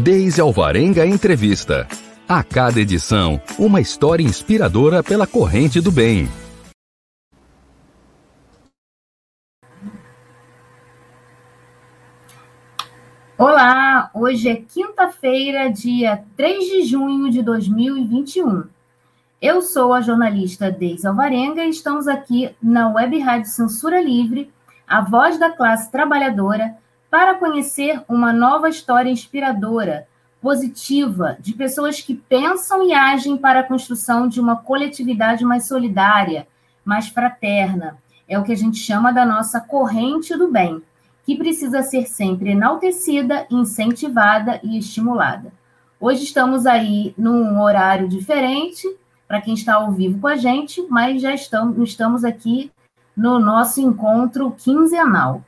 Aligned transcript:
Deise 0.00 0.40
Alvarenga 0.40 1.04
Entrevista. 1.04 1.86
A 2.26 2.42
cada 2.42 2.80
edição, 2.80 3.38
uma 3.58 3.82
história 3.82 4.22
inspiradora 4.22 5.02
pela 5.02 5.26
corrente 5.26 5.78
do 5.78 5.92
bem. 5.92 6.26
Olá, 13.36 14.10
hoje 14.14 14.48
é 14.48 14.56
quinta-feira, 14.56 15.70
dia 15.70 16.24
3 16.34 16.64
de 16.64 16.82
junho 16.84 17.30
de 17.30 17.42
2021. 17.42 18.64
Eu 19.42 19.60
sou 19.60 19.92
a 19.92 20.00
jornalista 20.00 20.70
Deise 20.70 21.06
Alvarenga 21.06 21.62
e 21.62 21.68
estamos 21.68 22.08
aqui 22.08 22.48
na 22.62 22.88
Web 22.88 23.18
Rádio 23.18 23.50
Censura 23.50 24.00
Livre, 24.00 24.50
a 24.88 25.02
voz 25.02 25.38
da 25.38 25.50
classe 25.50 25.92
trabalhadora, 25.92 26.74
para 27.10 27.34
conhecer 27.34 28.02
uma 28.08 28.32
nova 28.32 28.68
história 28.68 29.10
inspiradora, 29.10 30.06
positiva, 30.40 31.36
de 31.40 31.52
pessoas 31.52 32.00
que 32.00 32.14
pensam 32.14 32.86
e 32.86 32.94
agem 32.94 33.36
para 33.36 33.60
a 33.60 33.64
construção 33.64 34.28
de 34.28 34.40
uma 34.40 34.56
coletividade 34.56 35.44
mais 35.44 35.66
solidária, 35.66 36.46
mais 36.84 37.08
fraterna. 37.08 37.98
É 38.28 38.38
o 38.38 38.44
que 38.44 38.52
a 38.52 38.56
gente 38.56 38.78
chama 38.78 39.12
da 39.12 39.26
nossa 39.26 39.60
corrente 39.60 40.36
do 40.36 40.50
bem, 40.50 40.80
que 41.26 41.36
precisa 41.36 41.82
ser 41.82 42.06
sempre 42.06 42.50
enaltecida, 42.50 43.46
incentivada 43.50 44.60
e 44.62 44.78
estimulada. 44.78 45.52
Hoje 45.98 46.24
estamos 46.24 46.64
aí 46.64 47.12
num 47.18 47.60
horário 47.60 48.08
diferente, 48.08 48.88
para 49.28 49.40
quem 49.40 49.54
está 49.54 49.74
ao 49.74 49.92
vivo 49.92 50.18
com 50.20 50.28
a 50.28 50.36
gente, 50.36 50.86
mas 50.88 51.20
já 51.20 51.34
estamos, 51.34 52.24
aqui 52.24 52.72
no 53.16 53.38
nosso 53.38 53.80
encontro 53.80 54.52
quinzenal. 54.52 55.44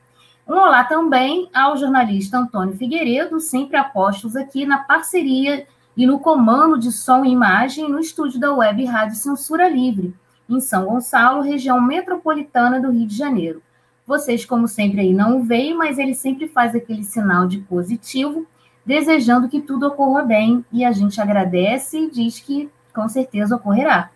Um 0.53 0.59
olá 0.59 0.85
também 0.85 1.49
ao 1.55 1.79
jornalista 1.79 2.37
Antônio 2.37 2.77
Figueiredo, 2.77 3.41
sempre 3.41 3.79
apostos 3.79 4.37
aqui 4.37 4.67
na 4.67 4.81
parceria 4.81 5.67
e 5.97 6.07
no 6.07 6.19
comando 6.19 6.79
de 6.79 6.93
som 6.93 7.25
e 7.25 7.31
imagem 7.31 7.89
no 7.89 7.99
estúdio 7.99 8.39
da 8.39 8.53
Web 8.53 8.85
Rádio 8.85 9.17
Censura 9.17 9.67
Livre, 9.67 10.15
em 10.47 10.61
São 10.61 10.85
Gonçalo, 10.85 11.41
região 11.41 11.81
metropolitana 11.81 12.79
do 12.79 12.91
Rio 12.91 13.07
de 13.07 13.17
Janeiro. 13.17 13.63
Vocês, 14.07 14.45
como 14.45 14.69
sempre, 14.69 15.01
aí 15.01 15.15
não 15.15 15.39
o 15.39 15.43
veem, 15.43 15.75
mas 15.75 15.99
ele 15.99 16.15
sempre 16.15 16.47
faz 16.47 16.75
aquele 16.75 17.03
sinal 17.03 17.49
de 17.49 17.61
positivo, 17.61 18.47
desejando 18.85 19.49
que 19.49 19.63
tudo 19.63 19.87
ocorra 19.87 20.23
bem, 20.23 20.63
e 20.71 20.85
a 20.85 20.93
gente 20.93 21.19
agradece 21.19 21.97
e 21.97 22.11
diz 22.11 22.41
que 22.41 22.69
com 22.95 23.09
certeza 23.09 23.57
ocorrerá. 23.57 24.11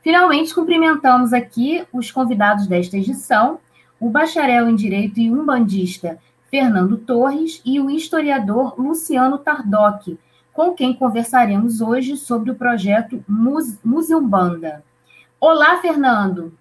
Finalmente, 0.00 0.54
cumprimentamos 0.54 1.32
aqui 1.32 1.84
os 1.92 2.08
convidados 2.12 2.68
desta 2.68 2.96
edição, 2.96 3.58
o 4.02 4.10
bacharel 4.10 4.68
em 4.68 4.74
Direito 4.74 5.20
e 5.20 5.30
umbandista 5.30 6.18
Fernando 6.50 6.98
Torres 6.98 7.62
e 7.64 7.78
o 7.78 7.88
historiador 7.88 8.74
Luciano 8.76 9.38
Tardoc, 9.38 10.18
com 10.52 10.74
quem 10.74 10.92
conversaremos 10.92 11.80
hoje 11.80 12.16
sobre 12.16 12.50
o 12.50 12.56
projeto 12.56 13.24
Museumbanda. 13.28 14.84
Olá, 15.40 15.80
Fernando. 15.80 16.52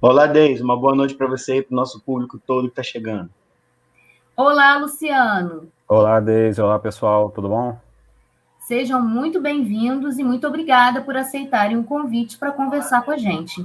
Olá, 0.00 0.28
Deise. 0.28 0.62
Uma 0.62 0.76
boa 0.76 0.94
noite 0.94 1.16
para 1.16 1.26
você 1.26 1.56
e 1.56 1.62
para 1.62 1.72
o 1.72 1.76
nosso 1.76 2.00
público 2.02 2.40
todo 2.46 2.66
que 2.66 2.80
está 2.80 2.84
chegando. 2.84 3.28
Olá, 4.36 4.78
Luciano. 4.78 5.68
Olá, 5.88 6.20
Deise. 6.20 6.62
Olá, 6.62 6.78
pessoal. 6.78 7.30
Tudo 7.30 7.48
bom? 7.48 7.76
Sejam 8.60 9.02
muito 9.02 9.40
bem-vindos 9.40 10.20
e 10.20 10.22
muito 10.22 10.46
obrigada 10.46 11.00
por 11.00 11.16
aceitarem 11.16 11.76
o 11.76 11.82
convite 11.82 12.38
para 12.38 12.52
conversar 12.52 13.02
com 13.02 13.10
a 13.10 13.16
gente. 13.16 13.60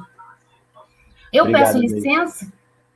Eu 1.31 1.44
Obrigado, 1.44 1.66
peço 1.66 1.78
licença. 1.78 2.45
Deise. 2.45 2.55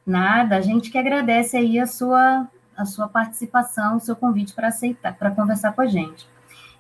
Nada, 0.10 0.56
a 0.56 0.62
gente 0.62 0.90
que 0.90 0.98
agradece 0.98 1.56
aí 1.56 1.80
a 1.80 1.86
sua, 1.86 2.48
a 2.76 2.84
sua 2.84 3.08
participação, 3.08 3.98
o 3.98 4.00
seu 4.00 4.16
convite 4.16 4.56
para 4.56 4.70
aceitar, 4.70 5.16
para 5.16 5.30
conversar 5.30 5.72
com 5.74 5.82
a 5.82 5.86
gente. 5.86 6.28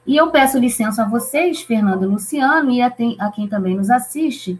E 0.07 0.17
eu 0.17 0.31
peço 0.31 0.57
licença 0.57 1.03
a 1.03 1.07
vocês, 1.07 1.61
Fernando 1.61 2.01
e 2.01 2.07
Luciano, 2.07 2.71
e 2.71 2.81
a, 2.81 2.91
a 3.19 3.31
quem 3.31 3.47
também 3.47 3.75
nos 3.75 3.91
assiste, 3.91 4.59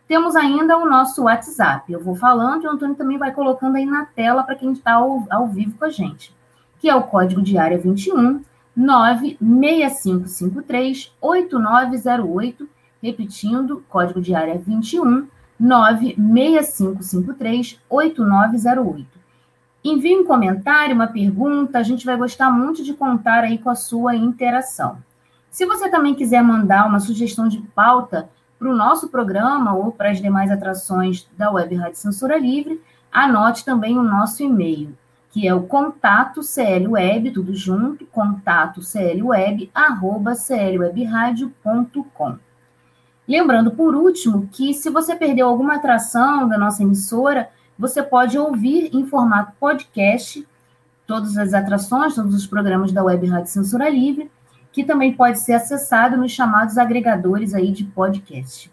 Temos 0.06 0.36
ainda 0.36 0.78
o 0.78 0.88
nosso 0.88 1.24
WhatsApp. 1.24 1.92
Eu 1.92 2.00
vou 2.00 2.14
falando 2.14 2.62
e 2.62 2.68
o 2.68 2.70
Antônio 2.70 2.94
também 2.94 3.18
vai 3.18 3.32
colocando 3.32 3.74
aí 3.74 3.84
na 3.84 4.06
tela 4.06 4.44
para 4.44 4.54
quem 4.54 4.70
está 4.70 4.92
ao, 4.92 5.26
ao, 5.28 5.48
vivo 5.48 5.76
com 5.76 5.84
a 5.84 5.90
gente, 5.90 6.32
que 6.78 6.88
é 6.88 6.94
o 6.94 7.02
código 7.02 7.42
de 7.42 7.58
área 7.58 7.76
21 7.76 8.40
96553 8.76 11.12
8908, 11.20 12.68
repetindo, 13.02 13.84
código 13.88 14.20
de 14.20 14.32
área 14.32 14.56
21 14.56 15.26
96553 15.58 17.80
8908. 17.88 19.06
Envie 19.82 20.16
um 20.16 20.24
comentário, 20.24 20.94
uma 20.94 21.06
pergunta, 21.06 21.78
a 21.78 21.82
gente 21.82 22.04
vai 22.04 22.14
gostar 22.16 22.50
muito 22.50 22.82
de 22.82 22.92
contar 22.92 23.44
aí 23.44 23.56
com 23.56 23.70
a 23.70 23.76
sua 23.76 24.14
interação. 24.16 24.98
Se 25.50 25.64
você 25.64 25.88
também 25.88 26.14
quiser 26.14 26.42
mandar 26.42 26.86
uma 26.86 27.00
sugestão 27.00 27.48
de 27.48 27.62
pauta 27.74 28.28
para 28.58 28.68
o 28.68 28.74
nosso 28.74 29.08
programa 29.08 29.74
ou 29.74 29.90
para 29.92 30.10
as 30.10 30.20
demais 30.20 30.50
atrações 30.50 31.26
da 31.36 31.50
Web 31.50 31.76
Rádio 31.76 31.98
Censura 31.98 32.36
Livre, 32.36 32.82
anote 33.12 33.64
também 33.64 33.96
o 33.98 34.02
nosso 34.02 34.42
e-mail, 34.42 34.96
que 35.30 35.46
é 35.46 35.54
o 35.54 35.62
contato 35.62 36.40
clweb, 36.40 37.30
tudo 37.30 37.54
junto, 37.54 38.04
contato 38.06 38.80
clweb, 38.80 39.70
arroba 39.74 40.34
clwebradio.com. 40.34 42.38
Lembrando, 43.26 43.72
por 43.72 43.94
último, 43.94 44.48
que 44.53 44.72
se 44.72 44.88
você 44.88 45.16
perdeu 45.16 45.48
alguma 45.48 45.76
atração 45.76 46.48
da 46.48 46.56
nossa 46.56 46.82
emissora, 46.82 47.50
você 47.78 48.03
pode 48.03 48.38
ouvir 48.38 48.91
em 48.94 49.06
formato 49.06 49.53
podcast 49.59 50.47
todas 51.06 51.36
as 51.36 51.53
atrações, 51.53 52.15
todos 52.15 52.34
os 52.34 52.47
programas 52.47 52.92
da 52.92 53.03
Web 53.03 53.26
Rádio 53.26 53.50
Censura 53.50 53.88
Livre, 53.88 54.31
que 54.72 54.84
também 54.84 55.12
pode 55.12 55.41
ser 55.41 55.54
acessado 55.54 56.16
nos 56.16 56.32
chamados 56.32 56.78
agregadores 56.78 57.54
aí 57.54 57.72
de 57.72 57.84
podcast. 57.84 58.71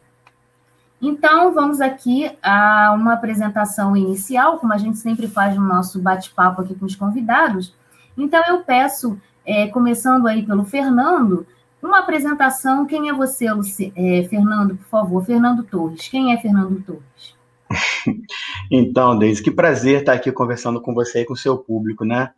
Então, 1.02 1.54
vamos 1.54 1.82
aqui 1.82 2.32
a 2.42 2.94
uma 2.96 3.14
apresentação 3.14 3.96
inicial, 3.96 4.58
como 4.58 4.74
a 4.74 4.78
gente 4.78 4.98
sempre 4.98 5.28
faz 5.28 5.56
no 5.56 5.62
nosso 5.62 6.00
bate-papo 6.00 6.62
aqui 6.62 6.76
com 6.76 6.86
os 6.86 6.96
convidados. 6.96 7.76
Então, 8.18 8.42
eu 8.48 8.62
peço, 8.62 9.20
é, 9.46 9.68
começando 9.68 10.28
aí 10.28 10.46
pelo 10.46 10.64
Fernando, 10.64 11.46
uma 11.88 12.00
apresentação, 12.00 12.86
quem 12.86 13.10
é 13.10 13.14
você, 13.14 13.52
Luci... 13.52 13.92
é, 13.96 14.24
Fernando, 14.24 14.76
por 14.76 14.86
favor? 14.86 15.26
Fernando 15.26 15.64
Torres. 15.64 16.08
Quem 16.08 16.34
é 16.34 16.38
Fernando 16.38 16.82
Torres? 16.84 17.36
então, 18.72 19.18
Deise, 19.18 19.42
que 19.42 19.52
prazer 19.52 20.00
estar 20.00 20.14
aqui 20.14 20.32
conversando 20.32 20.82
com 20.82 20.94
você 20.94 21.22
e 21.22 21.26
com 21.26 21.34
o 21.34 21.38
seu 21.38 21.58
público, 21.58 22.06
né? 22.06 22.32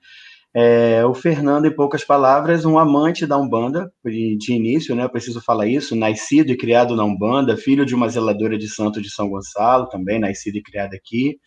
É, 0.57 1.05
o 1.05 1.13
Fernando, 1.13 1.65
em 1.65 1.75
poucas 1.75 2.05
palavras, 2.05 2.63
um 2.63 2.79
amante 2.79 3.27
da 3.27 3.37
Umbanda, 3.37 3.91
de, 4.05 4.53
início, 4.53 4.95
né? 4.95 5.05
Preciso 5.07 5.41
falar 5.41 5.67
isso, 5.67 5.95
nascido 5.97 6.49
e 6.49 6.57
criado 6.57 6.95
na 6.95 7.03
Umbanda, 7.03 7.57
filho 7.57 7.85
de 7.85 7.93
uma 7.93 8.07
zeladora 8.07 8.57
de 8.57 8.69
santo 8.69 9.01
de 9.01 9.09
São 9.11 9.29
Gonçalo, 9.29 9.89
também 9.89 10.17
nascido 10.17 10.55
e 10.55 10.63
criado 10.63 10.93
aqui, 10.93 11.37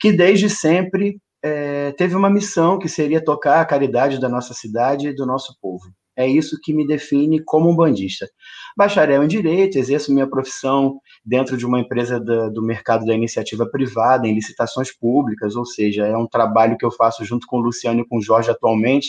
que 0.00 0.10
desde 0.10 0.48
sempre 0.48 1.18
é, 1.42 1.92
teve 1.92 2.14
uma 2.14 2.30
missão 2.30 2.78
que 2.78 2.88
seria 2.88 3.22
tocar 3.22 3.60
a 3.60 3.66
caridade 3.66 4.18
da 4.18 4.28
nossa 4.28 4.54
cidade 4.54 5.08
e 5.08 5.14
do 5.14 5.26
nosso 5.26 5.54
povo. 5.60 5.84
É 6.16 6.26
isso 6.26 6.58
que 6.62 6.72
me 6.72 6.86
define 6.86 7.42
como 7.42 7.70
um 7.70 7.76
bandista. 7.76 8.28
Bacharel 8.76 9.24
em 9.24 9.28
Direito, 9.28 9.78
exerço 9.78 10.12
minha 10.12 10.28
profissão 10.28 11.00
dentro 11.24 11.56
de 11.56 11.66
uma 11.66 11.80
empresa 11.80 12.20
do, 12.20 12.50
do 12.50 12.62
mercado 12.62 13.04
da 13.04 13.14
iniciativa 13.14 13.66
privada, 13.66 14.26
em 14.26 14.34
licitações 14.34 14.96
públicas, 14.96 15.56
ou 15.56 15.64
seja, 15.64 16.06
é 16.06 16.16
um 16.16 16.26
trabalho 16.26 16.76
que 16.76 16.84
eu 16.84 16.90
faço 16.90 17.24
junto 17.24 17.46
com 17.46 17.58
o 17.58 17.60
Luciano 17.60 18.00
e 18.00 18.08
com 18.08 18.18
o 18.18 18.22
Jorge 18.22 18.50
atualmente, 18.50 19.08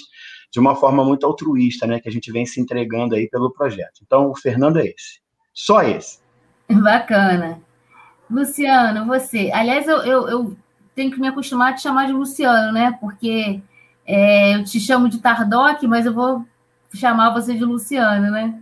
de 0.51 0.59
uma 0.59 0.75
forma 0.75 1.03
muito 1.03 1.25
altruísta, 1.25 1.87
né, 1.87 1.99
que 1.99 2.09
a 2.09 2.11
gente 2.11 2.31
vem 2.31 2.45
se 2.45 2.59
entregando 2.59 3.15
aí 3.15 3.29
pelo 3.29 3.51
projeto. 3.51 4.01
Então, 4.03 4.29
o 4.29 4.35
Fernando 4.35 4.77
é 4.77 4.85
esse. 4.85 5.21
Só 5.53 5.81
esse. 5.81 6.19
Bacana. 6.69 7.61
Luciano, 8.29 9.05
você. 9.05 9.51
Aliás, 9.53 9.87
eu, 9.87 9.97
eu, 9.97 10.27
eu 10.29 10.57
tenho 10.95 11.11
que 11.11 11.19
me 11.19 11.27
acostumar 11.27 11.71
a 11.71 11.75
te 11.75 11.81
chamar 11.81 12.07
de 12.07 12.13
Luciano, 12.13 12.71
né? 12.71 12.97
Porque 12.99 13.61
é, 14.05 14.55
eu 14.55 14.63
te 14.63 14.79
chamo 14.79 15.09
de 15.09 15.19
Tardoc, 15.19 15.83
mas 15.83 16.05
eu 16.05 16.13
vou 16.13 16.45
chamar 16.93 17.33
você 17.33 17.53
de 17.53 17.63
Luciano, 17.63 18.31
né? 18.31 18.61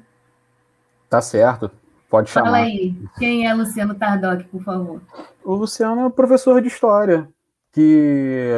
Tá 1.09 1.21
certo. 1.21 1.71
Pode 2.09 2.29
chamar. 2.29 2.47
Fala 2.47 2.57
aí, 2.57 2.95
quem 3.17 3.47
é 3.47 3.53
Luciano 3.53 3.93
Tardoc, 3.93 4.43
por 4.45 4.61
favor? 4.63 5.01
O 5.43 5.53
Luciano 5.53 6.07
é 6.07 6.09
professor 6.09 6.61
de 6.61 6.67
história, 6.67 7.29
que 7.71 8.49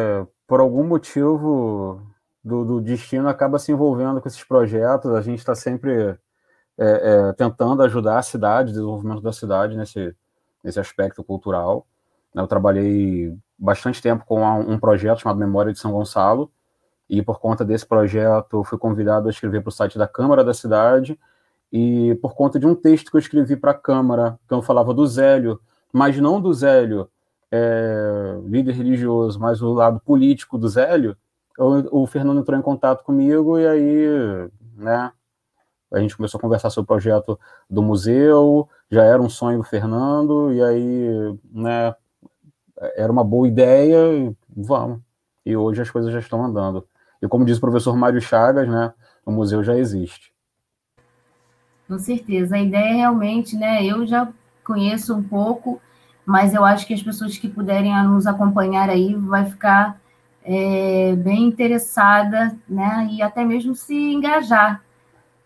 por 0.48 0.60
algum 0.60 0.86
motivo 0.86 2.02
do, 2.44 2.66
do 2.66 2.82
destino 2.82 3.28
acaba 3.28 3.60
se 3.60 3.72
envolvendo 3.72 4.22
com 4.22 4.28
esses 4.28 4.44
projetos. 4.44 5.14
A 5.14 5.22
gente 5.22 5.40
está 5.40 5.54
sempre 5.54 6.18
é, 6.78 7.30
é, 7.30 7.34
tentando 7.34 7.84
ajudar 7.84 8.20
a 8.20 8.24
cidade, 8.24 8.70
o 8.70 8.74
desenvolvimento 8.74 9.22
da 9.22 9.34
cidade 9.34 9.76
nesse, 9.76 10.16
nesse 10.64 10.80
aspecto 10.80 11.24
cultural. 11.24 11.86
Eu 12.34 12.48
trabalhei 12.48 13.38
bastante 13.58 14.02
tempo 14.02 14.26
com 14.26 14.42
um 14.60 14.80
projeto 14.80 15.20
chamado 15.20 15.38
Memória 15.38 15.74
de 15.74 15.80
São 15.80 15.92
Gonçalo, 15.92 16.52
e 17.12 17.22
por 17.22 17.42
conta 17.42 17.66
desse 17.66 17.86
projeto 17.86 18.64
fui 18.64 18.78
convidado 18.78 19.28
a 19.28 19.32
escrever 19.32 19.62
para 19.62 19.68
o 19.68 19.72
site 19.72 19.98
da 19.98 20.08
Câmara 20.08 20.46
da 20.46 20.54
cidade, 20.54 21.20
e 21.70 22.16
por 22.22 22.34
conta 22.34 22.58
de 22.58 22.66
um 22.66 22.74
texto 22.74 23.12
que 23.12 23.18
eu 23.18 23.20
escrevi 23.20 23.58
para 23.58 23.72
a 23.72 23.78
Câmara, 23.78 24.40
que 24.48 24.54
eu 24.54 24.62
falava 24.62 24.94
do 24.94 25.06
Zélio, 25.06 25.60
mas 25.92 26.18
não 26.18 26.40
do 26.40 26.54
Zélio 26.54 27.10
é, 27.52 28.40
líder 28.46 28.76
religioso, 28.76 29.38
mas 29.38 29.62
o 29.62 29.74
lado 29.74 30.00
político 30.00 30.58
do 30.58 30.70
Zélio, 30.70 31.18
eu, 31.60 31.86
o 31.92 32.08
Fernando 32.08 32.40
entrou 32.40 32.58
em 32.58 32.62
contato 32.62 33.04
comigo 33.04 33.60
e 33.60 33.68
aí, 33.68 34.50
né, 34.78 35.12
a 35.92 36.00
gente 36.00 36.16
começou 36.16 36.38
a 36.38 36.42
conversar 36.42 36.70
sobre 36.70 36.86
o 36.86 36.88
projeto 36.88 37.38
do 37.70 37.82
museu, 37.82 38.70
já 38.90 39.04
era 39.04 39.22
um 39.22 39.30
sonho 39.30 39.58
do 39.58 39.66
Fernando, 39.66 40.54
e 40.54 40.64
aí, 40.64 41.38
né, 41.52 41.94
era 42.96 43.12
uma 43.12 43.24
boa 43.24 43.50
ideia, 43.50 44.34
vamos. 44.56 45.02
E 45.46 45.58
hoje 45.58 45.82
as 45.82 45.90
coisas 45.90 46.14
já 46.14 46.20
estão 46.20 46.42
andando. 46.44 46.88
E 47.22 47.28
como 47.28 47.46
diz 47.46 47.58
o 47.58 47.62
professor 47.62 47.96
Mário 47.96 48.22
Chagas, 48.22 48.68
né, 48.68 48.94
o 49.26 49.32
museu 49.32 49.64
já 49.64 49.76
existe. 49.76 50.32
Com 51.88 52.00
certeza. 52.00 52.56
A 52.56 52.60
ideia 52.60 52.90
é 52.90 52.96
realmente, 52.96 53.56
né, 53.56 53.86
eu 53.86 54.06
já 54.08 54.28
conheço 54.64 55.16
um 55.16 55.22
pouco, 55.22 55.82
mas 56.26 56.54
eu 56.54 56.64
acho 56.64 56.88
que 56.88 56.94
as 56.94 57.04
pessoas 57.04 57.38
que 57.38 57.48
puderem 57.48 57.94
nos 58.04 58.26
acompanhar 58.26 58.90
aí 58.90 59.14
vai 59.16 59.46
ficar 59.46 60.00
é, 60.44 61.16
bem 61.16 61.44
interessada, 61.44 62.56
né, 62.68 63.10
e 63.12 63.22
até 63.22 63.44
mesmo 63.44 63.76
se 63.76 63.94
engajar 63.94 64.82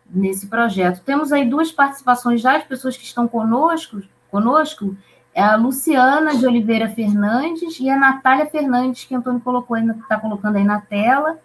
nesse 0.09 0.47
projeto. 0.47 1.01
Temos 1.03 1.31
aí 1.31 1.49
duas 1.49 1.71
participações 1.71 2.41
já 2.41 2.57
de 2.57 2.65
pessoas 2.65 2.95
que 2.95 3.03
estão 3.03 3.27
conosco, 3.27 4.01
conosco 4.29 4.95
é 5.35 5.43
a 5.43 5.57
Luciana 5.57 6.37
de 6.37 6.47
Oliveira 6.47 6.87
Fernandes 6.87 7.77
e 7.81 7.89
a 7.89 7.97
Natália 7.97 8.45
Fernandes, 8.45 9.03
que 9.03 9.13
o 9.13 9.17
Antônio 9.17 9.41
colocou 9.41 9.77
está 9.77 10.17
colocando 10.17 10.55
aí 10.55 10.63
na 10.63 10.79
tela. 10.79 11.37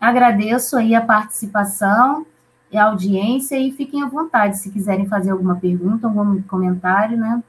Agradeço 0.00 0.76
aí 0.76 0.94
a 0.94 1.00
participação 1.00 2.26
e 2.70 2.76
a 2.76 2.84
audiência 2.84 3.58
e 3.58 3.72
fiquem 3.72 4.02
à 4.02 4.06
vontade 4.06 4.58
se 4.58 4.70
quiserem 4.70 5.06
fazer 5.06 5.30
alguma 5.30 5.56
pergunta, 5.56 6.06
algum 6.06 6.40
comentário, 6.42 7.16
né? 7.16 7.42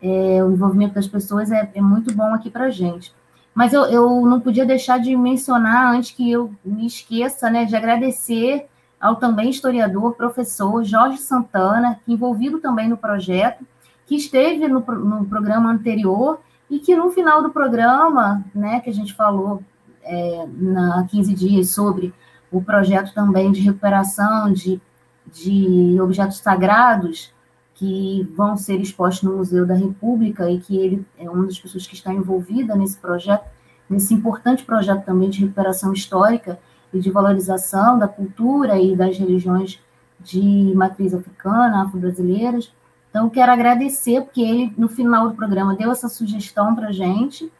É, 0.00 0.42
o 0.42 0.52
envolvimento 0.52 0.94
das 0.94 1.06
pessoas 1.06 1.50
é, 1.50 1.70
é 1.74 1.80
muito 1.80 2.14
bom 2.14 2.34
aqui 2.34 2.50
para 2.50 2.66
a 2.66 2.70
gente. 2.70 3.12
Mas 3.54 3.72
eu, 3.72 3.84
eu 3.84 4.26
não 4.26 4.40
podia 4.40 4.64
deixar 4.64 4.98
de 4.98 5.14
mencionar, 5.14 5.94
antes 5.94 6.12
que 6.12 6.30
eu 6.30 6.52
me 6.64 6.86
esqueça, 6.86 7.50
né, 7.50 7.64
de 7.64 7.76
agradecer 7.76 8.66
ao 9.00 9.16
também 9.16 9.50
historiador, 9.50 10.14
professor 10.14 10.82
Jorge 10.82 11.18
Santana, 11.18 12.00
envolvido 12.08 12.60
também 12.60 12.88
no 12.88 12.96
projeto, 12.96 13.64
que 14.06 14.16
esteve 14.16 14.66
no, 14.68 14.80
no 14.80 15.24
programa 15.26 15.70
anterior 15.70 16.40
e 16.70 16.78
que 16.78 16.96
no 16.96 17.10
final 17.10 17.42
do 17.42 17.50
programa, 17.50 18.44
né, 18.54 18.80
que 18.80 18.88
a 18.88 18.94
gente 18.94 19.12
falou 19.12 19.62
é, 20.02 20.46
na 20.56 21.06
15 21.10 21.34
dias 21.34 21.70
sobre 21.70 22.12
o 22.50 22.62
projeto 22.62 23.14
também 23.14 23.50
de 23.50 23.60
recuperação 23.60 24.52
de, 24.52 24.80
de 25.26 25.98
objetos 26.00 26.38
sagrados 26.38 27.32
que 27.74 28.22
vão 28.36 28.56
ser 28.56 28.80
expostos 28.80 29.22
no 29.22 29.36
Museu 29.38 29.66
da 29.66 29.74
República 29.74 30.50
e 30.50 30.60
que 30.60 30.76
ele 30.76 31.06
é 31.18 31.28
uma 31.28 31.46
das 31.46 31.58
pessoas 31.58 31.86
que 31.86 31.94
está 31.94 32.12
envolvida 32.12 32.76
nesse 32.76 32.98
projeto, 32.98 33.44
nesse 33.88 34.12
importante 34.12 34.64
projeto 34.64 35.04
também 35.04 35.30
de 35.30 35.40
recuperação 35.40 35.92
histórica, 35.92 36.58
e 36.92 37.00
de 37.00 37.10
valorização 37.10 37.98
da 37.98 38.06
cultura 38.06 38.78
e 38.78 38.94
das 38.94 39.16
religiões 39.16 39.80
de 40.20 40.72
matriz 40.74 41.14
africana, 41.14 41.82
afro-brasileiras. 41.82 42.72
Então, 43.10 43.28
quero 43.28 43.52
agradecer, 43.52 44.22
porque 44.22 44.42
ele, 44.42 44.72
no 44.76 44.88
final 44.88 45.28
do 45.28 45.34
programa, 45.34 45.74
deu 45.74 45.90
essa 45.90 46.08
sugestão 46.08 46.74
para 46.74 46.88
a 46.88 46.92
gente, 46.92 47.50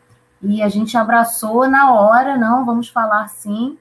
e 0.43 0.61
a 0.61 0.69
gente 0.69 0.97
abraçou 0.97 1.69
na 1.69 1.93
hora, 1.93 2.37
não, 2.37 2.65
vamos 2.65 2.89
falar 2.89 3.29
sim, 3.29 3.79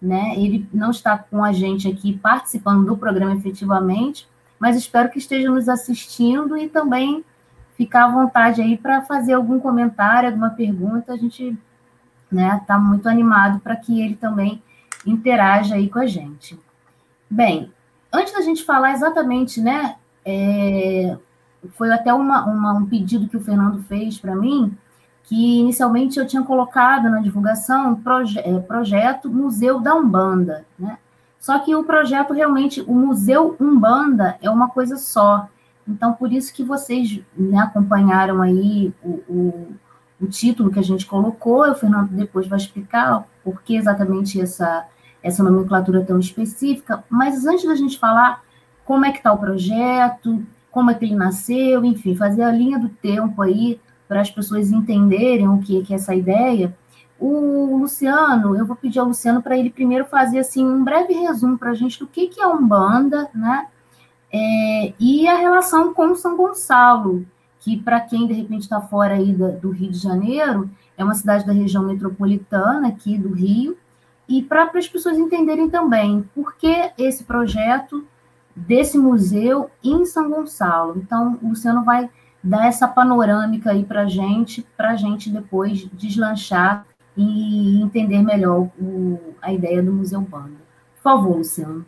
né? 0.00 0.34
Ele 0.36 0.68
não 0.72 0.90
está 0.90 1.18
com 1.18 1.42
a 1.42 1.52
gente 1.52 1.88
aqui 1.88 2.16
participando 2.16 2.86
do 2.86 2.96
programa 2.96 3.34
efetivamente, 3.34 4.28
mas 4.58 4.76
espero 4.76 5.10
que 5.10 5.18
esteja 5.18 5.50
nos 5.50 5.68
assistindo 5.68 6.56
e 6.56 6.68
também 6.68 7.24
ficar 7.76 8.04
à 8.04 8.08
vontade 8.08 8.62
aí 8.62 8.76
para 8.76 9.02
fazer 9.02 9.32
algum 9.32 9.58
comentário, 9.58 10.28
alguma 10.28 10.50
pergunta. 10.50 11.12
A 11.12 11.16
gente 11.16 11.58
né, 12.30 12.62
tá 12.66 12.78
muito 12.78 13.08
animado 13.08 13.58
para 13.60 13.74
que 13.74 14.00
ele 14.00 14.14
também 14.14 14.62
interaja 15.04 15.74
aí 15.74 15.88
com 15.88 15.98
a 15.98 16.06
gente. 16.06 16.58
Bem, 17.28 17.72
antes 18.12 18.32
da 18.32 18.40
gente 18.40 18.64
falar 18.64 18.92
exatamente, 18.92 19.60
né, 19.60 19.96
é, 20.24 21.16
foi 21.70 21.92
até 21.92 22.14
uma, 22.14 22.44
uma, 22.44 22.72
um 22.72 22.86
pedido 22.86 23.28
que 23.28 23.36
o 23.36 23.40
Fernando 23.40 23.82
fez 23.82 24.18
para 24.18 24.36
mim, 24.36 24.76
que 25.24 25.60
inicialmente 25.60 26.18
eu 26.18 26.26
tinha 26.26 26.42
colocado 26.42 27.08
na 27.10 27.20
divulgação 27.20 27.96
proje 27.96 28.38
é, 28.38 28.58
projeto 28.60 29.30
Museu 29.30 29.80
da 29.80 29.94
Umbanda, 29.94 30.64
né? 30.78 30.98
Só 31.40 31.58
que 31.58 31.74
o 31.74 31.84
projeto 31.84 32.32
realmente, 32.32 32.80
o 32.80 32.94
Museu 32.94 33.54
Umbanda 33.60 34.38
é 34.40 34.48
uma 34.48 34.70
coisa 34.70 34.96
só. 34.96 35.46
Então, 35.86 36.14
por 36.14 36.32
isso 36.32 36.54
que 36.54 36.64
vocês 36.64 37.20
né, 37.36 37.58
acompanharam 37.58 38.40
aí 38.40 38.94
o, 39.02 39.10
o, 39.28 39.68
o, 40.22 40.26
título 40.26 40.70
que 40.70 40.78
a 40.78 40.82
gente 40.82 41.04
colocou, 41.04 41.70
o 41.70 41.74
Fernando 41.74 42.08
depois 42.08 42.46
vai 42.46 42.58
explicar 42.58 43.26
por 43.42 43.62
que 43.62 43.76
exatamente 43.76 44.40
essa, 44.40 44.86
essa 45.22 45.42
nomenclatura 45.42 46.02
tão 46.02 46.18
específica, 46.18 47.04
mas 47.10 47.44
antes 47.44 47.66
da 47.66 47.74
gente 47.74 47.98
falar 47.98 48.42
como 48.82 49.04
é 49.04 49.12
que 49.12 49.18
está 49.18 49.30
o 49.30 49.38
projeto, 49.38 50.42
como 50.70 50.90
é 50.90 50.94
que 50.94 51.04
ele 51.04 51.14
nasceu, 51.14 51.84
enfim, 51.84 52.16
fazer 52.16 52.42
a 52.42 52.50
linha 52.50 52.78
do 52.78 52.88
tempo 52.88 53.42
aí 53.42 53.78
para 54.06 54.20
as 54.20 54.30
pessoas 54.30 54.70
entenderem 54.70 55.48
o 55.48 55.58
que, 55.58 55.82
que 55.82 55.92
é 55.92 55.96
essa 55.96 56.14
ideia, 56.14 56.74
o 57.18 57.78
Luciano, 57.78 58.56
eu 58.56 58.66
vou 58.66 58.76
pedir 58.76 58.98
ao 58.98 59.06
Luciano 59.06 59.42
para 59.42 59.56
ele 59.56 59.70
primeiro 59.70 60.04
fazer 60.04 60.40
assim 60.40 60.64
um 60.64 60.82
breve 60.82 61.14
resumo 61.14 61.56
para 61.56 61.70
a 61.70 61.74
gente 61.74 61.98
do 61.98 62.06
que, 62.06 62.28
que 62.28 62.40
é 62.40 62.46
Umbanda, 62.46 63.28
né? 63.34 63.68
É, 64.32 64.92
e 64.98 65.28
a 65.28 65.36
relação 65.36 65.94
com 65.94 66.14
São 66.14 66.36
Gonçalo, 66.36 67.24
que 67.60 67.80
para 67.80 68.00
quem 68.00 68.26
de 68.26 68.34
repente 68.34 68.62
está 68.62 68.80
fora 68.80 69.14
aí 69.14 69.32
do, 69.32 69.52
do 69.52 69.70
Rio 69.70 69.90
de 69.90 69.98
Janeiro, 69.98 70.68
é 70.98 71.04
uma 71.04 71.14
cidade 71.14 71.46
da 71.46 71.52
região 71.52 71.84
metropolitana 71.84 72.88
aqui 72.88 73.16
do 73.16 73.32
Rio, 73.32 73.76
e 74.28 74.42
para 74.42 74.70
as 74.74 74.88
pessoas 74.88 75.16
entenderem 75.16 75.70
também 75.70 76.28
por 76.34 76.56
que 76.56 76.90
esse 76.98 77.24
projeto 77.24 78.04
desse 78.56 78.98
museu 78.98 79.70
em 79.82 80.04
São 80.04 80.30
Gonçalo. 80.30 80.98
Então, 80.98 81.38
o 81.42 81.50
Luciano 81.50 81.84
vai 81.84 82.10
dar 82.44 82.66
essa 82.66 82.86
panorâmica 82.86 83.70
aí 83.70 83.84
para 83.84 84.06
gente, 84.06 84.64
para 84.76 84.94
gente 84.96 85.30
depois 85.30 85.88
deslanchar 85.94 86.86
e 87.16 87.80
entender 87.82 88.22
melhor 88.22 88.68
o, 88.78 89.18
a 89.40 89.52
ideia 89.52 89.82
do 89.82 89.92
Museu 89.92 90.20
Banda. 90.20 90.58
Por 90.96 91.02
favor, 91.02 91.38
Luciano. 91.38 91.86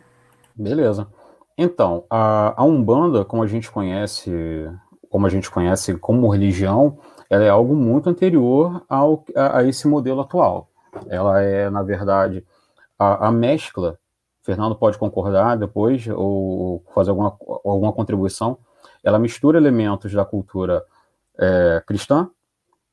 Beleza. 0.55 1.07
Então, 1.55 2.05
a, 2.09 2.59
a 2.59 2.65
Umbanda, 2.65 3.23
como 3.23 3.43
a 3.43 3.47
gente 3.47 3.69
conhece, 3.69 4.31
como 5.09 5.27
a 5.27 5.29
gente 5.29 5.49
conhece 5.49 5.95
como 5.95 6.29
religião, 6.29 6.97
ela 7.29 7.43
é 7.43 7.49
algo 7.49 7.75
muito 7.75 8.09
anterior 8.09 8.83
ao, 8.89 9.23
a, 9.35 9.59
a 9.59 9.63
esse 9.63 9.87
modelo 9.87 10.21
atual. 10.21 10.69
Ela 11.07 11.41
é, 11.41 11.69
na 11.69 11.83
verdade, 11.83 12.43
a, 12.97 13.27
a 13.27 13.31
mescla. 13.31 13.99
Fernando 14.41 14.75
pode 14.75 14.97
concordar 14.97 15.57
depois 15.57 16.07
ou 16.07 16.81
fazer 16.95 17.09
alguma, 17.09 17.37
alguma 17.65 17.91
contribuição. 17.91 18.57
Ela 19.07 19.17
mistura 19.17 19.57
elementos 19.57 20.11
da 20.11 20.25
cultura 20.25 20.83
é, 21.39 21.81
cristã, 21.87 22.29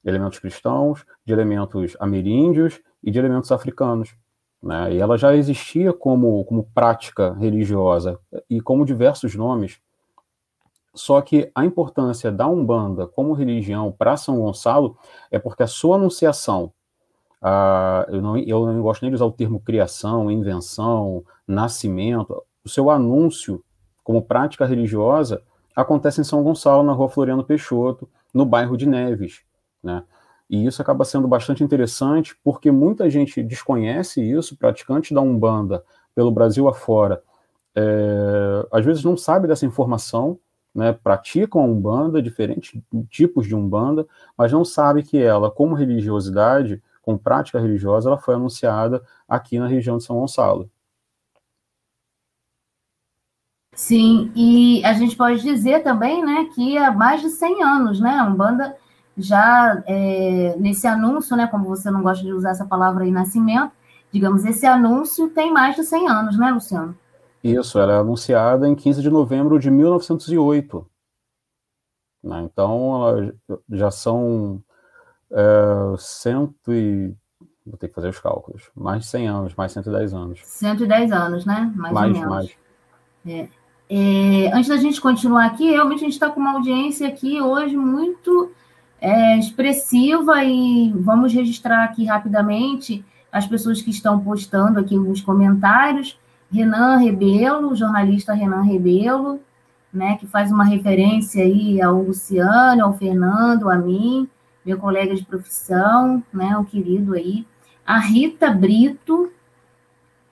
elementos 0.05 0.39
cristãos, 0.39 1.05
de 1.27 1.33
elementos 1.33 1.97
ameríndios 1.99 2.81
e 3.03 3.11
de 3.11 3.19
elementos 3.19 3.51
africanos. 3.51 4.15
Né? 4.63 4.93
E 4.93 5.01
ela 5.01 5.19
já 5.19 5.35
existia 5.35 5.93
como, 5.93 6.45
como 6.45 6.71
prática 6.73 7.33
religiosa 7.33 8.17
e 8.49 8.61
como 8.61 8.87
diversos 8.87 9.35
nomes. 9.35 9.81
Só 10.95 11.21
que 11.21 11.51
a 11.53 11.65
importância 11.65 12.31
da 12.31 12.47
Umbanda 12.47 13.09
como 13.09 13.33
religião 13.33 13.91
para 13.91 14.17
São 14.17 14.39
Gonçalo 14.39 14.97
é 15.33 15.39
porque 15.41 15.65
a 15.65 15.67
sua 15.67 15.97
anunciação, 15.97 16.73
a, 17.43 18.07
eu, 18.09 18.23
não, 18.23 18.39
eu 18.39 18.67
não 18.67 18.81
gosto 18.83 19.03
nem 19.03 19.11
de 19.11 19.17
usar 19.17 19.25
o 19.25 19.33
termo 19.33 19.59
criação, 19.59 20.31
invenção, 20.31 21.25
nascimento, 21.45 22.41
o 22.65 22.69
seu 22.69 22.89
anúncio 22.89 23.65
como 24.05 24.23
prática 24.23 24.65
religiosa 24.65 25.43
acontece 25.75 26.21
em 26.21 26.25
São 26.25 26.43
Gonçalo, 26.43 26.83
na 26.83 26.93
rua 26.93 27.09
Floriano 27.09 27.45
Peixoto, 27.45 28.09
no 28.33 28.45
bairro 28.45 28.77
de 28.77 28.87
Neves, 28.87 29.43
né? 29.83 30.05
E 30.49 30.67
isso 30.67 30.83
acaba 30.83 31.05
sendo 31.05 31.27
bastante 31.27 31.65
interessante 31.65 32.37
porque 32.45 32.71
muita 32.71 33.09
gente 33.09 33.43
desconhece 33.43 34.21
isso, 34.21 34.57
praticante 34.57 35.15
da 35.15 35.21
Umbanda 35.21 35.83
pelo 36.15 36.31
Brasil 36.31 36.69
afora, 36.69 37.23
é, 37.75 38.67
às 38.71 38.85
vezes 38.85 39.03
não 39.03 39.17
sabe 39.17 39.49
dessa 39.49 39.67
informação, 39.67 40.39
né, 40.75 40.93
praticam 40.93 41.61
a 41.61 41.65
Umbanda, 41.65 42.23
diferentes 42.23 42.81
tipos 43.09 43.47
de 43.47 43.55
Umbanda, 43.55 44.07
mas 44.37 44.53
não 44.53 44.65
sabe 44.65 45.03
que 45.03 45.19
ela, 45.19 45.51
como 45.51 45.75
religiosidade, 45.75 46.83
com 47.03 47.19
prática 47.19 47.61
religiosa, 47.61 48.09
ela 48.09 48.19
foi 48.19 48.35
anunciada 48.35 49.03
aqui 49.29 49.59
na 49.59 49.67
região 49.67 49.99
de 49.99 50.05
São 50.05 50.17
Gonçalo. 50.17 50.71
Sim, 53.75 54.31
e 54.35 54.85
a 54.85 54.93
gente 54.93 55.17
pode 55.17 55.43
dizer 55.43 55.83
também, 55.83 56.25
né, 56.25 56.49
que 56.55 56.79
há 56.79 56.93
mais 56.93 57.21
de 57.21 57.31
100 57.31 57.63
anos, 57.63 58.01
né, 58.01 58.19
a 58.19 58.25
Umbanda 58.25 58.77
já 59.17 59.83
é, 59.87 60.55
nesse 60.59 60.87
anúncio, 60.87 61.37
né, 61.37 61.47
como 61.47 61.65
você 61.65 61.91
não 61.91 62.03
gosta 62.03 62.25
de 62.25 62.33
usar 62.33 62.51
essa 62.51 62.65
palavra 62.65 63.05
aí, 63.05 63.11
nascimento, 63.11 63.73
digamos, 64.13 64.45
esse 64.45 64.65
anúncio 64.65 65.29
tem 65.31 65.53
mais 65.53 65.75
de 65.75 65.85
100 65.85 66.09
anos, 66.09 66.39
né, 66.39 66.51
Luciano? 66.51 66.97
Isso, 67.43 67.79
ela 67.79 67.95
é 67.95 67.99
anunciada 67.99 68.69
em 68.69 68.75
15 68.75 69.03
de 69.03 69.11
novembro 69.11 69.59
de 69.59 69.71
1908. 69.71 70.87
Né? 72.23 72.43
Então, 72.43 73.33
já 73.69 73.91
são 73.91 74.63
é, 75.31 75.95
cento 75.99 76.73
e... 76.73 77.15
Vou 77.67 77.79
ter 77.79 77.89
que 77.89 77.95
fazer 77.95 78.09
os 78.09 78.21
cálculos. 78.21 78.71
Mais 78.75 79.01
de 79.01 79.07
100 79.07 79.29
anos, 79.29 79.55
mais 79.55 79.73
110 79.73 80.13
anos. 80.13 80.41
110 80.45 81.13
anos, 81.13 81.47
né? 81.47 81.73
Mais, 81.75 81.95
mais 81.95 82.07
ou 82.09 82.13
menos. 82.13 82.29
Mais. 82.29 82.57
É. 83.27 83.49
É, 83.89 84.51
antes 84.55 84.69
da 84.69 84.77
gente 84.77 85.01
continuar 85.01 85.47
aqui, 85.47 85.71
realmente 85.71 85.99
a 85.99 86.05
gente 86.05 86.15
está 86.15 86.31
com 86.31 86.41
uma 86.41 86.53
audiência 86.53 87.07
aqui 87.07 87.41
hoje 87.41 87.77
muito 87.77 88.51
é, 89.01 89.39
expressiva 89.39 90.43
e 90.43 90.93
vamos 90.97 91.33
registrar 91.33 91.85
aqui 91.85 92.07
rapidamente 92.07 93.05
as 93.31 93.47
pessoas 93.47 93.83
que 93.83 93.91
estão 93.91 94.21
postando 94.21 94.81
aqui 94.81 94.97
nos 94.97 95.21
comentários. 95.21 96.19
Renan 96.51 96.97
Rebelo, 96.99 97.75
jornalista 97.75 98.33
Renan 98.33 98.63
Rebelo, 98.63 99.41
né, 99.93 100.17
que 100.17 100.27
faz 100.27 100.51
uma 100.51 100.65
referência 100.65 101.43
aí 101.43 101.83
ao 101.83 102.01
Luciano, 102.01 102.85
ao 102.85 102.97
Fernando, 102.97 103.69
a 103.69 103.77
mim, 103.77 104.29
meu 104.65 104.79
colega 104.79 105.15
de 105.15 105.25
profissão, 105.25 106.23
né, 106.33 106.57
o 106.57 106.65
querido 106.65 107.15
aí. 107.15 107.47
A 107.87 107.99
Rita 107.99 108.51
Brito, 108.51 109.31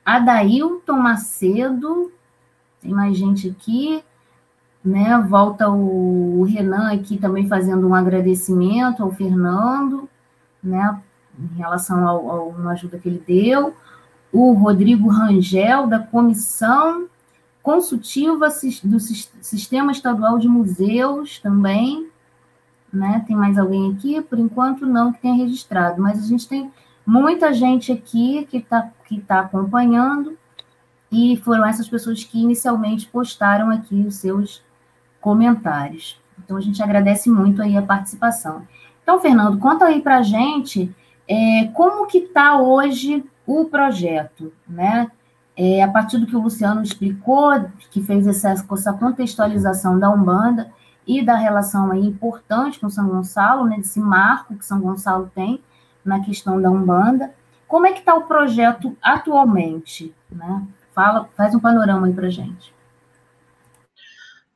a 0.05 0.19
Dailton 0.19 0.97
Macedo, 0.97 2.11
tem 2.83 2.93
mais 2.93 3.17
gente 3.17 3.49
aqui, 3.49 4.03
né? 4.85 5.19
Volta 5.29 5.69
o, 5.71 6.43
Renan 6.45 6.93
aqui 6.93 7.17
também 7.17 7.47
fazendo 7.47 7.89
um 7.89 7.95
agradecimento 7.95 9.03
ao 9.03 9.13
Fernando, 9.13 10.09
né? 10.63 11.01
Em 11.39 11.57
relação 11.57 12.07
ao 12.07 12.49
uma 12.49 12.73
ajuda 12.73 12.99
que 12.99 13.09
ele 13.09 13.23
deu. 13.27 13.75
O 14.33 14.53
Rodrigo 14.53 15.09
Rangel, 15.09 15.87
da 15.87 15.99
Comissão 15.99 17.07
Consultiva 17.63 18.49
do 18.83 18.99
Sistema 18.99 19.93
Estadual 19.93 20.39
de 20.39 20.49
Museus 20.49 21.39
também. 21.39 22.11
Né? 22.93 23.25
Tem 23.27 23.37
mais 23.37 23.57
alguém 23.57 23.93
aqui? 23.93 24.21
Por 24.21 24.39
enquanto, 24.39 24.85
não 24.85 25.13
que 25.13 25.21
tenha 25.23 25.35
registrado, 25.35 26.03
mas 26.03 26.19
a 26.19 26.27
gente 26.27 26.47
tem 26.47 26.71
muita 27.07 27.55
gente 27.55 27.91
aqui 27.91 28.47
que 28.51 28.59
está 28.59 28.91
que 29.07 29.21
tá 29.21 29.41
acompanhando, 29.41 30.37
e 31.13 31.37
foram 31.37 31.67
essas 31.67 31.87
pessoas 31.87 32.25
que 32.25 32.43
inicialmente 32.43 33.07
postaram 33.07 33.71
aqui 33.71 34.03
os 34.07 34.15
seus 34.15 34.65
comentários. 35.21 36.19
Então, 36.43 36.57
a 36.57 36.61
gente 36.61 36.83
agradece 36.83 37.29
muito 37.29 37.61
aí 37.61 37.77
a 37.77 37.83
participação. 37.83 38.63
Então, 39.03 39.21
Fernando, 39.21 39.59
conta 39.59 39.85
aí 39.85 40.01
para 40.01 40.19
a 40.19 40.23
gente 40.23 40.93
é, 41.29 41.67
como 41.75 42.07
que 42.07 42.19
está 42.19 42.59
hoje 42.59 43.25
o 43.47 43.67
projeto, 43.67 44.53
né? 44.67 45.11
É, 45.55 45.83
a 45.83 45.89
partir 45.89 46.17
do 46.17 46.27
que 46.27 46.35
o 46.35 46.41
Luciano 46.41 46.83
explicou, 46.83 47.67
que 47.91 48.03
fez 48.03 48.27
essa, 48.27 48.51
essa 48.53 48.93
contextualização 48.95 49.99
da 49.99 50.09
Umbanda 50.09 50.73
e 51.07 51.23
da 51.23 51.35
relação 51.35 51.91
aí 51.91 52.07
importante 52.07 52.81
com 52.81 52.89
São 52.89 53.07
Gonçalo, 53.07 53.67
né, 53.67 53.77
desse 53.77 54.01
marco 54.01 54.57
que 54.57 54.65
São 54.65 54.81
Gonçalo 54.81 55.31
tem 55.35 55.61
na 56.03 56.21
questão 56.21 56.61
da 56.61 56.71
Umbanda. 56.71 57.35
Como 57.69 57.87
é 57.87 57.93
que 57.93 57.99
está 57.99 58.15
o 58.15 58.23
projeto 58.23 58.97
atualmente? 59.03 60.15
Né? 60.31 60.67
Fala, 60.95 61.29
faz 61.37 61.55
um 61.55 61.61
panorama 61.61 62.07
aí 62.07 62.13
para 62.13 62.29
gente. 62.29 62.73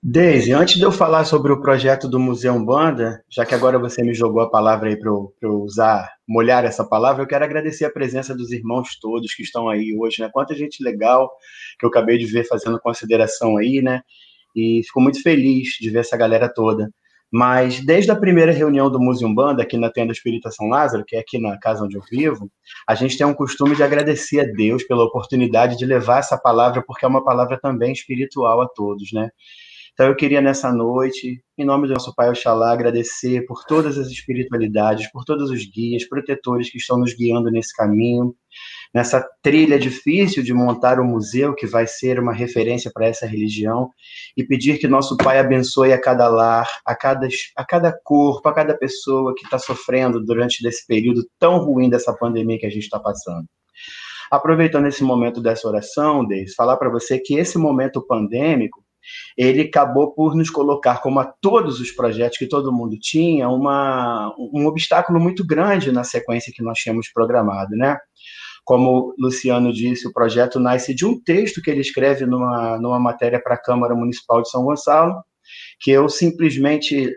Deise, 0.03 0.53
antes 0.53 0.77
de 0.77 0.83
eu 0.83 0.93
falar 0.93 1.25
sobre 1.25 1.51
o 1.51 1.61
projeto 1.61 2.09
do 2.09 2.21
Museu 2.21 2.57
Banda, 2.65 3.25
já 3.29 3.45
que 3.45 3.55
agora 3.55 3.77
você 3.77 4.03
me 4.05 4.15
jogou 4.15 4.41
a 4.41 4.49
palavra 4.49 4.89
aí 4.89 4.97
para 4.97 5.11
eu, 5.11 5.63
usar, 5.63 6.09
molhar 6.29 6.65
essa 6.65 6.85
palavra, 6.85 7.23
eu 7.23 7.27
quero 7.27 7.45
agradecer 7.45 7.87
a 7.87 7.91
presença 7.91 8.33
dos 8.33 8.53
irmãos 8.53 8.97
todos 9.01 9.35
que 9.35 9.43
estão 9.43 9.69
aí 9.69 9.97
hoje, 9.99 10.23
né? 10.23 10.31
Quanta 10.33 10.55
gente 10.55 10.85
legal 10.85 11.29
que 11.79 11.85
eu 11.85 11.89
acabei 11.89 12.19
de 12.19 12.27
ver 12.27 12.47
fazendo 12.47 12.79
consideração 12.79 13.57
aí, 13.57 13.83
né? 13.83 14.03
E 14.55 14.83
fico 14.85 15.01
muito 15.01 15.21
feliz 15.23 15.71
de 15.81 15.91
ver 15.91 16.01
essa 16.01 16.17
galera 16.17 16.49
toda. 16.49 16.89
Mas 17.39 17.85
desde 17.85 18.11
a 18.11 18.17
primeira 18.17 18.51
reunião 18.51 18.91
do 18.91 18.99
Museu 18.99 19.29
Banda, 19.35 19.63
aqui 19.63 19.77
na 19.77 19.91
Tenda 19.91 20.11
Espírita 20.11 20.51
São 20.51 20.69
Lázaro, 20.69 21.05
que 21.07 21.17
é 21.17 21.19
aqui 21.19 21.39
na 21.39 21.59
casa 21.59 21.85
onde 21.85 21.95
eu 21.95 22.01
vivo, 22.11 22.51
a 22.89 22.95
gente 22.95 23.19
tem 23.19 23.27
um 23.27 23.35
costume 23.35 23.77
de 23.77 23.83
agradecer 23.83 24.41
a 24.41 24.45
Deus 24.45 24.85
pela 24.85 25.05
oportunidade 25.05 25.77
de 25.77 25.85
levar 25.85 26.21
essa 26.21 26.39
palavra, 26.39 26.83
porque 26.87 27.05
é 27.05 27.09
uma 27.09 27.23
palavra 27.23 27.61
também 27.61 27.93
espiritual 27.93 28.63
a 28.63 28.67
todos, 28.67 29.13
né? 29.13 29.29
Então 29.93 30.07
eu 30.07 30.17
queria 30.17 30.41
nessa 30.41 30.73
noite, 30.73 31.43
em 31.59 31.65
nome 31.67 31.87
do 31.87 31.93
nosso 31.93 32.15
Pai 32.15 32.31
Oxalá, 32.31 32.73
agradecer 32.73 33.45
por 33.45 33.65
todas 33.67 33.99
as 33.99 34.09
espiritualidades, 34.09 35.13
por 35.13 35.23
todos 35.23 35.51
os 35.51 35.63
guias, 35.67 36.09
protetores 36.09 36.71
que 36.71 36.79
estão 36.79 36.99
nos 36.99 37.15
guiando 37.15 37.51
nesse 37.51 37.77
caminho, 37.77 38.35
nessa 38.97 39.23
trilha 39.43 39.79
difícil 39.79 40.43
de 40.43 40.55
montar 40.55 40.99
um 40.99 41.05
museu 41.05 41.55
que 41.55 41.67
vai 41.67 41.87
ser 41.87 42.19
uma 42.19 42.33
referência 42.33 42.91
para 42.91 43.07
essa 43.07 43.27
religião 43.27 43.91
e 44.35 44.43
pedir 44.43 44.79
que 44.79 44.89
nosso 44.89 45.19
Pai 45.19 45.39
abençoe 45.39 45.93
a 45.93 46.01
cada 46.01 46.27
lar, 46.29 46.67
a 46.83 46.97
cada, 46.97 47.29
a 47.55 47.63
cada 47.63 47.93
corpo, 47.93 48.49
a 48.49 48.55
cada 48.55 48.75
pessoa 48.75 49.35
que 49.37 49.45
está 49.45 49.59
sofrendo 49.59 50.25
durante 50.25 50.67
esse 50.67 50.87
período 50.87 51.29
tão 51.39 51.59
ruim 51.59 51.91
dessa 51.91 52.11
pandemia 52.15 52.59
que 52.59 52.65
a 52.65 52.71
gente 52.71 52.85
está 52.85 52.99
passando. 52.99 53.45
Aproveitando 54.31 54.87
esse 54.87 55.05
momento 55.05 55.43
dessa 55.43 55.69
oração, 55.69 56.27
Deis, 56.27 56.55
falar 56.55 56.79
para 56.79 56.89
você 56.89 57.19
que 57.19 57.35
esse 57.35 57.59
momento 57.59 58.01
pandêmico 58.01 58.83
ele 59.37 59.61
acabou 59.61 60.15
por 60.15 60.35
nos 60.35 60.49
colocar, 60.49 61.03
como 61.03 61.21
a 61.21 61.25
todos 61.27 61.81
os 61.81 61.91
projetos 61.91 62.39
que 62.39 62.47
todo 62.47 62.73
mundo 62.73 62.97
tinha, 62.99 63.47
uma, 63.51 64.35
um 64.39 64.67
obstáculo 64.67 65.21
muito 65.21 65.47
grande 65.47 65.93
na 65.93 66.03
sequência 66.03 66.51
que 66.51 66.63
nós 66.63 66.79
tínhamos 66.79 67.11
programado, 67.13 67.77
né? 67.77 67.99
Como 68.67 69.15
Luciano 69.17 69.73
disse, 69.73 70.09
o 70.09 70.13
projeto 70.13 70.59
nasce 70.59 70.93
de 70.93 71.07
um 71.07 71.19
texto 71.23 71.63
que 71.63 71.71
ele 71.71 71.81
escreve 71.81 72.27
numa, 72.27 72.77
numa 72.79 72.99
matéria 72.99 73.41
para 73.41 73.55
a 73.55 73.63
Câmara 73.63 73.95
Municipal 73.95 74.43
de 74.43 74.51
São 74.51 74.65
Gonçalo, 74.65 75.15
que 75.81 75.93
eu 75.93 76.09
simplesmente 76.09 77.15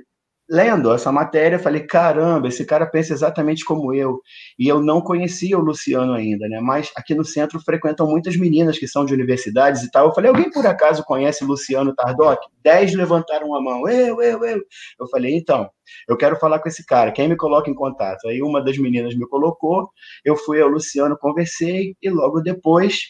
lendo 0.49 0.91
essa 0.91 1.11
matéria, 1.11 1.59
falei, 1.59 1.81
caramba, 1.81 2.47
esse 2.47 2.65
cara 2.65 2.87
pensa 2.87 3.13
exatamente 3.13 3.63
como 3.63 3.93
eu. 3.93 4.19
E 4.57 4.67
eu 4.67 4.81
não 4.81 4.99
conhecia 4.99 5.57
o 5.57 5.61
Luciano 5.61 6.13
ainda, 6.13 6.47
né? 6.49 6.59
Mas 6.59 6.91
aqui 6.95 7.13
no 7.13 7.23
centro 7.23 7.59
frequentam 7.59 8.07
muitas 8.07 8.35
meninas 8.35 8.79
que 8.79 8.87
são 8.87 9.05
de 9.05 9.13
universidades 9.13 9.83
e 9.83 9.91
tal. 9.91 10.07
Eu 10.07 10.13
falei, 10.13 10.29
alguém 10.29 10.49
por 10.49 10.65
acaso 10.65 11.03
conhece 11.03 11.45
Luciano 11.45 11.93
Tardoc? 11.93 12.39
Dez 12.63 12.95
levantaram 12.95 13.53
a 13.53 13.61
mão, 13.61 13.87
eu, 13.87 14.21
eu, 14.21 14.43
eu. 14.43 14.61
Eu 14.99 15.07
falei, 15.11 15.37
então, 15.37 15.69
eu 16.07 16.17
quero 16.17 16.35
falar 16.37 16.59
com 16.59 16.67
esse 16.67 16.83
cara, 16.83 17.11
quem 17.11 17.27
me 17.27 17.35
coloca 17.35 17.69
em 17.69 17.75
contato? 17.75 18.27
Aí 18.27 18.41
uma 18.41 18.61
das 18.63 18.77
meninas 18.79 19.15
me 19.15 19.27
colocou, 19.27 19.89
eu 20.25 20.35
fui 20.35 20.59
ao 20.59 20.67
Luciano, 20.67 21.15
conversei, 21.15 21.95
e 22.01 22.09
logo 22.09 22.41
depois, 22.41 23.01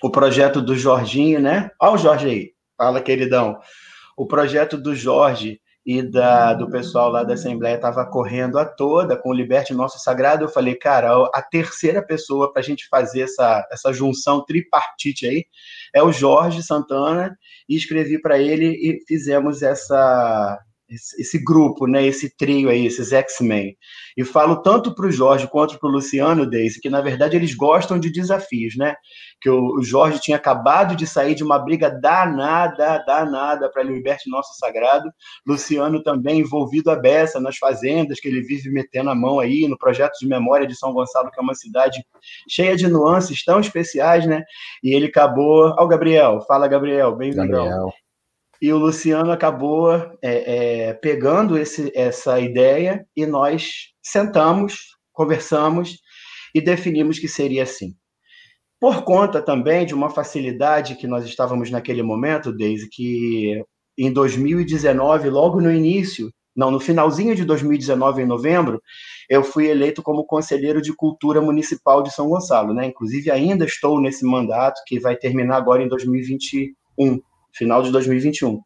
o 0.00 0.10
projeto 0.10 0.62
do 0.62 0.76
Jorginho, 0.76 1.40
né? 1.40 1.70
Olha 1.80 1.94
o 1.94 1.98
Jorge 1.98 2.28
aí, 2.28 2.50
fala, 2.76 3.00
queridão. 3.00 3.58
O 4.16 4.26
projeto 4.26 4.78
do 4.78 4.94
Jorge 4.94 5.60
e 5.86 6.02
da, 6.02 6.52
do 6.52 6.68
pessoal 6.68 7.08
lá 7.08 7.22
da 7.22 7.34
Assembleia 7.34 7.76
estava 7.76 8.04
correndo 8.04 8.58
a 8.58 8.64
toda 8.64 9.16
com 9.16 9.28
o 9.28 9.32
Liberte 9.32 9.72
Nosso 9.72 10.00
Sagrado. 10.00 10.44
Eu 10.44 10.48
falei, 10.48 10.74
cara, 10.74 11.12
a 11.32 11.40
terceira 11.40 12.04
pessoa 12.04 12.52
para 12.52 12.60
a 12.60 12.64
gente 12.64 12.88
fazer 12.88 13.20
essa, 13.20 13.64
essa 13.70 13.92
junção 13.92 14.44
tripartite 14.44 15.28
aí 15.28 15.44
é 15.94 16.02
o 16.02 16.10
Jorge 16.10 16.60
Santana, 16.64 17.38
e 17.68 17.76
escrevi 17.76 18.20
para 18.20 18.36
ele 18.36 18.66
e 18.66 19.00
fizemos 19.06 19.62
essa, 19.62 20.58
esse, 20.88 21.42
grupo, 21.42 21.86
né, 21.86 22.06
esse 22.06 22.34
trio 22.36 22.68
aí, 22.68 22.86
esses 22.86 23.12
X-Men. 23.12 23.76
E 24.16 24.24
falo 24.24 24.62
tanto 24.62 24.94
para 24.94 25.06
o 25.06 25.10
Jorge 25.10 25.48
quanto 25.48 25.78
para 25.78 25.88
o 25.88 25.92
Luciano, 25.92 26.48
Daisy, 26.48 26.80
que 26.80 26.88
na 26.88 27.00
verdade 27.00 27.36
eles 27.36 27.54
gostam 27.54 27.98
de 27.98 28.10
desafios, 28.10 28.76
né? 28.76 28.94
Que 29.40 29.50
o, 29.50 29.82
Jorge 29.82 30.20
tinha 30.20 30.36
acabado 30.36 30.94
de 30.94 31.06
sair 31.06 31.34
de 31.34 31.42
uma 31.42 31.58
briga 31.58 31.90
danada, 31.90 33.04
danada 33.04 33.68
para 33.70 33.82
Liberte 33.82 34.30
Nosso 34.30 34.54
Sagrado. 34.58 35.10
Luciano 35.46 36.02
também 36.02 36.40
envolvido 36.40 36.90
a 36.90 36.96
beça 36.96 37.40
nas 37.40 37.56
fazendas, 37.56 38.20
que 38.20 38.28
ele 38.28 38.42
vive 38.42 38.70
metendo 38.70 39.10
a 39.10 39.14
mão 39.14 39.40
aí, 39.40 39.66
no 39.66 39.76
projeto 39.76 40.18
de 40.20 40.28
memória 40.28 40.66
de 40.66 40.76
São 40.76 40.92
Gonçalo, 40.92 41.30
que 41.30 41.40
é 41.40 41.42
uma 41.42 41.54
cidade 41.54 42.04
cheia 42.48 42.76
de 42.76 42.86
nuances 42.86 43.44
tão 43.44 43.60
especiais, 43.60 44.26
né? 44.26 44.44
E 44.82 44.94
ele 44.94 45.06
acabou. 45.06 45.74
Ó, 45.76 45.84
o 45.84 45.88
Gabriel, 45.88 46.40
fala, 46.46 46.68
Gabriel, 46.68 47.14
bem-vindo. 47.14 47.42
E 48.60 48.72
o 48.72 48.78
Luciano 48.78 49.30
acabou 49.30 49.92
é, 49.92 50.10
é, 50.22 50.94
pegando 50.94 51.58
esse, 51.58 51.92
essa 51.94 52.40
ideia 52.40 53.06
e 53.14 53.26
nós 53.26 53.92
sentamos, 54.02 54.96
conversamos 55.12 55.98
e 56.54 56.60
definimos 56.60 57.18
que 57.18 57.28
seria 57.28 57.64
assim. 57.64 57.94
Por 58.80 59.04
conta 59.04 59.42
também 59.42 59.86
de 59.86 59.94
uma 59.94 60.10
facilidade 60.10 60.96
que 60.96 61.06
nós 61.06 61.24
estávamos 61.24 61.70
naquele 61.70 62.02
momento, 62.02 62.52
desde 62.52 62.88
que 62.88 63.62
em 63.98 64.12
2019, 64.12 65.30
logo 65.30 65.60
no 65.60 65.72
início, 65.72 66.30
não, 66.54 66.70
no 66.70 66.80
finalzinho 66.80 67.34
de 67.34 67.44
2019, 67.44 68.22
em 68.22 68.26
novembro, 68.26 68.82
eu 69.28 69.44
fui 69.44 69.66
eleito 69.66 70.02
como 70.02 70.24
conselheiro 70.24 70.80
de 70.80 70.94
cultura 70.94 71.40
municipal 71.40 72.02
de 72.02 72.12
São 72.12 72.28
Gonçalo, 72.28 72.72
né? 72.72 72.86
Inclusive 72.86 73.30
ainda 73.30 73.64
estou 73.64 74.00
nesse 74.00 74.24
mandato 74.24 74.80
que 74.86 74.98
vai 74.98 75.16
terminar 75.16 75.56
agora 75.56 75.82
em 75.82 75.88
2021 75.88 77.20
final 77.56 77.82
de 77.82 77.90
2021. 77.90 78.60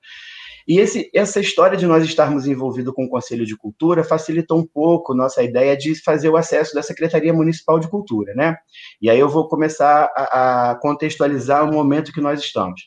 E 0.69 0.79
esse, 0.79 1.11
essa 1.15 1.41
história 1.41 1.77
de 1.77 1.87
nós 1.87 2.05
estarmos 2.05 2.47
envolvidos 2.47 2.95
com 2.95 3.05
o 3.05 3.09
Conselho 3.09 3.45
de 3.45 3.57
Cultura 3.57 4.05
facilita 4.05 4.55
um 4.55 4.65
pouco 4.65 5.15
nossa 5.15 5.43
ideia 5.43 5.77
de 5.77 6.01
fazer 6.01 6.29
o 6.29 6.37
acesso 6.37 6.75
da 6.75 6.83
Secretaria 6.83 7.33
Municipal 7.33 7.81
de 7.81 7.89
Cultura, 7.89 8.35
né? 8.35 8.57
E 9.01 9.11
aí 9.11 9.19
eu 9.19 9.29
vou 9.29 9.49
começar 9.49 10.11
a, 10.15 10.71
a 10.71 10.75
contextualizar 10.77 11.69
o 11.69 11.73
momento 11.73 12.13
que 12.13 12.21
nós 12.21 12.41
estamos. 12.41 12.83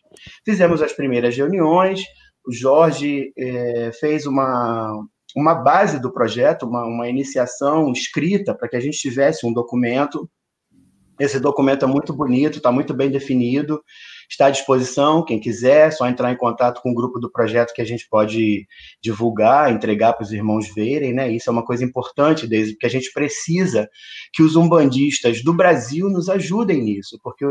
Fizemos 0.45 0.81
as 0.81 0.93
primeiras 0.93 1.35
reuniões, 1.35 2.03
o 2.47 2.53
Jorge 2.53 3.33
eh, 3.37 3.91
fez 3.99 4.25
uma, 4.25 5.05
uma 5.35 5.55
base 5.55 5.99
do 5.99 6.11
projeto, 6.11 6.65
uma, 6.65 6.85
uma 6.85 7.09
iniciação 7.09 7.91
escrita 7.91 8.53
para 8.53 8.69
que 8.69 8.75
a 8.75 8.79
gente 8.79 8.97
tivesse 8.97 9.45
um 9.45 9.53
documento. 9.53 10.29
Esse 11.19 11.39
documento 11.39 11.85
é 11.85 11.87
muito 11.87 12.13
bonito, 12.13 12.57
está 12.57 12.71
muito 12.71 12.93
bem 12.93 13.09
definido 13.09 13.81
está 14.33 14.47
à 14.47 14.49
disposição, 14.49 15.23
quem 15.23 15.39
quiser, 15.39 15.91
só 15.91 16.07
entrar 16.07 16.31
em 16.31 16.37
contato 16.37 16.81
com 16.81 16.91
o 16.91 16.95
grupo 16.95 17.19
do 17.19 17.31
projeto 17.31 17.73
que 17.73 17.81
a 17.81 17.85
gente 17.85 18.07
pode 18.09 18.65
divulgar, 19.01 19.71
entregar 19.71 20.13
para 20.13 20.23
os 20.23 20.31
irmãos 20.31 20.67
verem, 20.73 21.13
né? 21.13 21.31
Isso 21.31 21.49
é 21.49 21.53
uma 21.53 21.65
coisa 21.65 21.85
importante, 21.85 22.47
desde 22.47 22.73
porque 22.73 22.87
a 22.87 22.89
gente 22.89 23.11
precisa 23.13 23.87
que 24.33 24.41
os 24.43 24.55
umbandistas 24.55 25.43
do 25.43 25.53
Brasil 25.53 26.09
nos 26.09 26.29
ajudem 26.29 26.81
nisso, 26.83 27.19
porque 27.23 27.45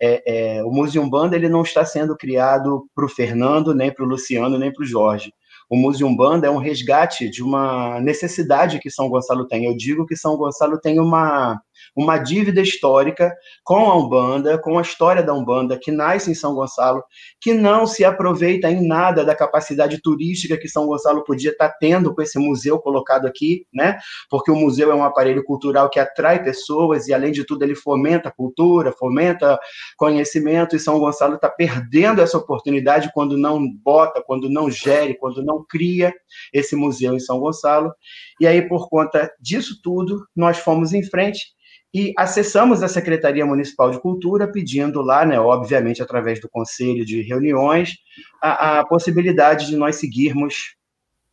é, 0.00 0.58
é, 0.58 0.64
o 0.64 0.70
Museu 0.70 1.02
Umbanda 1.02 1.36
ele 1.36 1.48
não 1.48 1.62
está 1.62 1.84
sendo 1.84 2.16
criado 2.16 2.86
para 2.94 3.04
o 3.04 3.08
Fernando, 3.08 3.74
nem 3.74 3.92
para 3.92 4.04
o 4.04 4.08
Luciano, 4.08 4.58
nem 4.58 4.72
para 4.72 4.82
o 4.82 4.86
Jorge 4.86 5.32
o 5.70 5.76
Museu 5.76 6.06
Umbanda 6.06 6.46
é 6.46 6.50
um 6.50 6.56
resgate 6.56 7.28
de 7.28 7.42
uma 7.42 8.00
necessidade 8.00 8.78
que 8.78 8.90
São 8.90 9.08
Gonçalo 9.08 9.46
tem. 9.46 9.66
Eu 9.66 9.76
digo 9.76 10.06
que 10.06 10.16
São 10.16 10.34
Gonçalo 10.36 10.80
tem 10.80 10.98
uma 10.98 11.60
uma 11.96 12.18
dívida 12.18 12.60
histórica 12.60 13.34
com 13.64 13.90
a 13.90 13.96
Umbanda, 13.96 14.58
com 14.58 14.78
a 14.78 14.82
história 14.82 15.22
da 15.22 15.34
Umbanda, 15.34 15.78
que 15.78 15.90
nasce 15.90 16.30
em 16.30 16.34
São 16.34 16.54
Gonçalo, 16.54 17.02
que 17.40 17.52
não 17.52 17.86
se 17.86 18.04
aproveita 18.04 18.70
em 18.70 18.86
nada 18.86 19.24
da 19.24 19.34
capacidade 19.34 20.00
turística 20.00 20.56
que 20.56 20.68
São 20.68 20.86
Gonçalo 20.86 21.24
podia 21.24 21.50
estar 21.50 21.70
tendo 21.80 22.14
com 22.14 22.22
esse 22.22 22.38
museu 22.38 22.78
colocado 22.78 23.26
aqui, 23.26 23.66
né? 23.72 23.98
Porque 24.30 24.50
o 24.50 24.56
museu 24.56 24.90
é 24.90 24.94
um 24.94 25.04
aparelho 25.04 25.44
cultural 25.44 25.90
que 25.90 26.00
atrai 26.00 26.42
pessoas 26.42 27.08
e, 27.08 27.14
além 27.14 27.32
de 27.32 27.44
tudo, 27.44 27.62
ele 27.62 27.74
fomenta 27.74 28.30
cultura, 28.30 28.92
fomenta 28.92 29.58
conhecimento, 29.96 30.76
e 30.76 30.80
São 30.80 30.98
Gonçalo 30.98 31.34
está 31.34 31.48
perdendo 31.48 32.20
essa 32.20 32.38
oportunidade 32.38 33.10
quando 33.12 33.36
não 33.36 33.60
bota, 33.82 34.22
quando 34.24 34.48
não 34.48 34.70
gere, 34.70 35.14
quando 35.14 35.42
não 35.44 35.64
cria 35.68 36.12
esse 36.52 36.76
museu 36.76 37.14
em 37.14 37.20
São 37.20 37.38
Gonçalo. 37.38 37.92
E 38.40 38.46
aí, 38.46 38.66
por 38.68 38.88
conta 38.88 39.30
disso 39.40 39.80
tudo, 39.82 40.24
nós 40.34 40.58
fomos 40.58 40.92
em 40.92 41.02
frente 41.02 41.58
e 41.92 42.12
acessamos 42.16 42.82
a 42.82 42.88
Secretaria 42.88 43.46
Municipal 43.46 43.90
de 43.90 44.00
Cultura 44.00 44.50
pedindo 44.50 45.00
lá, 45.00 45.24
né, 45.24 45.40
obviamente 45.40 46.02
através 46.02 46.40
do 46.40 46.48
conselho 46.48 47.04
de 47.04 47.22
reuniões, 47.22 47.94
a, 48.42 48.80
a 48.80 48.86
possibilidade 48.86 49.66
de 49.66 49.76
nós 49.76 49.96
seguirmos 49.96 50.76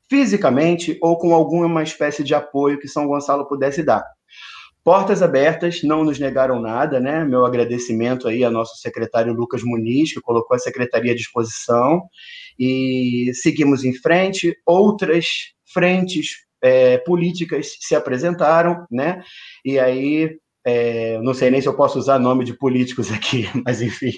fisicamente 0.10 0.98
ou 1.02 1.18
com 1.18 1.34
alguma 1.34 1.84
espécie 1.84 2.24
de 2.24 2.34
apoio 2.34 2.80
que 2.80 2.88
São 2.88 3.08
Gonçalo 3.08 3.48
pudesse 3.48 3.84
dar. 3.84 4.04
Portas 4.84 5.24
abertas, 5.24 5.82
não 5.82 6.04
nos 6.04 6.20
negaram 6.20 6.62
nada, 6.62 7.00
né? 7.00 7.26
Meu 7.26 7.44
agradecimento 7.44 8.28
aí 8.28 8.44
ao 8.44 8.52
nosso 8.52 8.78
secretário 8.78 9.34
Lucas 9.34 9.64
Muniz, 9.64 10.14
que 10.14 10.22
colocou 10.22 10.56
a 10.56 10.60
secretaria 10.60 11.12
à 11.12 11.16
disposição, 11.16 12.04
e 12.58 13.32
seguimos 13.34 13.84
em 13.84 13.94
frente. 13.96 14.56
Outras 14.64 15.26
frentes 15.74 16.46
é, 16.62 17.00
políticas 17.00 17.76
se 17.80 17.96
apresentaram, 17.96 18.86
né? 18.92 19.24
E 19.66 19.80
aí 19.80 20.38
é, 20.66 21.20
não 21.22 21.36
sei 21.36 21.52
nem 21.52 21.62
se 21.62 21.68
eu 21.68 21.76
posso 21.76 22.00
usar 22.00 22.18
nome 22.18 22.44
de 22.44 22.58
políticos 22.58 23.12
aqui, 23.12 23.48
mas 23.64 23.84
enfim, 23.84 24.12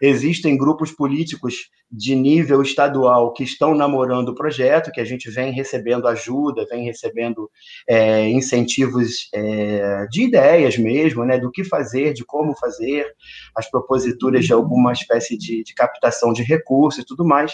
existem 0.00 0.56
grupos 0.56 0.90
políticos 0.90 1.68
de 1.92 2.14
nível 2.14 2.62
estadual 2.62 3.34
que 3.34 3.44
estão 3.44 3.74
namorando 3.74 4.30
o 4.30 4.34
projeto, 4.34 4.90
que 4.90 5.00
a 5.00 5.04
gente 5.04 5.30
vem 5.30 5.52
recebendo 5.52 6.08
ajuda, 6.08 6.66
vem 6.70 6.84
recebendo 6.84 7.50
é, 7.86 8.26
incentivos 8.30 9.28
é, 9.34 10.06
de 10.10 10.22
ideias 10.22 10.78
mesmo, 10.78 11.24
né, 11.24 11.38
do 11.38 11.50
que 11.50 11.64
fazer, 11.64 12.14
de 12.14 12.24
como 12.24 12.56
fazer, 12.56 13.06
as 13.54 13.70
proposituras 13.70 14.46
de 14.46 14.54
alguma 14.54 14.92
espécie 14.92 15.36
de, 15.36 15.62
de 15.62 15.74
captação 15.74 16.32
de 16.32 16.42
recursos 16.42 17.02
e 17.02 17.06
tudo 17.06 17.26
mais. 17.26 17.52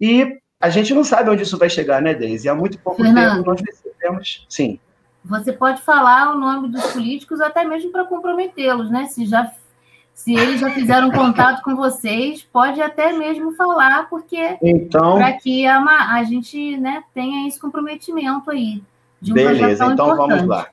E 0.00 0.26
a 0.58 0.70
gente 0.70 0.92
não 0.92 1.04
sabe 1.04 1.30
onde 1.30 1.44
isso 1.44 1.56
vai 1.56 1.70
chegar, 1.70 2.02
né, 2.02 2.14
Deise? 2.14 2.48
Há 2.48 2.54
muito 2.54 2.78
pouco 2.80 3.02
tempo 3.02 3.44
nós 3.44 3.60
recebemos. 3.60 4.44
Sim. 4.48 4.80
Você 5.24 5.52
pode 5.52 5.82
falar 5.82 6.34
o 6.34 6.38
nome 6.38 6.68
dos 6.68 6.84
políticos 6.92 7.40
até 7.40 7.64
mesmo 7.64 7.90
para 7.90 8.04
comprometê-los, 8.04 8.90
né? 8.90 9.06
Se 9.06 9.26
já 9.26 9.50
se 10.20 10.34
eles 10.34 10.60
já 10.60 10.70
fizeram 10.70 11.10
contato 11.10 11.62
com 11.62 11.74
vocês, 11.74 12.42
pode 12.42 12.80
até 12.82 13.10
mesmo 13.10 13.52
falar, 13.52 14.06
porque 14.10 14.58
então, 14.60 15.14
para 15.16 15.32
que 15.32 15.66
a, 15.66 15.82
a, 16.14 16.24
gente 16.24 16.76
né, 16.76 17.02
tenha 17.14 17.48
esse 17.48 17.58
comprometimento 17.58 18.50
aí. 18.50 18.82
De 19.18 19.32
um 19.32 19.34
beleza, 19.34 19.86
então 19.86 20.12
importante. 20.12 20.28
vamos 20.28 20.46
lá. 20.46 20.68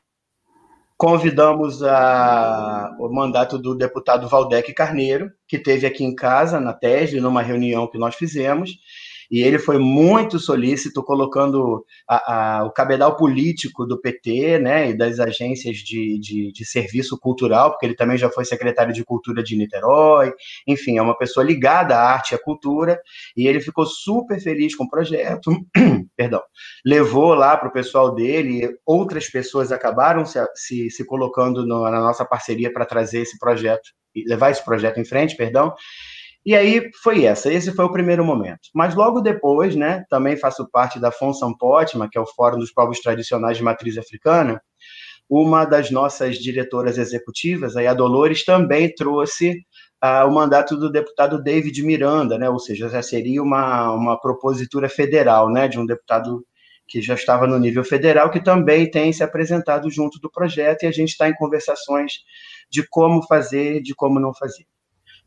Convidamos 0.98 1.82
a, 1.82 2.94
o 3.00 3.08
mandato 3.08 3.58
do 3.58 3.74
deputado 3.74 4.28
Valdec 4.28 4.74
Carneiro, 4.74 5.32
que 5.48 5.58
teve 5.58 5.88
aqui 5.88 6.04
em 6.04 6.14
casa, 6.14 6.60
na 6.60 6.74
TESD, 6.74 7.22
numa 7.22 7.42
reunião 7.42 7.88
que 7.88 7.98
nós 7.98 8.16
fizemos, 8.16 8.72
e 9.30 9.42
ele 9.42 9.60
foi 9.60 9.78
muito 9.78 10.40
solícito, 10.40 11.04
colocando 11.04 11.86
a, 12.08 12.60
a, 12.60 12.66
o 12.66 12.72
cabedal 12.72 13.16
político 13.16 13.86
do 13.86 14.00
PT 14.00 14.60
né, 14.60 14.90
e 14.90 14.98
das 14.98 15.20
agências 15.20 15.78
de, 15.78 16.20
de, 16.20 16.52
de, 16.52 16.66
serviço 16.66 17.18
cultural, 17.20 17.72
porque 17.72 17.86
ele 17.86 17.96
também 17.96 18.18
já 18.18 18.30
foi 18.30 18.46
secretário 18.46 18.94
de 18.94 19.04
Cultura 19.04 19.44
de 19.44 19.56
Niterói, 19.58 20.34
enfim, 20.66 20.98
é 20.98 21.02
uma 21.02 21.18
pessoa 21.18 21.46
ligada 21.46 21.96
à 21.96 22.12
arte 22.12 22.32
e 22.32 22.36
à 22.36 22.40
cultura, 22.40 23.00
e 23.36 23.48
ele 23.48 23.60
ficou 23.60 23.86
super 23.86 24.40
feliz 24.42 24.76
com 24.76 24.86
o 24.86 24.90
projeto, 24.90 25.52
perdão, 26.16 26.42
levou 26.86 27.34
lá 27.34 27.58
para 27.58 27.70
o 27.70 27.74
pessoal 27.74 28.14
dele, 28.14 28.78
outras 28.86 29.30
pessoas 29.30 29.72
acabaram 29.72 30.26
se, 30.26 30.40
se, 30.56 30.90
se 30.90 31.06
colocando 31.06 31.66
no, 31.66 31.84
na 31.84 32.00
nossa 32.00 32.26
parceria 32.26 32.72
para 32.72 32.86
trazer 32.86 33.22
esse 33.22 33.38
projeto, 33.38 33.90
levar 34.26 34.52
esse 34.52 34.64
projeto 34.64 35.00
em 35.00 35.06
frente, 35.06 35.36
perdão, 35.36 35.74
e 36.48 36.56
aí 36.56 36.90
foi 37.04 37.26
essa, 37.26 37.52
esse 37.52 37.74
foi 37.74 37.84
o 37.84 37.92
primeiro 37.92 38.24
momento. 38.24 38.70
Mas 38.74 38.96
logo 38.96 39.20
depois, 39.20 39.76
né, 39.76 40.06
também 40.10 40.38
faço 40.38 40.66
parte 40.72 40.98
da 40.98 41.12
Fonsan 41.12 41.52
Potma, 41.52 42.08
que 42.10 42.18
é 42.18 42.22
o 42.22 42.26
Fórum 42.26 42.58
dos 42.58 42.72
Povos 42.72 43.02
Tradicionais 43.02 43.58
de 43.58 43.64
Matriz 43.64 43.98
Africana, 43.98 44.62
uma 45.30 45.66
das 45.66 45.92
nossas 45.92 46.38
diretoras 46.38 46.98
executivas, 46.98 47.76
a 47.76 47.94
Dolores, 47.94 48.46
também 48.46 48.96
trouxe 48.96 49.58
uh, 50.02 50.26
o 50.26 50.32
mandato 50.32 50.78
do 50.78 50.90
deputado 50.90 51.44
David 51.44 51.84
Miranda, 51.84 52.38
né, 52.38 52.50
ou 52.50 52.60
seja, 52.60 52.88
já 52.88 53.02
seria 53.02 53.44
uma, 53.44 53.92
uma 53.92 54.18
propositura 54.18 54.88
federal, 54.88 55.52
né, 55.52 55.68
de 55.68 55.78
um 55.78 55.86
deputado 55.86 56.46
que 56.88 57.02
já 57.02 57.16
estava 57.16 57.46
no 57.46 57.60
nível 57.60 57.84
federal, 57.84 58.32
que 58.32 58.42
também 58.42 58.90
tem 58.90 59.12
se 59.12 59.22
apresentado 59.22 59.92
junto 59.92 60.18
do 60.22 60.32
projeto, 60.32 60.84
e 60.84 60.88
a 60.88 60.92
gente 60.94 61.10
está 61.10 61.28
em 61.28 61.36
conversações 61.36 62.14
de 62.72 62.88
como 62.88 63.22
fazer, 63.28 63.82
de 63.82 63.94
como 63.94 64.18
não 64.18 64.34
fazer. 64.34 64.64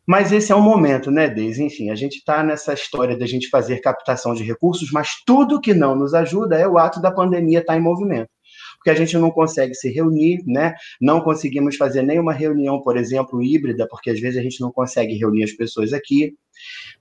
Mas 0.07 0.33
esse 0.33 0.51
é 0.51 0.57
um 0.57 0.63
momento, 0.63 1.11
né, 1.11 1.29
Deise? 1.29 1.63
Enfim, 1.63 1.91
a 1.91 1.95
gente 1.95 2.17
está 2.17 2.43
nessa 2.43 2.73
história 2.73 3.17
da 3.17 3.27
gente 3.27 3.49
fazer 3.49 3.81
captação 3.81 4.35
de 4.35 4.43
recursos, 4.43 4.91
mas 4.91 5.11
tudo 5.27 5.61
que 5.61 5.75
não 5.75 5.95
nos 5.95 6.15
ajuda 6.15 6.59
é 6.59 6.67
o 6.67 6.79
ato 6.79 7.01
da 7.01 7.13
pandemia 7.13 7.61
estar 7.61 7.75
tá 7.75 7.79
em 7.79 7.83
movimento. 7.83 8.29
Porque 8.77 8.91
a 8.91 8.95
gente 8.95 9.17
não 9.19 9.31
consegue 9.31 9.75
se 9.75 9.91
reunir, 9.91 10.43
né? 10.47 10.75
Não 11.01 11.21
conseguimos 11.21 11.77
fazer 11.77 12.03
nenhuma 12.03 12.33
reunião, 12.33 12.81
por 12.81 12.97
exemplo, 12.97 13.43
híbrida, 13.43 13.87
porque 13.89 14.11
às 14.11 14.19
vezes 14.19 14.39
a 14.39 14.43
gente 14.43 14.61
não 14.61 14.73
consegue 14.73 15.15
reunir 15.15 15.45
as 15.45 15.53
pessoas 15.53 15.93
aqui. 15.93 16.33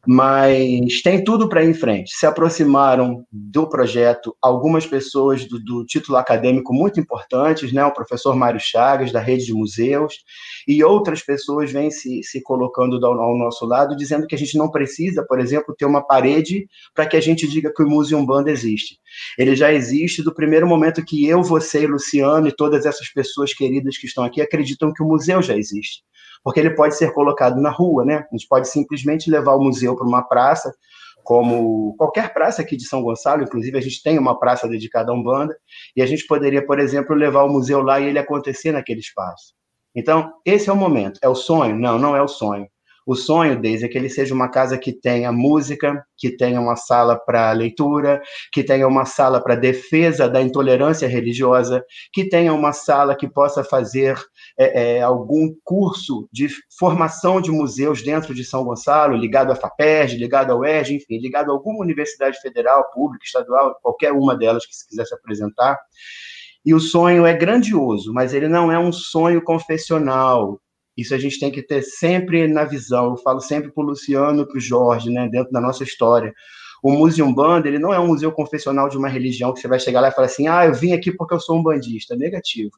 Mas 0.08 1.02
tem 1.02 1.24
tudo 1.24 1.50
para 1.50 1.64
ir 1.64 1.70
em 1.70 1.74
frente. 1.74 2.12
Se 2.16 2.26
aproximaram 2.26 3.26
do 3.32 3.68
projeto 3.68 4.36
algumas 4.42 4.86
pessoas 4.86 5.46
do, 5.46 5.60
do, 5.60 5.86
título 5.86 6.18
acadêmico 6.18 6.74
muito 6.74 7.00
importantes, 7.00 7.74
né? 7.74 7.84
o 7.84 7.94
professor 7.94 8.36
Mário 8.36 8.60
Chagas, 8.60 9.12
da 9.12 9.20
Rede 9.20 9.46
de 9.46 9.54
Museus, 9.54 10.16
e 10.68 10.84
outras 10.84 11.22
pessoas 11.22 11.72
vêm 11.72 11.92
se, 11.92 12.24
se 12.24 12.42
colocando 12.42 13.04
ao, 13.06 13.38
nosso 13.38 13.66
lado, 13.66 13.96
dizendo 13.96 14.26
que 14.26 14.36
a 14.36 14.38
gente 14.38 14.58
não 14.58 14.72
precisa, 14.72 15.26
por 15.28 15.40
exemplo, 15.40 15.76
ter 15.78 15.86
uma 15.86 16.06
parede 16.06 16.68
para 16.94 17.06
que 17.06 17.18
a 17.18 17.22
gente 17.22 17.48
diga 17.48 17.74
que 17.74 17.84
o 17.84 17.90
Museum 17.90 18.26
Banda 18.26 18.50
existe. 18.50 18.98
Ele 19.38 19.56
já 19.56 19.72
existe 19.74 20.24
do 20.24 20.34
primeiro 20.34 20.68
momento 20.68 21.04
que 21.04 21.28
eu, 21.28 21.44
você, 21.44 21.86
Luciano 21.86 22.48
e 22.48 22.56
todas 22.56 22.86
essas 22.86 23.10
pessoas 23.10 23.54
queridas 23.54 23.98
que 23.98 24.08
estão 24.08 24.24
aqui 24.24 24.42
acreditam 24.42 24.94
que 24.94 25.04
o 25.04 25.08
museu 25.08 25.42
já 25.42 25.56
existe 25.56 26.04
porque 26.44 26.60
ele 26.60 26.72
pode 26.72 26.96
ser 26.96 27.14
colocado 27.14 27.60
na 27.62 27.70
rua, 27.70 28.06
né? 28.06 28.26
A 28.32 28.36
gente 28.36 28.48
pode 28.48 28.68
simplesmente 28.68 29.30
levar 29.30 29.56
o 29.56 29.64
museu 29.64 29.96
para 29.96 30.08
uma 30.08 30.22
praça, 30.22 30.74
como 31.24 31.96
qualquer 31.98 32.34
praça 32.34 32.62
aqui 32.62 32.76
de 32.76 32.88
São 32.88 33.04
Gonçalo, 33.04 33.44
inclusive 33.44 33.78
a 33.78 33.82
gente 33.82 34.02
tem 34.02 34.18
uma 34.18 34.40
praça 34.40 34.68
dedicada 34.68 35.12
a 35.12 35.16
Umbanda, 35.16 35.56
e 35.96 36.02
a 36.02 36.06
gente 36.06 36.26
poderia, 36.26 36.66
por 36.66 36.80
exemplo, 36.80 37.16
levar 37.16 37.44
o 37.44 37.50
museu 37.50 37.82
lá 37.82 38.00
e 38.00 38.08
ele 38.08 38.20
acontecer 38.20 38.72
naquele 38.72 39.00
espaço. 39.00 39.54
Então, 39.96 40.32
esse 40.46 40.70
é 40.70 40.74
o 40.74 40.76
momento. 40.76 41.20
É 41.22 41.28
o 41.28 41.36
sonho? 41.36 41.76
Não, 41.78 42.00
não 42.00 42.16
é 42.16 42.22
o 42.22 42.28
sonho. 42.28 42.68
O 43.10 43.16
sonho, 43.16 43.60
Deise, 43.60 43.86
é 43.86 43.88
que 43.88 43.98
ele 43.98 44.08
seja 44.08 44.36
uma 44.36 44.52
casa 44.52 44.78
que 44.78 44.94
tenha 44.94 45.32
música, 45.32 46.06
que 46.16 46.30
tenha 46.30 46.62
uma 46.62 46.76
sala 46.76 47.16
para 47.18 47.52
leitura, 47.54 48.22
que 48.54 48.64
tenha 48.64 48.88
uma 48.88 49.04
sala 49.04 49.42
para 49.42 49.56
defesa 49.56 50.30
da 50.30 50.40
intolerância 50.40 51.08
religiosa, 51.08 51.84
que 52.14 52.30
tenha 52.30 52.54
uma 52.54 52.72
sala 52.72 53.16
que 53.16 53.28
possa 53.28 53.64
fazer 53.64 54.16
é, 54.60 54.98
é, 54.98 55.02
algum 55.02 55.52
curso 55.64 56.30
de 56.32 56.50
formação 56.78 57.42
de 57.42 57.50
museus 57.50 58.04
dentro 58.04 58.32
de 58.32 58.44
São 58.44 58.64
Gonçalo, 58.64 59.18
ligado 59.18 59.52
à 59.52 59.56
FAPERJ, 59.56 60.16
ligado 60.16 60.52
ao 60.52 60.60
UERJ, 60.60 60.98
enfim, 60.98 61.18
ligado 61.18 61.50
a 61.50 61.54
alguma 61.54 61.84
universidade 61.84 62.40
federal, 62.40 62.92
pública, 62.94 63.26
estadual, 63.26 63.76
qualquer 63.82 64.12
uma 64.12 64.38
delas 64.38 64.68
que 64.68 64.76
se 64.76 64.88
quisesse 64.88 65.16
apresentar. 65.16 65.80
E 66.64 66.76
o 66.76 66.80
sonho 66.80 67.26
é 67.26 67.34
grandioso, 67.34 68.14
mas 68.14 68.36
ele 68.36 68.48
não 68.48 68.72
é 68.72 68.78
um 68.78 68.92
sonho 68.92 69.42
confessional, 69.44 70.62
isso 71.00 71.14
a 71.14 71.18
gente 71.18 71.40
tem 71.40 71.52
que 71.52 71.62
ter 71.62 71.82
sempre 71.82 72.48
na 72.48 72.64
visão. 72.64 73.12
Eu 73.12 73.18
falo 73.18 73.40
sempre 73.40 73.72
para 73.72 73.84
o 73.84 73.88
Luciano, 73.88 74.48
para 74.48 74.58
o 74.58 74.62
Jorge, 74.62 75.10
né, 75.10 75.28
dentro 75.30 75.52
da 75.52 75.62
nossa 75.62 75.84
história. 75.84 76.34
O 76.82 76.92
Museu 76.92 77.32
Banda, 77.34 77.68
ele 77.68 77.80
não 77.80 77.94
é 77.94 78.00
um 78.00 78.08
museu 78.08 78.32
confessional 78.32 78.88
de 78.88 78.98
uma 78.98 79.10
religião 79.10 79.54
que 79.54 79.60
você 79.60 79.68
vai 79.68 79.80
chegar 79.80 80.00
lá 80.02 80.10
e 80.10 80.12
falar 80.12 80.28
assim: 80.28 80.48
ah, 80.48 80.66
eu 80.66 80.74
vim 80.74 80.94
aqui 80.94 81.12
porque 81.12 81.34
eu 81.34 81.40
sou 81.40 81.58
um 81.58 81.64
bandista. 81.64 82.16
Negativo. 82.16 82.72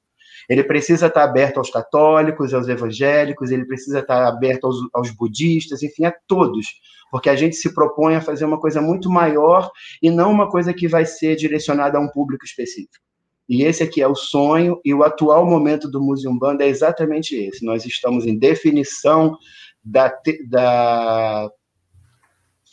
Ele 0.49 0.63
precisa 0.63 1.07
estar 1.07 1.23
aberto 1.23 1.57
aos 1.57 1.69
católicos, 1.69 2.53
aos 2.53 2.67
evangélicos, 2.67 3.51
ele 3.51 3.65
precisa 3.65 3.99
estar 3.99 4.27
aberto 4.27 4.65
aos, 4.65 4.77
aos 4.93 5.11
budistas, 5.11 5.83
enfim, 5.83 6.05
a 6.05 6.13
todos. 6.27 6.67
Porque 7.11 7.29
a 7.29 7.35
gente 7.35 7.55
se 7.55 7.73
propõe 7.73 8.15
a 8.15 8.21
fazer 8.21 8.45
uma 8.45 8.59
coisa 8.59 8.81
muito 8.81 9.09
maior 9.09 9.69
e 10.01 10.09
não 10.09 10.31
uma 10.31 10.49
coisa 10.49 10.73
que 10.73 10.87
vai 10.87 11.05
ser 11.05 11.35
direcionada 11.35 11.97
a 11.97 12.01
um 12.01 12.07
público 12.07 12.43
específico. 12.43 13.10
E 13.51 13.63
esse 13.63 13.83
aqui 13.83 14.01
é 14.01 14.07
o 14.07 14.15
sonho, 14.15 14.79
e 14.85 14.93
o 14.93 15.03
atual 15.03 15.45
momento 15.45 15.91
do 15.91 16.01
Museum 16.01 16.39
Banda 16.39 16.63
é 16.63 16.69
exatamente 16.69 17.35
esse. 17.35 17.65
Nós 17.65 17.85
estamos 17.85 18.25
em 18.25 18.39
definição 18.39 19.37
da, 19.83 20.09
da 20.47 21.51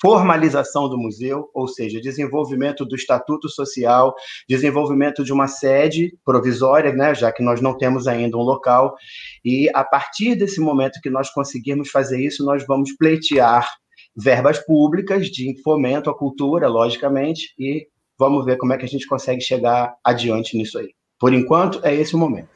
formalização 0.00 0.88
do 0.88 0.96
museu, 0.96 1.50
ou 1.52 1.66
seja, 1.66 2.00
desenvolvimento 2.00 2.84
do 2.84 2.94
estatuto 2.94 3.48
social, 3.48 4.14
desenvolvimento 4.48 5.24
de 5.24 5.32
uma 5.32 5.48
sede 5.48 6.16
provisória, 6.24 6.92
né, 6.92 7.12
já 7.12 7.32
que 7.32 7.42
nós 7.42 7.60
não 7.60 7.76
temos 7.76 8.06
ainda 8.06 8.36
um 8.36 8.42
local, 8.42 8.94
e 9.44 9.68
a 9.74 9.82
partir 9.82 10.36
desse 10.36 10.60
momento 10.60 11.00
que 11.02 11.10
nós 11.10 11.28
conseguirmos 11.28 11.90
fazer 11.90 12.24
isso, 12.24 12.44
nós 12.44 12.64
vamos 12.64 12.92
pleitear 12.96 13.68
verbas 14.16 14.64
públicas 14.64 15.26
de 15.26 15.60
fomento 15.60 16.08
à 16.08 16.16
cultura, 16.16 16.68
logicamente, 16.68 17.52
e 17.58 17.88
vamos 18.18 18.44
ver 18.44 18.56
como 18.56 18.72
é 18.72 18.76
que 18.76 18.84
a 18.84 18.88
gente 18.88 19.06
consegue 19.06 19.40
chegar 19.40 19.94
adiante 20.02 20.56
nisso 20.56 20.78
aí. 20.78 20.90
Por 21.18 21.32
enquanto, 21.32 21.80
é 21.84 21.94
esse 21.94 22.14
o 22.14 22.18
momento. 22.18 22.48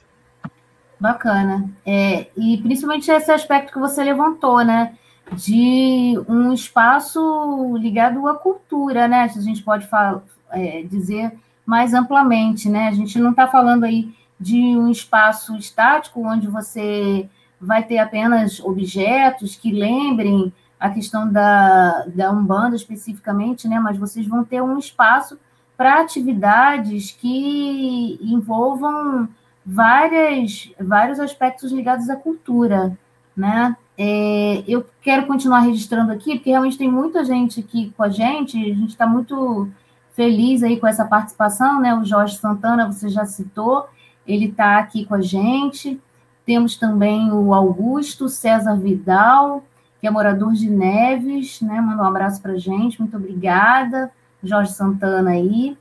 Bacana. 0.98 1.68
É, 1.84 2.26
e 2.36 2.58
principalmente 2.58 3.10
esse 3.10 3.30
aspecto 3.30 3.72
que 3.72 3.78
você 3.78 4.02
levantou, 4.04 4.64
né? 4.64 4.96
De 5.32 6.14
um 6.28 6.52
espaço 6.52 7.76
ligado 7.76 8.26
à 8.28 8.34
cultura, 8.34 9.08
né? 9.08 9.22
A 9.22 9.40
gente 9.40 9.62
pode 9.62 9.86
falar, 9.86 10.22
é, 10.50 10.82
dizer 10.82 11.32
mais 11.64 11.94
amplamente, 11.94 12.68
né? 12.68 12.88
A 12.88 12.92
gente 12.92 13.18
não 13.18 13.30
está 13.30 13.48
falando 13.48 13.84
aí 13.84 14.12
de 14.38 14.60
um 14.76 14.90
espaço 14.90 15.56
estático 15.56 16.26
onde 16.26 16.46
você 16.46 17.28
vai 17.60 17.82
ter 17.84 17.98
apenas 17.98 18.60
objetos 18.60 19.54
que 19.54 19.70
lembrem 19.70 20.52
a 20.78 20.90
questão 20.90 21.30
da, 21.30 22.04
da 22.08 22.30
Umbanda 22.32 22.74
especificamente, 22.74 23.68
né? 23.68 23.78
Mas 23.78 23.96
vocês 23.96 24.26
vão 24.26 24.44
ter 24.44 24.60
um 24.60 24.78
espaço 24.78 25.38
para 25.82 26.00
atividades 26.00 27.10
que 27.10 28.16
envolvam 28.22 29.28
várias, 29.66 30.70
vários 30.78 31.18
aspectos 31.18 31.72
ligados 31.72 32.08
à 32.08 32.14
cultura, 32.14 32.96
né? 33.36 33.76
É, 33.98 34.62
eu 34.68 34.86
quero 35.02 35.26
continuar 35.26 35.58
registrando 35.58 36.12
aqui, 36.12 36.36
porque 36.36 36.50
realmente 36.50 36.78
tem 36.78 36.88
muita 36.88 37.24
gente 37.24 37.58
aqui 37.58 37.92
com 37.96 38.04
a 38.04 38.08
gente, 38.08 38.56
a 38.56 38.74
gente 38.76 38.90
está 38.90 39.08
muito 39.08 39.68
feliz 40.12 40.62
aí 40.62 40.78
com 40.78 40.86
essa 40.86 41.04
participação, 41.04 41.80
né? 41.80 41.92
O 41.96 42.04
Jorge 42.04 42.36
Santana, 42.36 42.86
você 42.86 43.08
já 43.08 43.24
citou, 43.26 43.88
ele 44.24 44.50
está 44.50 44.78
aqui 44.78 45.04
com 45.04 45.16
a 45.16 45.20
gente. 45.20 46.00
Temos 46.46 46.76
também 46.76 47.32
o 47.32 47.52
Augusto 47.52 48.28
César 48.28 48.76
Vidal, 48.76 49.64
que 50.00 50.06
é 50.06 50.10
morador 50.12 50.52
de 50.52 50.70
Neves, 50.70 51.60
né? 51.60 51.80
Manda 51.80 52.04
um 52.04 52.06
abraço 52.06 52.40
para 52.40 52.52
a 52.52 52.58
gente, 52.58 53.00
muito 53.00 53.16
obrigada. 53.16 54.12
Jorge 54.42 54.72
Santana 54.72 55.30
aí, 55.30 55.76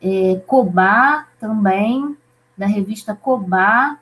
é, 0.00 0.36
Cobá 0.46 1.26
também, 1.40 2.16
da 2.56 2.66
revista 2.66 3.14
Cobá, 3.14 3.98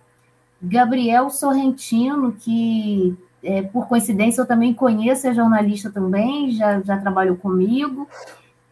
Gabriel 0.60 1.30
Sorrentino, 1.30 2.32
que 2.32 3.16
é, 3.42 3.62
por 3.62 3.88
coincidência 3.88 4.40
eu 4.40 4.46
também 4.46 4.72
conheço, 4.72 5.26
é 5.26 5.34
jornalista 5.34 5.90
também, 5.90 6.52
já, 6.52 6.80
já 6.80 6.98
trabalhou 6.98 7.36
comigo, 7.36 8.08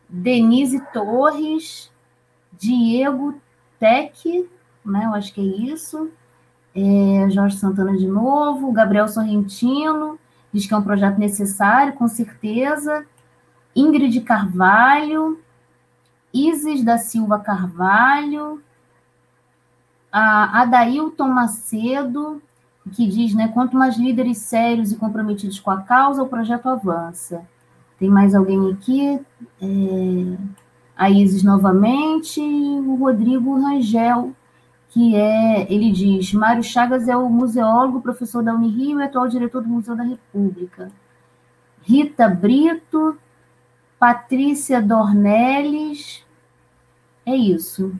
Denise 0.08 0.80
Torres, 0.92 1.90
Diego 2.58 3.34
Tec, 3.78 4.48
né, 4.84 5.04
eu 5.06 5.14
acho 5.14 5.32
que 5.32 5.40
é 5.40 5.72
isso, 5.72 6.10
é, 6.74 7.30
Jorge 7.30 7.56
Santana 7.56 7.96
de 7.96 8.06
novo, 8.06 8.72
Gabriel 8.72 9.08
Sorrentino, 9.08 10.18
diz 10.52 10.66
que 10.66 10.74
é 10.74 10.76
um 10.76 10.82
projeto 10.82 11.18
necessário, 11.18 11.94
com 11.94 12.06
certeza, 12.06 13.04
Ingrid 13.74 14.20
Carvalho, 14.22 15.40
Isis 16.32 16.84
da 16.84 16.98
Silva 16.98 17.38
Carvalho, 17.38 18.62
a 20.12 20.62
Adailton 20.62 21.28
Macedo, 21.28 22.42
que 22.92 23.06
diz, 23.06 23.34
né, 23.34 23.48
quanto 23.48 23.76
mais 23.76 23.96
líderes 23.96 24.38
sérios 24.38 24.90
e 24.90 24.96
comprometidos 24.96 25.60
com 25.60 25.70
a 25.70 25.82
causa, 25.82 26.22
o 26.22 26.28
projeto 26.28 26.68
avança. 26.68 27.46
Tem 27.98 28.08
mais 28.08 28.34
alguém 28.34 28.72
aqui? 28.72 29.20
É, 29.60 30.36
a 30.96 31.10
Isis 31.10 31.42
novamente, 31.42 32.40
o 32.40 32.94
Rodrigo 32.96 33.60
Rangel, 33.60 34.34
que 34.88 35.14
é, 35.14 35.72
ele 35.72 35.92
diz, 35.92 36.32
Mário 36.32 36.62
Chagas 36.62 37.08
é 37.08 37.16
o 37.16 37.28
museólogo, 37.28 38.00
professor 38.00 38.42
da 38.42 38.54
Unirio 38.54 38.98
e 38.98 39.02
atual 39.02 39.28
diretor 39.28 39.62
do 39.62 39.68
Museu 39.68 39.94
da 39.94 40.02
República. 40.02 40.90
Rita 41.82 42.28
Brito, 42.28 43.16
Patrícia 44.00 44.80
Dornelles. 44.80 46.24
É 47.26 47.36
isso. 47.36 47.94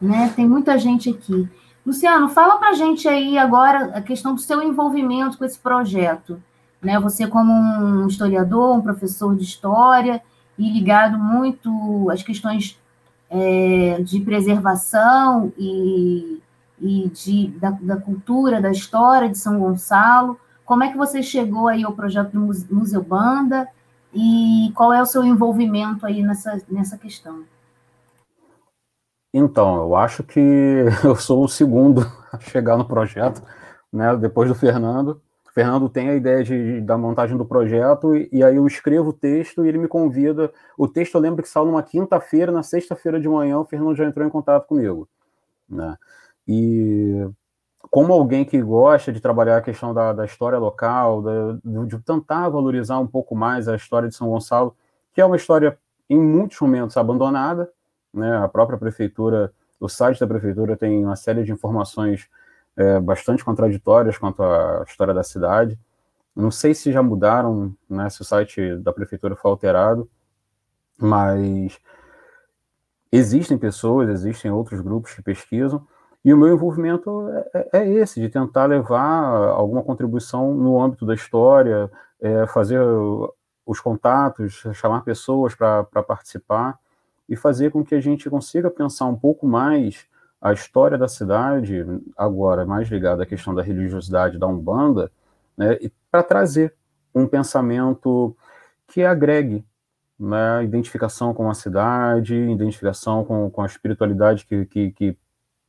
Né? 0.00 0.32
Tem 0.34 0.48
muita 0.48 0.78
gente 0.78 1.10
aqui. 1.10 1.46
Luciano, 1.84 2.30
fala 2.30 2.56
para 2.56 2.70
a 2.70 2.74
gente 2.74 3.06
aí 3.06 3.36
agora 3.36 3.96
a 3.96 4.00
questão 4.00 4.34
do 4.34 4.40
seu 4.40 4.62
envolvimento 4.62 5.36
com 5.36 5.44
esse 5.44 5.58
projeto. 5.58 6.42
Né? 6.80 6.98
Você, 6.98 7.26
como 7.26 7.52
um 7.52 8.06
historiador, 8.06 8.74
um 8.74 8.80
professor 8.80 9.36
de 9.36 9.44
história, 9.44 10.22
e 10.58 10.70
ligado 10.70 11.18
muito 11.18 12.08
às 12.10 12.22
questões 12.22 12.80
é, 13.28 14.00
de 14.00 14.20
preservação 14.20 15.52
e, 15.58 16.40
e 16.80 17.08
de, 17.08 17.48
da, 17.58 17.70
da, 17.70 17.96
cultura, 17.96 18.62
da 18.62 18.70
história 18.70 19.28
de 19.28 19.36
São 19.36 19.58
Gonçalo. 19.58 20.38
Como 20.64 20.84
é 20.84 20.90
que 20.90 20.96
você 20.96 21.22
chegou 21.22 21.68
aí 21.68 21.84
ao 21.84 21.92
projeto 21.92 22.30
do 22.32 22.74
Museu 22.74 23.02
Banda 23.02 23.68
e 24.14 24.72
qual 24.74 24.92
é 24.92 25.02
o 25.02 25.06
seu 25.06 25.24
envolvimento 25.24 26.06
aí 26.06 26.22
nessa, 26.22 26.62
nessa 26.68 26.96
questão? 26.96 27.44
Então, 29.32 29.82
eu 29.82 29.96
acho 29.96 30.22
que 30.22 30.40
eu 31.04 31.16
sou 31.16 31.44
o 31.44 31.48
segundo 31.48 32.02
a 32.32 32.38
chegar 32.38 32.76
no 32.76 32.86
projeto, 32.86 33.42
né? 33.92 34.16
Depois 34.16 34.48
do 34.48 34.54
Fernando. 34.54 35.20
O 35.44 35.52
Fernando 35.52 35.88
tem 35.88 36.08
a 36.08 36.14
ideia 36.14 36.44
de, 36.44 36.80
da 36.80 36.96
montagem 36.96 37.36
do 37.36 37.44
projeto, 37.44 38.16
e, 38.16 38.28
e, 38.32 38.42
aí 38.44 38.56
eu 38.56 38.66
escrevo 38.66 39.10
o 39.10 39.12
texto 39.12 39.64
e 39.64 39.68
ele 39.68 39.78
me 39.78 39.88
convida. 39.88 40.52
O 40.78 40.86
texto 40.86 41.16
eu 41.16 41.20
lembro 41.20 41.42
que 41.42 41.48
saiu 41.48 41.66
numa 41.66 41.82
quinta-feira, 41.82 42.52
na 42.52 42.62
sexta-feira 42.62 43.20
de 43.20 43.28
manhã, 43.28 43.58
o 43.58 43.64
Fernando 43.64 43.96
já 43.96 44.04
entrou 44.04 44.26
em 44.26 44.30
contato 44.30 44.66
comigo. 44.66 45.08
Né? 45.68 45.96
E 46.46 47.28
como 47.94 48.12
alguém 48.12 48.44
que 48.44 48.60
gosta 48.60 49.12
de 49.12 49.20
trabalhar 49.20 49.58
a 49.58 49.62
questão 49.62 49.94
da, 49.94 50.12
da 50.12 50.24
história 50.24 50.58
local, 50.58 51.22
da, 51.22 51.84
de 51.86 51.96
tentar 52.00 52.48
valorizar 52.48 52.98
um 52.98 53.06
pouco 53.06 53.36
mais 53.36 53.68
a 53.68 53.76
história 53.76 54.08
de 54.08 54.16
São 54.16 54.30
Gonçalo, 54.30 54.74
que 55.12 55.20
é 55.20 55.24
uma 55.24 55.36
história 55.36 55.78
em 56.10 56.18
muitos 56.18 56.58
momentos 56.58 56.96
abandonada, 56.96 57.70
né? 58.12 58.36
A 58.38 58.48
própria 58.48 58.76
prefeitura, 58.76 59.52
o 59.78 59.88
site 59.88 60.18
da 60.18 60.26
prefeitura 60.26 60.76
tem 60.76 61.04
uma 61.04 61.14
série 61.14 61.44
de 61.44 61.52
informações 61.52 62.28
é, 62.76 62.98
bastante 62.98 63.44
contraditórias 63.44 64.18
quanto 64.18 64.42
à 64.42 64.82
história 64.88 65.14
da 65.14 65.22
cidade. 65.22 65.78
Não 66.34 66.50
sei 66.50 66.74
se 66.74 66.90
já 66.90 67.00
mudaram, 67.00 67.72
né, 67.88 68.10
se 68.10 68.20
o 68.20 68.24
site 68.24 68.74
da 68.78 68.92
prefeitura 68.92 69.36
foi 69.36 69.52
alterado, 69.52 70.10
mas 70.98 71.78
existem 73.12 73.56
pessoas, 73.56 74.08
existem 74.08 74.50
outros 74.50 74.80
grupos 74.80 75.14
que 75.14 75.22
pesquisam, 75.22 75.86
e 76.24 76.32
o 76.32 76.36
meu 76.38 76.54
envolvimento 76.54 77.28
é, 77.28 77.68
é, 77.72 77.78
é 77.80 77.88
esse, 77.88 78.20
de 78.20 78.28
tentar 78.28 78.64
levar 78.66 79.24
alguma 79.50 79.82
contribuição 79.82 80.54
no 80.54 80.80
âmbito 80.80 81.04
da 81.04 81.14
história, 81.14 81.90
é, 82.20 82.46
fazer 82.46 82.80
os 83.66 83.80
contatos, 83.80 84.64
chamar 84.72 85.02
pessoas 85.02 85.54
para 85.54 85.84
participar 85.84 86.78
e 87.28 87.36
fazer 87.36 87.70
com 87.70 87.84
que 87.84 87.94
a 87.94 88.00
gente 88.00 88.30
consiga 88.30 88.70
pensar 88.70 89.06
um 89.06 89.16
pouco 89.16 89.46
mais 89.46 90.06
a 90.40 90.52
história 90.52 90.96
da 90.96 91.08
cidade, 91.08 91.84
agora 92.16 92.66
mais 92.66 92.88
ligada 92.88 93.22
à 93.22 93.26
questão 93.26 93.54
da 93.54 93.62
religiosidade 93.62 94.38
da 94.38 94.46
Umbanda, 94.46 95.10
né, 95.56 95.78
para 96.10 96.22
trazer 96.22 96.74
um 97.14 97.26
pensamento 97.26 98.36
que 98.86 99.02
agregue 99.02 99.64
né, 100.18 100.62
identificação 100.64 101.32
com 101.32 101.48
a 101.50 101.54
cidade, 101.54 102.34
identificação 102.34 103.24
com, 103.24 103.50
com 103.50 103.62
a 103.62 103.66
espiritualidade 103.66 104.44
que, 104.46 104.66
que, 104.66 104.90
que 104.92 105.16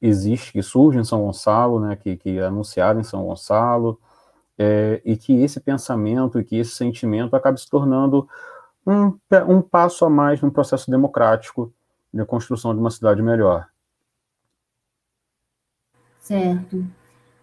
existe, 0.08 0.52
que 0.52 0.62
surge 0.62 1.00
em 1.00 1.04
São 1.04 1.22
Gonçalo, 1.22 1.80
né, 1.80 1.96
que, 1.96 2.16
que 2.18 2.38
é 2.38 2.46
anunciada 2.46 3.00
em 3.00 3.04
São 3.04 3.24
Gonçalo, 3.24 4.00
é, 4.58 5.02
e 5.04 5.18
que 5.18 5.44
esse 5.44 5.60
pensamento 5.60 6.40
e 6.40 6.44
que 6.44 6.58
esse 6.58 6.76
sentimento 6.76 7.36
acabe 7.36 7.60
se 7.60 7.70
tornando 7.70 8.28
um, 8.86 9.18
um 9.48 9.62
passo 9.62 10.06
a 10.06 10.10
mais 10.10 10.42
no 10.42 10.52
processo 10.52 10.90
democrático 10.90 11.74
de 12.14 12.24
construção 12.26 12.74
de 12.74 12.80
uma 12.80 12.92
cidade 12.92 13.22
melhor. 13.22 13.68
Certo. 16.20 16.86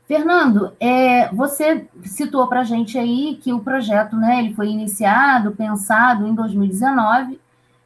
Fernando, 0.06 0.72
é, 0.80 1.28
você 1.32 1.88
citou 2.04 2.46
para 2.48 2.60
a 2.60 2.64
gente 2.64 2.98
aí 2.98 3.38
que 3.40 3.52
o 3.52 3.60
projeto, 3.60 4.16
né, 4.16 4.40
ele 4.40 4.54
foi 4.54 4.68
iniciado, 4.68 5.52
pensado 5.52 6.26
em 6.26 6.34
2019, 6.34 7.40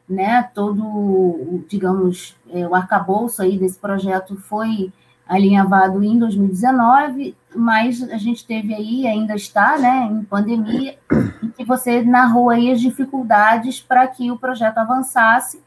né, 0.08 0.48
todo, 0.54 1.64
digamos, 1.68 2.36
é, 2.50 2.66
o 2.66 2.74
arcabouço 2.74 3.42
aí 3.42 3.58
desse 3.58 3.78
projeto 3.78 4.36
foi 4.36 4.92
alinhavado 5.26 6.04
em 6.04 6.18
2019, 6.18 7.34
mas 7.54 8.02
a 8.10 8.16
gente 8.16 8.46
teve 8.46 8.72
aí, 8.72 9.06
ainda 9.06 9.34
está, 9.34 9.76
né, 9.76 10.08
em 10.10 10.22
pandemia, 10.22 10.96
e 11.42 11.48
que 11.48 11.64
você 11.64 12.02
narrou 12.02 12.50
aí 12.50 12.70
as 12.70 12.80
dificuldades 12.80 13.80
para 13.80 14.06
que 14.06 14.30
o 14.30 14.38
projeto 14.38 14.78
avançasse. 14.78 15.60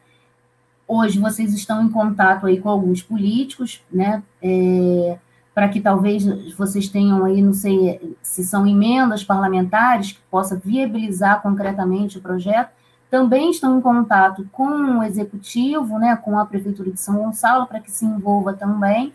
Hoje 0.88 1.19
vocês 1.19 1.54
estão 1.54 1.84
em 1.84 1.89
contato 1.89 2.47
aí 2.47 2.60
com 2.62 2.69
alguns 2.69 3.04
políticos, 3.04 3.84
né, 3.91 4.23
é, 4.41 5.19
para 5.54 5.67
que 5.67 5.82
talvez 5.82 6.25
vocês 6.56 6.88
tenham 6.88 7.25
aí, 7.25 7.41
não 7.41 7.54
sei 7.54 8.15
se 8.21 8.45
são 8.45 8.65
emendas 8.65 9.25
parlamentares 9.25 10.13
que 10.13 10.21
possa 10.32 10.56
viabilizar 10.56 11.41
concretamente 11.41 12.17
o 12.17 12.21
projeto, 12.21 12.79
também 13.10 13.52
estão 13.52 13.78
em 13.78 13.82
contato 13.82 14.48
com 14.52 15.00
o 15.00 15.04
executivo, 15.04 15.98
né, 15.98 16.15
com 16.15 16.38
a 16.38 16.45
prefeitura 16.45 16.91
de 16.91 17.00
São 17.00 17.17
Gonçalo, 17.17 17.65
para 17.65 17.80
que 17.80 17.91
se 17.91 18.06
envolva 18.06 18.54
também. 18.54 19.13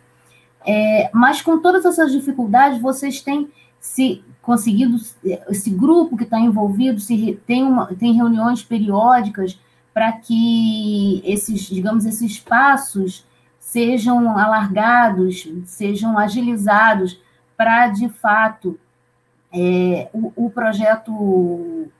É, 0.66 1.10
mas 1.12 1.42
com 1.42 1.58
todas 1.60 1.84
essas 1.84 2.10
dificuldades, 2.10 2.80
vocês 2.80 3.20
têm 3.20 3.50
se 3.78 4.24
conseguido, 4.40 4.96
esse 5.48 5.70
grupo 5.70 6.16
que 6.16 6.24
está 6.24 6.38
envolvido, 6.38 7.00
se 7.00 7.38
tem, 7.46 7.62
uma, 7.62 7.86
tem 7.94 8.12
reuniões 8.12 8.62
periódicas 8.62 9.58
para 9.92 10.10
que 10.12 11.22
esses, 11.24 11.62
digamos, 11.62 12.04
esses 12.04 12.38
passos 12.38 13.26
sejam 13.58 14.38
alargados, 14.38 15.48
sejam 15.64 16.18
agilizados 16.18 17.20
para, 17.56 17.88
de 17.88 18.08
fato, 18.08 18.78
é, 19.52 20.08
o, 20.12 20.32
o, 20.46 20.50
projeto 20.50 21.90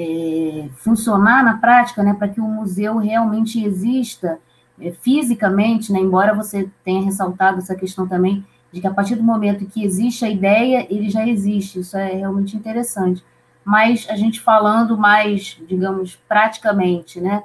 é, 0.00 0.68
funcionar 0.76 1.44
na 1.44 1.58
prática, 1.58 2.02
né, 2.02 2.14
para 2.14 2.28
que 2.28 2.40
o 2.40 2.44
museu 2.44 2.96
realmente 2.96 3.62
exista 3.62 4.38
é, 4.80 4.90
fisicamente, 4.92 5.92
né, 5.92 5.98
embora 6.00 6.34
você 6.34 6.70
tenha 6.82 7.04
ressaltado 7.04 7.58
essa 7.58 7.74
questão 7.74 8.08
também 8.08 8.44
de 8.72 8.80
que 8.80 8.86
a 8.86 8.94
partir 8.94 9.16
do 9.16 9.22
momento 9.22 9.66
que 9.66 9.84
existe 9.84 10.24
a 10.24 10.30
ideia, 10.30 10.86
ele 10.88 11.10
já 11.10 11.26
existe, 11.26 11.80
isso 11.80 11.96
é 11.96 12.14
realmente 12.14 12.56
interessante. 12.56 13.22
Mas 13.64 14.06
a 14.08 14.16
gente 14.16 14.40
falando 14.40 14.96
mais, 14.96 15.60
digamos, 15.68 16.16
praticamente, 16.28 17.20
né? 17.20 17.42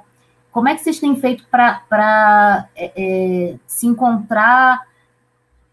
Como 0.50 0.68
é 0.68 0.74
que 0.74 0.82
vocês 0.82 0.98
têm 0.98 1.14
feito 1.16 1.44
para 1.50 2.68
é, 2.74 2.92
é, 2.96 3.56
se 3.66 3.86
encontrar, 3.86 4.86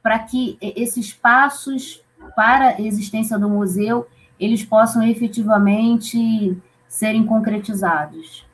para 0.01 0.19
que 0.19 0.57
esses 0.59 1.13
passos 1.13 2.03
para 2.35 2.69
a 2.69 2.81
existência 2.81 3.37
do 3.37 3.47
museu, 3.47 4.07
eles 4.39 4.65
possam 4.65 5.03
efetivamente 5.03 6.57
serem 6.93 7.25
concretizados? 7.25 8.45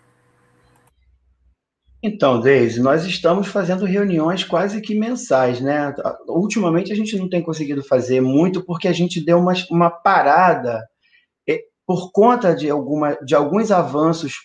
Então, 2.02 2.39
Deise, 2.39 2.80
nós 2.80 3.04
estamos 3.04 3.47
fazendo 3.47 3.84
reuniões 3.84 4.45
quase 4.45 4.80
que 4.80 4.97
mensais, 4.97 5.60
né? 5.60 5.93
Ultimamente 6.25 6.93
a 6.93 6.95
gente 6.95 7.17
não 7.17 7.28
tem 7.28 7.41
conseguido 7.41 7.84
fazer 7.84 8.21
muito 8.21 8.63
porque 8.63 8.88
a 8.88 8.93
gente 8.93 9.19
deu 9.19 9.38
uma, 9.39 9.54
uma 9.69 9.89
parada 9.89 10.88
é, 11.49 11.60
por 11.86 12.13
conta 12.13 12.56
de, 12.56 12.69
alguma, 12.69 13.17
de 13.25 13.36
alguns 13.36 13.71
avanços, 13.71 14.36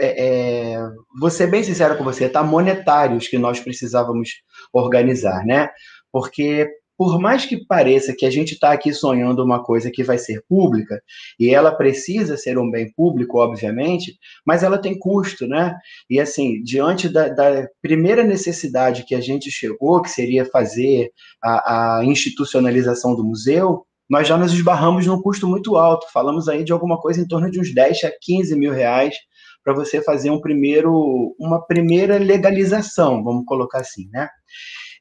é, 0.00 0.76
é, 0.76 0.78
vou 1.20 1.28
ser 1.28 1.48
bem 1.48 1.62
sincero 1.62 1.98
com 1.98 2.04
você, 2.04 2.30
tá? 2.30 2.42
Monetários 2.42 3.28
que 3.28 3.36
nós 3.36 3.60
precisávamos 3.60 4.30
organizar, 4.72 5.44
né? 5.44 5.68
Porque 6.10 6.66
por 7.04 7.20
mais 7.20 7.44
que 7.44 7.62
pareça 7.66 8.14
que 8.16 8.24
a 8.24 8.30
gente 8.30 8.54
está 8.54 8.72
aqui 8.72 8.90
sonhando 8.90 9.44
uma 9.44 9.62
coisa 9.62 9.90
que 9.90 10.02
vai 10.02 10.16
ser 10.16 10.42
pública, 10.48 11.02
e 11.38 11.54
ela 11.54 11.70
precisa 11.70 12.34
ser 12.34 12.56
um 12.56 12.70
bem 12.70 12.90
público, 12.94 13.36
obviamente, 13.36 14.16
mas 14.42 14.62
ela 14.62 14.78
tem 14.78 14.98
custo, 14.98 15.46
né? 15.46 15.76
E 16.08 16.18
assim, 16.18 16.62
diante 16.62 17.06
da, 17.06 17.28
da 17.28 17.68
primeira 17.82 18.24
necessidade 18.24 19.04
que 19.04 19.14
a 19.14 19.20
gente 19.20 19.50
chegou, 19.50 20.00
que 20.00 20.08
seria 20.08 20.46
fazer 20.46 21.10
a, 21.42 21.98
a 21.98 22.04
institucionalização 22.06 23.14
do 23.14 23.22
museu, 23.22 23.84
nós 24.08 24.26
já 24.26 24.38
nos 24.38 24.54
esbarramos 24.54 25.06
num 25.06 25.20
custo 25.20 25.46
muito 25.46 25.76
alto. 25.76 26.06
Falamos 26.10 26.48
aí 26.48 26.64
de 26.64 26.72
alguma 26.72 26.98
coisa 26.98 27.20
em 27.20 27.28
torno 27.28 27.50
de 27.50 27.60
uns 27.60 27.74
10 27.74 28.04
a 28.04 28.12
15 28.18 28.56
mil 28.56 28.72
reais 28.72 29.14
para 29.62 29.74
você 29.74 30.00
fazer 30.00 30.30
um 30.30 30.40
primeiro, 30.40 31.36
uma 31.38 31.60
primeira 31.66 32.16
legalização, 32.16 33.22
vamos 33.22 33.44
colocar 33.44 33.80
assim, 33.80 34.08
né? 34.10 34.26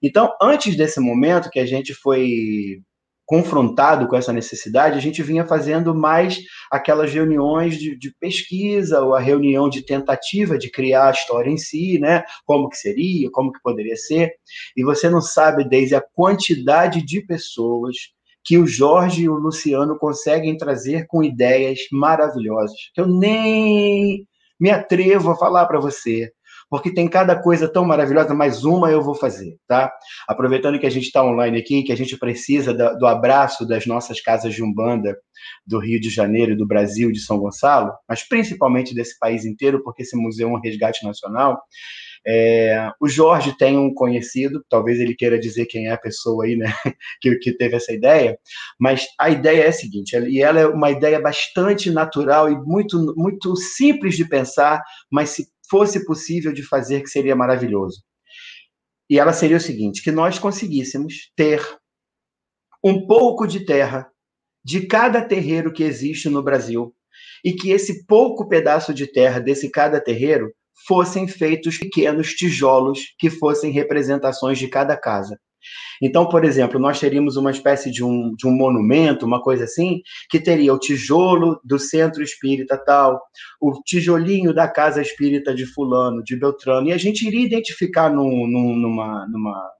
Então, 0.04 0.34
antes 0.42 0.76
desse 0.76 1.00
momento 1.00 1.50
que 1.50 1.60
a 1.60 1.66
gente 1.66 1.94
foi 1.94 2.82
confrontado 3.26 4.06
com 4.08 4.18
essa 4.18 4.34
necessidade, 4.34 4.98
a 4.98 5.02
gente 5.02 5.24
vinha 5.24 5.46
fazendo 5.46 5.96
mais 5.96 6.40
aquelas 6.70 7.12
reuniões 7.12 7.78
de, 7.78 7.98
de, 7.98 8.14
pesquisa, 8.20 9.02
ou 9.02 9.16
a 9.16 9.20
reunião 9.20 9.70
de 9.70 9.82
tentativa 9.82 10.58
de 10.58 10.70
criar 10.70 11.08
a 11.08 11.12
história 11.12 11.50
em 11.50 11.58
si, 11.58 11.98
né? 12.00 12.26
Como 12.46 12.68
que 12.68 12.78
seria, 12.78 13.32
como 13.32 13.54
que 13.54 13.62
poderia 13.62 13.96
ser. 13.96 14.34
E 14.76 14.84
você 14.84 15.10
não 15.10 15.22
sabe, 15.22 15.64
desde 15.64 15.96
a 15.96 16.04
quantidade 16.14 17.02
de 17.02 17.22
pessoas 17.22 17.96
que 18.44 18.58
o 18.58 18.68
Jorge 18.68 19.24
e 19.24 19.30
o 19.30 19.36
Luciano 19.36 19.98
conseguem 19.98 20.58
trazer 20.58 21.06
com 21.08 21.24
ideias 21.24 21.80
maravilhosas, 21.94 22.76
que 22.94 23.00
eu 23.00 23.08
nem 23.08 24.28
me 24.60 24.70
atrevo 24.70 25.32
a 25.32 25.38
falar 25.38 25.66
para 25.66 25.80
você 25.80 26.30
porque 26.74 26.92
tem 26.92 27.08
cada 27.08 27.40
coisa 27.40 27.72
tão 27.72 27.86
maravilhosa, 27.86 28.34
mais 28.34 28.66
uma 28.66 28.90
eu 28.90 29.00
vou 29.00 29.14
fazer, 29.14 29.60
tá? 29.68 29.94
Aproveitando 30.28 30.80
que 30.80 30.88
a 30.88 30.90
gente 30.90 31.04
está 31.04 31.24
online 31.24 31.60
aqui, 31.60 31.84
que 31.84 31.92
a 31.92 31.96
gente 31.96 32.18
precisa 32.18 32.74
do, 32.74 32.98
do 32.98 33.06
abraço 33.06 33.64
das 33.64 33.86
nossas 33.86 34.20
casas 34.20 34.56
de 34.56 34.64
Umbanda 34.64 35.16
do 35.68 35.78
Rio 35.78 36.02
de 36.02 36.10
Janeiro, 36.10 36.58
do 36.58 36.66
Brasil, 36.66 37.12
de 37.12 37.20
São 37.20 37.38
Gonçalo, 37.38 37.94
mas 38.10 38.28
principalmente 38.28 38.96
desse 38.96 39.20
país 39.20 39.46
inteiro, 39.46 39.84
porque 39.84 40.02
esse 40.02 40.18
museu 40.18 40.50
é 40.50 40.52
um 40.52 40.60
resgate 40.60 41.06
nacional. 41.06 41.62
É, 42.26 42.90
o 43.00 43.08
Jorge 43.08 43.56
tem 43.56 43.78
um 43.78 43.94
conhecido, 43.94 44.64
talvez 44.68 45.00
ele 45.00 45.14
queira 45.14 45.38
dizer 45.38 45.68
quem 45.68 45.90
é 45.90 45.92
a 45.92 45.98
pessoa 45.98 46.46
aí, 46.46 46.56
né, 46.56 46.74
que, 47.22 47.36
que 47.36 47.52
teve 47.56 47.76
essa 47.76 47.94
ideia, 47.94 48.36
mas 48.80 49.06
a 49.20 49.30
ideia 49.30 49.66
é 49.66 49.68
a 49.68 49.74
seguinte, 49.74 50.16
e 50.16 50.42
ela 50.42 50.60
é 50.60 50.66
uma 50.66 50.90
ideia 50.90 51.20
bastante 51.20 51.92
natural 51.92 52.50
e 52.50 52.56
muito, 52.56 53.14
muito 53.16 53.56
simples 53.58 54.16
de 54.16 54.28
pensar, 54.28 54.82
mas 55.12 55.32
se 55.32 55.53
fosse 55.74 56.06
possível 56.06 56.54
de 56.54 56.62
fazer, 56.62 57.02
que 57.02 57.10
seria 57.10 57.36
maravilhoso. 57.36 58.04
E 59.10 59.18
ela 59.18 59.34
seria 59.34 59.58
o 59.58 59.60
seguinte: 59.60 60.04
que 60.04 60.12
nós 60.12 60.38
conseguíssemos 60.38 61.32
ter 61.36 61.68
um 62.84 63.08
pouco 63.08 63.48
de 63.48 63.66
terra 63.66 64.08
de 64.64 64.86
cada 64.86 65.20
terreiro 65.20 65.74
que 65.74 65.84
existe 65.84 66.30
no 66.30 66.44
Brasil 66.44 66.94
e 67.44 67.54
que 67.54 67.72
esse 67.72 68.06
pouco 68.06 68.48
pedaço 68.48 68.94
de 68.94 69.08
terra 69.08 69.40
desse 69.40 69.72
cada 69.72 70.00
terreiro 70.00 70.54
fossem 70.88 71.28
feitos 71.28 71.80
pequenos 71.80 72.34
tijolos 72.34 73.00
que 73.18 73.32
fossem 73.32 73.72
representações 73.72 74.60
de 74.60 74.68
cada 74.68 74.96
casa. 74.96 75.40
Então, 76.02 76.28
por 76.28 76.44
exemplo, 76.44 76.80
nós 76.80 77.00
teríamos 77.00 77.38
uma 77.38 77.52
espécie 77.52 77.92
de 77.92 78.04
um, 78.04 78.34
de 78.36 78.48
um 78.48 78.52
monumento, 78.52 79.26
uma 79.26 79.42
coisa 79.42 79.64
assim, 79.64 80.02
que 80.30 80.40
teria 80.40 80.74
o 80.74 80.80
tijolo 80.80 81.60
do 81.64 81.80
centro 81.80 82.24
espírita 82.24 82.78
tal, 82.78 83.22
o 83.62 83.72
tijolinho 83.84 84.54
da 84.54 84.68
casa 84.68 85.02
espírita 85.02 85.54
de 85.54 85.66
fulano, 85.66 86.24
de 86.24 86.36
Beltrano, 86.36 86.88
e 86.88 86.94
a 86.94 86.98
gente 86.98 87.28
iria 87.28 87.46
identificar 87.46 88.10
num, 88.10 88.48
num, 88.48 88.76
numa, 88.76 89.28
numa 89.28 89.72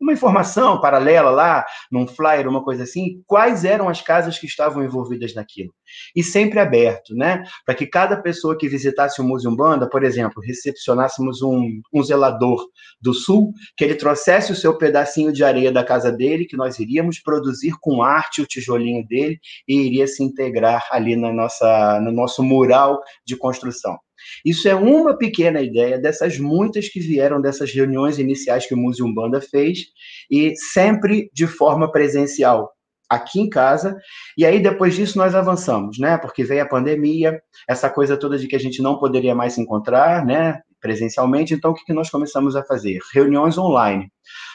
uma 0.00 0.12
informação 0.12 0.80
paralela 0.80 1.30
lá, 1.30 1.64
num 1.90 2.06
flyer, 2.06 2.48
uma 2.48 2.62
coisa 2.62 2.82
assim, 2.82 3.22
quais 3.26 3.64
eram 3.64 3.88
as 3.88 4.00
casas 4.02 4.38
que 4.38 4.46
estavam 4.46 4.84
envolvidas 4.84 5.34
naquilo. 5.34 5.72
E 6.14 6.22
sempre 6.22 6.58
aberto, 6.58 7.14
né? 7.14 7.42
Para 7.64 7.74
que 7.74 7.86
cada 7.86 8.16
pessoa 8.16 8.56
que 8.56 8.68
visitasse 8.68 9.20
o 9.20 9.24
Museu 9.24 9.54
Banda, 9.54 9.88
por 9.88 10.04
exemplo, 10.04 10.42
recepcionássemos 10.42 11.42
um, 11.42 11.80
um 11.92 12.02
zelador 12.02 12.64
do 13.00 13.14
Sul, 13.14 13.52
que 13.76 13.84
ele 13.84 13.94
trouxesse 13.94 14.52
o 14.52 14.56
seu 14.56 14.76
pedacinho 14.76 15.32
de 15.32 15.44
areia 15.44 15.72
da 15.72 15.84
casa 15.84 16.12
dele, 16.12 16.46
que 16.46 16.56
nós 16.56 16.78
iríamos 16.78 17.18
produzir 17.18 17.74
com 17.80 18.02
arte 18.02 18.42
o 18.42 18.46
tijolinho 18.46 19.06
dele 19.06 19.38
e 19.66 19.86
iria 19.86 20.06
se 20.06 20.22
integrar 20.22 20.86
ali 20.90 21.16
na 21.16 21.32
nossa, 21.32 22.00
no 22.00 22.12
nosso 22.12 22.42
mural 22.42 23.00
de 23.24 23.36
construção. 23.36 23.98
Isso 24.44 24.68
é 24.68 24.74
uma 24.74 25.16
pequena 25.16 25.60
ideia 25.60 25.98
dessas 25.98 26.38
muitas 26.38 26.88
que 26.88 27.00
vieram 27.00 27.40
dessas 27.40 27.72
reuniões 27.72 28.18
iniciais 28.18 28.66
que 28.66 28.74
o 28.74 28.78
Museu 28.78 29.06
Umbanda 29.06 29.40
fez, 29.40 29.86
e 30.30 30.54
sempre 30.56 31.30
de 31.32 31.46
forma 31.46 31.90
presencial, 31.90 32.70
aqui 33.08 33.40
em 33.40 33.48
casa, 33.48 33.96
e 34.36 34.44
aí 34.44 34.60
depois 34.60 34.94
disso 34.94 35.16
nós 35.16 35.34
avançamos, 35.34 35.98
né? 35.98 36.18
Porque 36.18 36.44
veio 36.44 36.62
a 36.62 36.68
pandemia, 36.68 37.40
essa 37.68 37.88
coisa 37.88 38.16
toda 38.16 38.36
de 38.36 38.48
que 38.48 38.56
a 38.56 38.60
gente 38.60 38.82
não 38.82 38.98
poderia 38.98 39.34
mais 39.34 39.54
se 39.54 39.60
encontrar, 39.60 40.24
né? 40.24 40.60
Presencialmente, 40.80 41.54
então 41.54 41.70
o 41.70 41.74
que 41.74 41.92
nós 41.92 42.10
começamos 42.10 42.54
a 42.54 42.64
fazer? 42.64 42.98
Reuniões 43.14 43.56
online. 43.56 44.08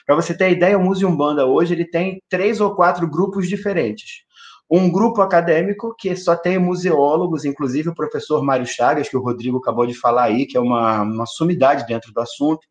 Para 0.06 0.16
você 0.16 0.36
ter 0.36 0.52
ideia, 0.52 0.78
o 0.78 0.84
Museu 0.84 1.10
Umbanda 1.10 1.46
hoje 1.46 1.74
ele 1.74 1.86
tem 1.86 2.22
três 2.30 2.60
ou 2.60 2.76
quatro 2.76 3.10
grupos 3.10 3.48
diferentes 3.48 4.24
um 4.72 4.90
grupo 4.90 5.22
acadêmico 5.22 5.94
que 6.00 6.16
só 6.16 6.34
tem 6.34 6.58
museólogos, 6.58 7.44
inclusive 7.44 7.90
o 7.90 7.94
professor 7.94 8.42
Mário 8.42 8.66
Chagas, 8.66 9.10
que 9.10 9.18
o 9.18 9.22
Rodrigo 9.22 9.58
acabou 9.58 9.86
de 9.86 9.94
falar 9.94 10.24
aí, 10.24 10.46
que 10.46 10.56
é 10.56 10.62
uma, 10.62 11.02
uma 11.02 11.26
sumidade 11.26 11.86
dentro 11.86 12.14
do 12.14 12.22
assunto, 12.22 12.66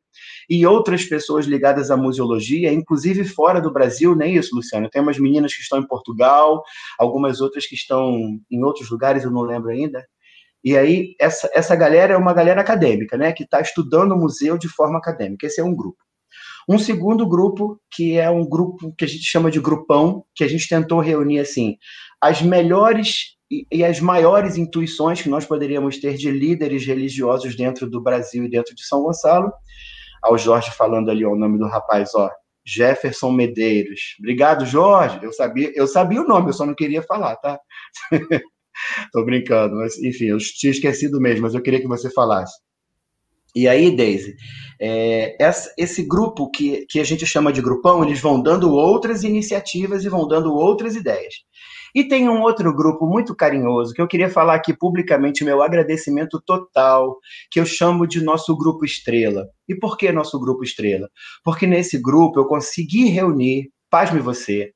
e 0.49 0.67
outras 0.67 1.05
pessoas 1.05 1.45
ligadas 1.45 1.91
à 1.91 1.99
museologia, 1.99 2.73
inclusive 2.73 3.23
fora 3.25 3.61
do 3.61 3.71
Brasil, 3.71 4.17
nem 4.17 4.35
isso, 4.35 4.57
Luciano. 4.57 4.89
Tem 4.89 5.03
umas 5.03 5.19
meninas 5.19 5.55
que 5.55 5.61
estão 5.61 5.79
em 5.79 5.87
Portugal, 5.87 6.63
algumas 6.99 7.43
outras 7.43 7.67
que 7.67 7.75
estão 7.75 8.19
em 8.51 8.65
outros 8.65 8.91
lugares, 8.91 9.23
eu 9.23 9.31
não 9.31 9.43
lembro 9.43 9.71
ainda. 9.71 10.03
E 10.65 10.79
aí, 10.79 11.15
essa, 11.21 11.51
essa 11.53 11.77
galera 11.77 12.15
é 12.15 12.17
uma 12.17 12.33
galera 12.33 12.63
acadêmica, 12.63 13.19
né, 13.19 13.33
que 13.33 13.45
está 13.45 13.61
estudando 13.61 14.13
o 14.13 14.19
museu 14.19 14.57
de 14.57 14.69
forma 14.69 14.99
acadêmica. 14.99 15.47
Esse 15.47 15.61
é 15.61 15.65
um 15.65 15.75
grupo. 15.75 15.99
Um 16.69 16.79
segundo 16.79 17.27
grupo, 17.27 17.81
que 17.91 18.17
é 18.19 18.31
um 18.31 18.49
grupo 18.49 18.95
que 18.97 19.05
a 19.05 19.09
gente 19.09 19.25
chama 19.25 19.51
de 19.51 19.61
grupão, 19.61 20.25
que 20.35 20.45
a 20.45 20.49
gente 20.49 20.69
tentou 20.69 21.01
reunir 21.01 21.41
assim 21.41 21.77
as 22.21 22.43
melhores 22.43 23.37
e, 23.51 23.85
as 23.85 23.99
maiores 24.01 24.57
intuições 24.57 25.21
que 25.21 25.29
nós 25.29 25.45
poderíamos 25.45 25.99
ter 25.99 26.15
de 26.15 26.31
líderes 26.31 26.87
religiosos 26.87 27.57
dentro 27.57 27.91
do 27.91 28.01
Brasil 28.01 28.45
e 28.45 28.51
dentro 28.51 28.75
de 28.75 28.85
São 28.87 29.03
Gonçalo. 29.03 29.53
Ao 30.23 30.39
Jorge 30.39 30.71
falando 30.71 31.11
ali 31.11 31.25
ó, 31.25 31.33
o 31.33 31.39
nome 31.39 31.59
do 31.59 31.67
rapaz, 31.67 32.15
ó, 32.15 32.31
Jefferson 32.65 33.33
Medeiros. 33.33 34.17
Obrigado, 34.19 34.67
Jorge. 34.67 35.19
Eu 35.23 35.33
sabia, 35.33 35.73
eu 35.75 35.87
sabia 35.87 36.21
o 36.21 36.27
nome, 36.27 36.51
eu 36.51 36.53
só 36.53 36.65
não 36.65 36.75
queria 36.75 37.03
falar, 37.03 37.37
tá? 37.37 37.59
Tô 39.13 39.25
brincando, 39.25 39.77
mas 39.77 39.99
enfim, 39.99 40.27
eu 40.27 40.39
tinha 40.39 40.71
esquecido 40.71 41.21
mesmo, 41.21 41.43
mas 41.43 41.55
eu 41.55 41.63
queria 41.63 41.81
que 41.81 41.89
você 41.89 42.11
falasse. 42.11 42.55
E 43.55 43.67
aí, 43.67 43.95
Daisy, 43.95 44.35
é, 44.81 45.37
esse 45.77 46.03
grupo 46.03 46.51
que, 46.51 46.87
que 46.89 47.01
a 47.01 47.05
gente 47.05 47.27
chama 47.27 47.53
de 47.53 47.61
grupão, 47.61 48.05
eles 48.05 48.21
vão 48.21 48.41
dando 48.41 48.73
outras 48.73 49.25
iniciativas 49.25 50.05
e 50.05 50.09
vão 50.09 50.27
dando 50.27 50.55
outras 50.55 50.97
ideias. 50.97 51.35
E 51.95 52.05
tem 52.05 52.29
um 52.29 52.41
outro 52.43 52.75
grupo 52.75 53.07
muito 53.07 53.35
carinhoso 53.35 53.93
que 53.93 54.01
eu 54.01 54.07
queria 54.07 54.31
falar 54.31 54.55
aqui 54.55 54.73
publicamente 54.73 55.45
meu 55.45 55.61
agradecimento 55.61 56.41
total, 56.47 57.17
que 57.51 57.59
eu 57.59 57.67
chamo 57.67 58.07
de 58.07 58.23
nosso 58.23 58.57
grupo 58.57 58.85
Estrela. 58.85 59.49
E 59.69 59.75
por 59.75 59.97
que 59.97 60.13
nosso 60.13 60.39
grupo 60.39 60.63
Estrela? 60.63 61.09
Porque 61.45 61.67
nesse 61.67 62.01
grupo 62.01 62.39
eu 62.39 62.47
consegui 62.47 63.07
reunir, 63.07 63.71
pasme 63.91 64.21
você, 64.21 64.71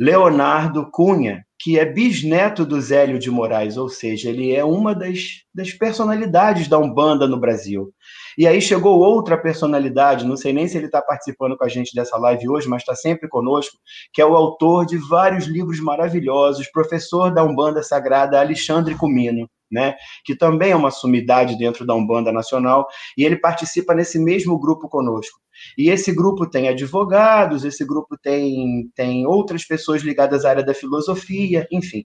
Leonardo 0.00 0.90
Cunha, 0.90 1.44
que 1.60 1.78
é 1.78 1.84
bisneto 1.84 2.64
do 2.64 2.80
Zélio 2.80 3.18
de 3.18 3.30
Moraes, 3.30 3.76
ou 3.76 3.88
seja, 3.88 4.30
ele 4.30 4.54
é 4.54 4.64
uma 4.64 4.94
das, 4.94 5.42
das 5.52 5.72
personalidades 5.72 6.68
da 6.68 6.78
Umbanda 6.78 7.26
no 7.26 7.38
Brasil. 7.38 7.92
E 8.36 8.46
aí 8.46 8.60
chegou 8.62 9.00
outra 9.00 9.36
personalidade, 9.36 10.24
não 10.24 10.36
sei 10.36 10.52
nem 10.52 10.68
se 10.68 10.76
ele 10.76 10.86
está 10.86 11.02
participando 11.02 11.56
com 11.56 11.64
a 11.64 11.68
gente 11.68 11.92
dessa 11.92 12.16
live 12.16 12.48
hoje, 12.48 12.68
mas 12.68 12.82
está 12.82 12.94
sempre 12.94 13.28
conosco, 13.28 13.76
que 14.12 14.22
é 14.22 14.24
o 14.24 14.36
autor 14.36 14.86
de 14.86 14.96
vários 14.96 15.46
livros 15.46 15.80
maravilhosos, 15.80 16.70
professor 16.70 17.34
da 17.34 17.42
Umbanda 17.42 17.82
Sagrada, 17.82 18.38
Alexandre 18.38 18.94
Comino. 18.94 19.48
Né, 19.70 19.96
que 20.24 20.34
também 20.34 20.70
é 20.70 20.76
uma 20.76 20.90
sumidade 20.90 21.58
dentro 21.58 21.84
da 21.84 21.94
Umbanda 21.94 22.32
Nacional, 22.32 22.86
e 23.18 23.22
ele 23.22 23.36
participa 23.36 23.92
nesse 23.92 24.18
mesmo 24.18 24.58
grupo 24.58 24.88
conosco. 24.88 25.38
E 25.76 25.90
esse 25.90 26.12
grupo 26.12 26.48
tem 26.48 26.68
advogados, 26.68 27.64
esse 27.64 27.84
grupo 27.84 28.16
tem, 28.20 28.90
tem 28.94 29.26
outras 29.26 29.64
pessoas 29.64 30.02
ligadas 30.02 30.44
à 30.44 30.50
área 30.50 30.64
da 30.64 30.74
filosofia, 30.74 31.66
enfim. 31.70 32.04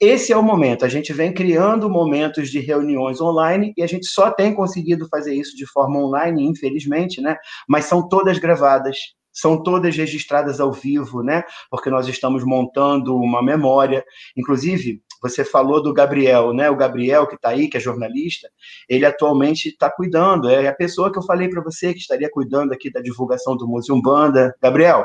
Esse 0.00 0.32
é 0.32 0.36
o 0.36 0.42
momento. 0.42 0.84
A 0.84 0.88
gente 0.88 1.12
vem 1.12 1.32
criando 1.32 1.90
momentos 1.90 2.50
de 2.50 2.58
reuniões 2.58 3.20
online 3.20 3.74
e 3.76 3.82
a 3.82 3.86
gente 3.86 4.06
só 4.06 4.30
tem 4.30 4.54
conseguido 4.54 5.06
fazer 5.08 5.34
isso 5.34 5.54
de 5.54 5.66
forma 5.66 5.98
online, 5.98 6.42
infelizmente, 6.42 7.20
né? 7.20 7.36
Mas 7.68 7.84
são 7.84 8.08
todas 8.08 8.38
gravadas, 8.38 8.96
são 9.40 9.62
todas 9.62 9.96
registradas 9.96 10.60
ao 10.60 10.72
vivo, 10.72 11.22
né? 11.22 11.42
Porque 11.70 11.90
nós 11.90 12.06
estamos 12.08 12.44
montando 12.44 13.16
uma 13.16 13.42
memória. 13.42 14.04
Inclusive, 14.36 15.02
você 15.22 15.44
falou 15.44 15.82
do 15.82 15.92
Gabriel, 15.92 16.52
né? 16.52 16.70
O 16.70 16.76
Gabriel 16.76 17.26
que 17.26 17.34
está 17.34 17.50
aí, 17.50 17.68
que 17.68 17.76
é 17.76 17.80
jornalista, 17.80 18.48
ele 18.88 19.04
atualmente 19.04 19.68
está 19.68 19.90
cuidando. 19.90 20.48
É 20.48 20.68
a 20.68 20.74
pessoa 20.74 21.12
que 21.12 21.18
eu 21.18 21.22
falei 21.22 21.48
para 21.48 21.62
você 21.62 21.92
que 21.92 22.00
estaria 22.00 22.30
cuidando 22.30 22.72
aqui 22.72 22.90
da 22.90 23.00
divulgação 23.00 23.56
do 23.56 23.68
Museu 23.68 24.00
Banda. 24.00 24.54
Gabriel, 24.62 25.04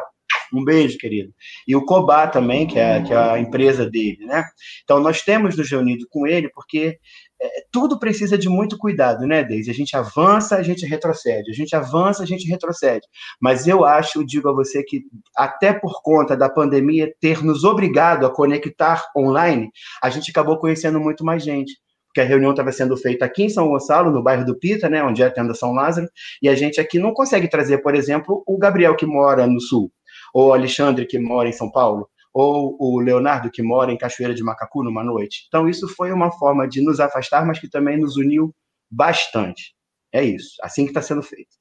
um 0.54 0.64
beijo, 0.64 0.98
querido. 0.98 1.34
E 1.68 1.76
o 1.76 1.86
Cobá 1.86 2.28
também, 2.28 2.68
que 2.68 2.80
é, 2.80 3.02
que 3.02 3.14
é 3.14 3.18
a 3.18 3.40
empresa 3.40 3.90
dele, 3.90 4.26
né? 4.26 4.44
Então, 4.84 5.00
nós 5.00 5.22
temos 5.22 5.58
nos 5.58 5.70
reunido 5.70 6.06
com 6.10 6.26
ele, 6.26 6.50
porque 6.50 6.98
é, 7.42 7.66
tudo 7.72 8.00
precisa 8.00 8.38
de 8.38 8.48
muito 8.48 8.78
cuidado, 8.78 9.26
né, 9.28 9.44
Deise? 9.44 9.70
A 9.70 9.74
gente 9.74 9.96
avança, 9.96 10.56
a 10.56 10.64
gente 10.64 10.86
retrocede. 10.86 11.52
A 11.52 11.54
gente 11.54 11.76
avança, 11.76 12.24
a 12.24 12.26
gente 12.26 12.48
retrocede. 12.48 13.06
Mas 13.40 13.68
eu 13.68 13.84
acho, 13.84 14.26
digo 14.26 14.50
a 14.50 14.54
você 14.54 14.84
que, 14.84 15.02
até 15.36 15.74
por 15.74 16.02
conta 16.02 16.36
da 16.36 16.50
pandemia 16.50 17.14
ter 17.20 17.44
nos 17.44 17.64
obrigado 17.64 18.26
a 18.26 18.34
conectar 18.34 19.06
online, 19.16 19.70
a 20.02 20.10
gente 20.10 20.32
acabou 20.32 20.58
conhecendo 20.58 21.00
muito 21.00 21.26
mais 21.26 21.44
gente 21.44 21.74
que 22.14 22.22
a 22.22 22.24
reunião 22.24 22.52
estava 22.52 22.72
sendo 22.72 22.96
feita 22.96 23.26
aqui 23.26 23.44
em 23.44 23.50
São 23.50 23.68
Gonçalo, 23.68 24.10
no 24.10 24.24
bairro 24.24 24.46
do 24.46 24.58
Pita, 24.58 24.88
né, 24.88 25.04
onde 25.04 25.22
é 25.22 25.26
a 25.26 25.30
tenda 25.30 25.54
São 25.54 25.74
Lázaro, 25.74 26.08
e 26.42 26.48
a 26.48 26.56
gente 26.56 26.80
aqui 26.80 26.98
não 26.98 27.14
consegue 27.14 27.50
trazer, 27.50 27.80
por 27.80 27.94
exemplo, 27.94 28.42
o 28.48 28.58
Gabriel 28.58 28.96
que 28.96 29.06
mora 29.06 29.46
no 29.46 29.60
Sul, 29.60 29.92
ou 30.34 30.48
o 30.48 30.54
Alexandre, 30.54 31.06
que 31.06 31.20
mora 31.20 31.50
em 31.50 31.52
São 31.52 31.70
Paulo, 31.70 32.08
ou 32.36 32.76
o 32.78 33.00
Leonardo, 33.00 33.50
que 33.50 33.64
mora 33.64 33.94
em 33.94 33.98
Cachoeira 33.98 34.36
de 34.36 34.44
Macacu, 34.44 34.84
numa 34.84 35.02
noite. 35.02 35.46
Então, 35.48 35.70
isso 35.70 35.88
foi 35.88 36.12
uma 36.12 36.30
forma 36.34 36.68
de 36.68 36.84
nos 36.84 37.00
afastar, 37.00 37.46
mas 37.46 37.60
que 37.60 37.70
também 37.70 37.98
nos 37.98 38.18
uniu 38.18 38.54
bastante. 38.92 39.74
É 40.12 40.22
isso, 40.22 40.58
assim 40.62 40.84
que 40.84 40.90
está 40.90 41.02
sendo 41.02 41.24
feito. 41.24 41.56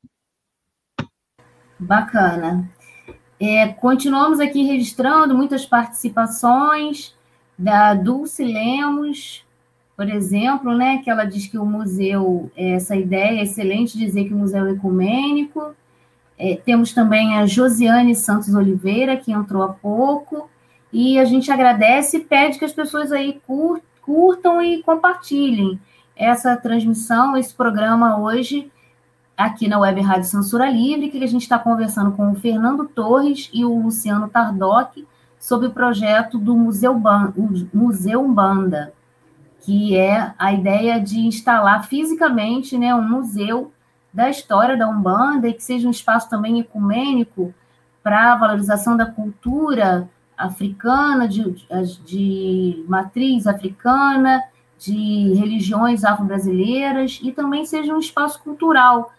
Bacana. 1.79 2.69
É, 3.39 3.69
continuamos 3.69 4.41
aqui 4.41 4.65
registrando 4.65 5.33
muitas 5.33 5.65
participações 5.65 7.15
da 7.57 7.95
Dulce 7.95 8.45
Lemos, 8.45 9.47
por 9.97 10.09
exemplo, 10.09 10.77
né, 10.77 11.01
que 11.05 11.11
ela 11.11 11.25
diz 11.25 11.47
que 11.47 11.57
o 11.57 11.65
museu, 11.65 12.51
essa 12.57 12.97
ideia 12.97 13.39
é 13.39 13.45
excelente 13.45 13.97
dizer 13.97 14.25
que 14.25 14.35
o 14.35 14.39
museu 14.39 14.67
é 14.67 14.73
ecumênico, 14.73 15.73
é, 16.37 16.57
temos 16.57 16.93
também 16.93 17.37
a 17.37 17.47
Josiane 17.47 18.17
Santos 18.17 18.53
Oliveira, 18.53 19.17
que 19.17 19.31
entrou 19.31 19.63
há 19.63 19.73
pouco, 19.73 20.51
e 20.95 21.19
a 21.19 21.25
gente 21.25 21.51
agradece 21.51 22.19
e 22.19 22.25
pede 22.25 22.57
que 22.57 22.65
as 22.65 22.73
pessoas 22.73 23.11
aí 23.11 23.41
curtam 24.01 24.63
e 24.63 24.81
compartilhem 24.81 25.81
essa 26.15 26.57
transmissão, 26.57 27.37
esse 27.37 27.53
programa 27.53 28.17
hoje 28.21 28.71
aqui 29.37 29.67
na 29.67 29.77
Web 29.81 30.01
Rádio 30.03 30.29
Censura 30.29 30.71
Livre, 30.71 31.11
que 31.11 31.25
a 31.25 31.27
gente 31.27 31.43
está 31.43 31.59
conversando 31.59 32.13
com 32.13 32.31
o 32.31 32.37
Fernando 32.37 32.87
Torres 32.87 33.51
e 33.53 33.65
o 33.65 33.77
Luciano 33.77 34.29
Tardoc 34.29 35.05
sobre 35.37 35.67
o 35.67 35.73
projeto 35.73 36.39
do 36.39 36.55
Museu, 36.55 36.97
Ban 36.97 37.33
Museu 37.75 38.25
Umbanda, 38.25 38.93
que 39.63 39.97
é 39.97 40.33
a 40.39 40.53
ideia 40.53 41.01
de 41.01 41.27
instalar 41.27 41.89
fisicamente 41.89 42.79
né, 42.79 42.95
um 42.95 43.03
museu 43.03 43.73
da 44.13 44.31
história 44.31 44.77
da 44.77 44.89
Umbanda 44.89 45.49
e 45.49 45.55
que 45.55 45.65
seja 45.65 45.89
um 45.89 45.91
espaço 45.91 46.31
também 46.31 46.61
ecumênico 46.61 47.53
para 48.01 48.33
a 48.33 48.37
valorização 48.37 48.97
da 48.97 49.07
cultura 49.07 50.09
africana, 50.37 51.29
de, 51.29 51.43
de 52.05 52.85
matriz 52.89 53.47
africana, 53.47 54.43
de 54.79 55.33
religiões 55.35 56.05
afro-brasileiras 56.05 57.21
e 57.23 57.33
também 57.33 57.65
seja 57.65 57.95
um 57.95 57.99
espaço 57.99 58.43
cultural 58.43 59.13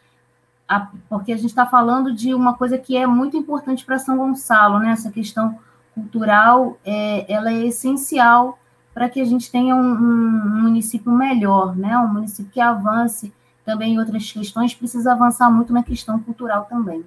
porque 1.08 1.32
a 1.32 1.36
gente 1.38 1.50
está 1.50 1.66
falando 1.66 2.14
de 2.14 2.34
uma 2.34 2.56
coisa 2.56 2.78
que 2.78 2.98
é 2.98 3.06
muito 3.06 3.38
importante 3.38 3.86
para 3.86 4.00
São 4.00 4.18
Gonçalo, 4.18 4.80
né? 4.80 4.92
Essa 4.92 5.12
questão 5.12 5.58
cultural, 5.94 6.78
é, 6.84 7.32
ela 7.32 7.52
é 7.52 7.68
essencial 7.68 8.58
para 8.94 9.08
que 9.08 9.22
a 9.22 9.26
gente 9.26 9.52
tenha 9.52 9.76
um, 9.76 9.92
um, 9.94 10.62
município 10.64 11.12
melhor, 11.12 11.76
né? 11.76 11.98
Um 12.00 12.08
município 12.08 12.52
que 12.52 12.60
avance 12.60 13.32
também 13.64 13.94
em 13.94 14.00
outras 14.00 14.32
questões, 14.32 14.74
precisa 14.74 15.12
avançar 15.12 15.50
muito 15.52 15.74
na 15.74 15.84
questão 15.84 16.20
cultural 16.20 16.66
também. 16.66 17.04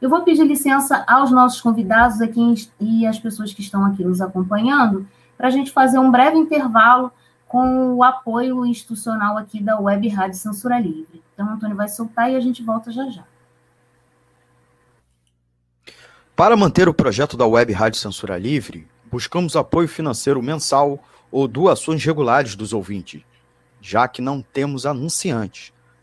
Eu 0.00 0.08
vou 0.08 0.22
pedir 0.22 0.44
licença 0.44 1.04
aos 1.08 1.30
nossos 1.30 1.60
convidados 1.60 2.20
aqui 2.20 2.40
e 2.80 3.06
às 3.06 3.18
pessoas 3.18 3.52
que 3.52 3.60
estão 3.60 3.84
aqui 3.84 4.04
nos 4.04 4.20
acompanhando, 4.20 5.08
para 5.36 5.48
a 5.48 5.50
gente 5.50 5.72
fazer 5.72 5.98
um 5.98 6.10
breve 6.10 6.36
intervalo 6.36 7.10
com 7.46 7.94
o 7.94 8.04
apoio 8.04 8.64
institucional 8.66 9.36
aqui 9.36 9.62
da 9.62 9.78
Web 9.80 10.08
Rádio 10.08 10.38
Censura 10.38 10.78
Livre. 10.78 11.22
Então, 11.34 11.46
o 11.46 11.50
Antônio 11.50 11.76
vai 11.76 11.88
soltar 11.88 12.30
e 12.30 12.36
a 12.36 12.40
gente 12.40 12.62
volta 12.62 12.92
já 12.92 13.08
já. 13.08 13.24
Para 16.36 16.56
manter 16.56 16.88
o 16.88 16.94
projeto 16.94 17.36
da 17.36 17.46
Web 17.46 17.72
Rádio 17.72 17.98
Censura 17.98 18.38
Livre, 18.38 18.86
buscamos 19.10 19.56
apoio 19.56 19.88
financeiro 19.88 20.40
mensal 20.40 21.02
ou 21.32 21.48
doações 21.48 22.04
regulares 22.04 22.54
dos 22.54 22.72
ouvintes, 22.72 23.22
já 23.80 24.06
que 24.06 24.22
não 24.22 24.40
temos 24.40 24.86
anunciantes, 24.86 25.72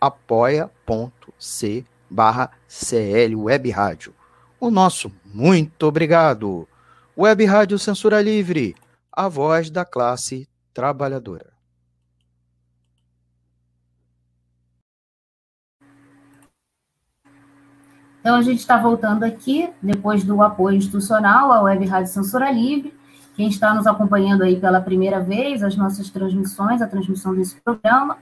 apoia.c 0.00 1.84
barra 2.08 2.50
CL 2.66 3.36
Web 3.36 3.70
Rádio. 3.70 4.14
O 4.58 4.70
nosso 4.70 5.12
muito 5.24 5.84
obrigado. 5.86 6.66
Web 7.16 7.44
Rádio 7.44 7.78
Censura 7.78 8.20
Livre, 8.20 8.74
a 9.12 9.28
voz 9.28 9.70
da 9.70 9.84
classe 9.84 10.48
trabalhadora. 10.72 11.50
Então, 18.20 18.36
a 18.36 18.42
gente 18.42 18.58
está 18.58 18.76
voltando 18.76 19.24
aqui, 19.24 19.70
depois 19.80 20.22
do 20.22 20.42
apoio 20.42 20.76
institucional 20.76 21.50
à 21.52 21.62
Web 21.62 21.86
Rádio 21.86 22.12
Censura 22.12 22.50
Livre. 22.50 22.94
Quem 23.34 23.48
está 23.48 23.72
nos 23.72 23.86
acompanhando 23.86 24.42
aí 24.42 24.60
pela 24.60 24.80
primeira 24.80 25.20
vez, 25.20 25.62
as 25.62 25.74
nossas 25.74 26.10
transmissões, 26.10 26.82
a 26.82 26.86
transmissão 26.86 27.34
desse 27.34 27.58
programa. 27.62 28.18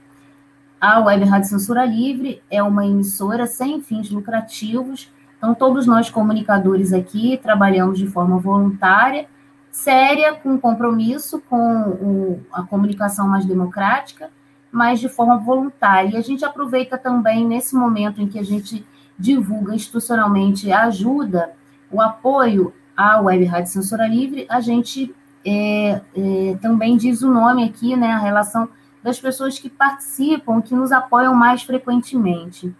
A 0.79 0.99
Web 0.99 1.25
Rádio 1.25 1.49
Censura 1.49 1.83
Livre 1.85 2.41
é 2.49 2.63
uma 2.63 2.85
emissora 2.85 3.45
sem 3.45 3.81
fins 3.81 4.09
lucrativos. 4.09 5.11
Então, 5.37 5.53
todos 5.53 5.85
nós 5.85 6.09
comunicadores 6.09 6.93
aqui 6.93 7.37
trabalhamos 7.41 7.97
de 7.97 8.07
forma 8.07 8.37
voluntária, 8.37 9.27
séria, 9.71 10.33
com 10.33 10.57
compromisso 10.57 11.41
com 11.49 11.81
o, 11.81 12.45
a 12.53 12.63
comunicação 12.63 13.27
mais 13.27 13.45
democrática, 13.45 14.29
mas 14.71 15.01
de 15.01 15.09
forma 15.09 15.37
voluntária. 15.37 16.11
E 16.11 16.17
a 16.17 16.21
gente 16.21 16.45
aproveita 16.45 16.97
também, 16.97 17.45
nesse 17.45 17.75
momento 17.75 18.21
em 18.21 18.27
que 18.27 18.39
a 18.39 18.43
gente 18.43 18.85
divulga 19.17 19.75
institucionalmente 19.75 20.71
a 20.71 20.85
ajuda, 20.85 21.51
o 21.91 22.01
apoio 22.01 22.73
à 22.95 23.19
Web 23.19 23.43
Rádio 23.45 23.71
Censura 23.71 24.07
Livre, 24.07 24.45
a 24.49 24.61
gente 24.61 25.13
é, 25.45 26.01
é, 26.15 26.57
também 26.61 26.95
diz 26.95 27.21
o 27.21 27.29
nome 27.29 27.65
aqui, 27.65 27.97
né, 27.97 28.11
a 28.11 28.17
relação 28.17 28.69
das 29.03 29.19
pessoas 29.19 29.57
que 29.57 29.69
participam, 29.69 30.61
que 30.61 30.75
nos 30.75 30.91
apoiam 30.91 31.33
mais 31.33 31.63
frequentemente. 31.63 32.73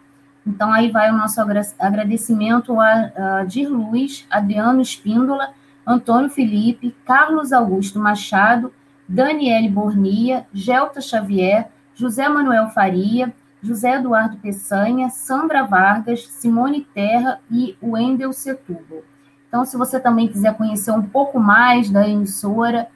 Então, 0.45 0.71
aí 0.71 0.89
vai 0.89 1.11
o 1.11 1.17
nosso 1.17 1.39
agradecimento 1.77 2.79
a, 2.79 3.39
a 3.39 3.43
Dir 3.43 3.67
Luiz, 3.67 4.25
Adriano 4.29 4.81
Espíndola, 4.81 5.53
Antônio 5.85 6.29
Felipe, 6.29 6.95
Carlos 7.05 7.51
Augusto 7.51 7.99
Machado, 7.99 8.73
Daniele 9.07 9.69
Bornia, 9.69 10.45
Gelta 10.53 11.01
Xavier, 11.01 11.69
José 11.95 12.29
Manuel 12.29 12.69
Faria, 12.69 13.33
José 13.61 13.95
Eduardo 13.95 14.37
Peçanha, 14.37 15.09
Sandra 15.09 15.63
Vargas, 15.63 16.25
Simone 16.27 16.87
Terra 16.93 17.39
e 17.51 17.75
Wendel 17.81 18.31
Setúbal. 18.31 19.03
Então, 19.47 19.65
se 19.65 19.75
você 19.75 19.99
também 19.99 20.27
quiser 20.27 20.55
conhecer 20.55 20.91
um 20.91 21.01
pouco 21.01 21.39
mais 21.39 21.89
da 21.89 22.07
emissora, 22.07 22.87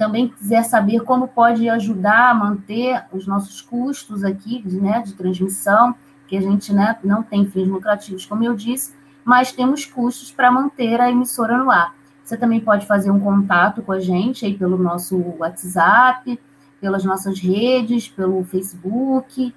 também 0.00 0.28
quiser 0.28 0.62
saber 0.62 1.02
como 1.02 1.28
pode 1.28 1.68
ajudar 1.68 2.30
a 2.30 2.34
manter 2.34 3.04
os 3.12 3.26
nossos 3.26 3.60
custos 3.60 4.24
aqui 4.24 4.66
né, 4.66 5.02
de 5.02 5.12
transmissão, 5.12 5.94
que 6.26 6.38
a 6.38 6.40
gente 6.40 6.72
né, 6.72 6.96
não 7.04 7.22
tem 7.22 7.44
fins 7.44 7.68
lucrativos, 7.68 8.24
como 8.24 8.42
eu 8.42 8.56
disse, 8.56 8.94
mas 9.22 9.52
temos 9.52 9.84
custos 9.84 10.32
para 10.32 10.50
manter 10.50 10.98
a 11.02 11.10
emissora 11.10 11.58
no 11.58 11.70
ar. 11.70 11.94
Você 12.24 12.34
também 12.34 12.60
pode 12.60 12.86
fazer 12.86 13.10
um 13.10 13.20
contato 13.20 13.82
com 13.82 13.92
a 13.92 14.00
gente 14.00 14.46
aí 14.46 14.56
pelo 14.56 14.78
nosso 14.78 15.18
WhatsApp, 15.38 16.40
pelas 16.80 17.04
nossas 17.04 17.38
redes, 17.38 18.08
pelo 18.08 18.42
Facebook, 18.42 19.54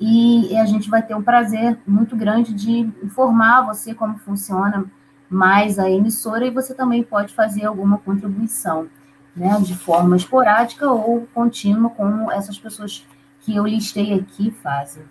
e 0.00 0.56
a 0.56 0.66
gente 0.66 0.90
vai 0.90 1.02
ter 1.02 1.14
um 1.14 1.22
prazer 1.22 1.78
muito 1.86 2.16
grande 2.16 2.52
de 2.52 2.90
informar 3.00 3.62
você 3.62 3.94
como 3.94 4.18
funciona 4.18 4.86
mais 5.30 5.78
a 5.78 5.88
emissora 5.88 6.44
e 6.44 6.50
você 6.50 6.74
também 6.74 7.04
pode 7.04 7.32
fazer 7.32 7.64
alguma 7.64 7.98
contribuição, 7.98 8.88
né, 9.34 9.58
de 9.60 9.74
forma 9.74 10.16
esporádica 10.16 10.88
ou 10.90 11.26
contínua, 11.34 11.90
como 11.90 12.30
essas 12.30 12.58
pessoas 12.58 13.04
que 13.40 13.54
eu 13.54 13.66
listei 13.66 14.14
aqui 14.14 14.50
fazem. 14.50 15.02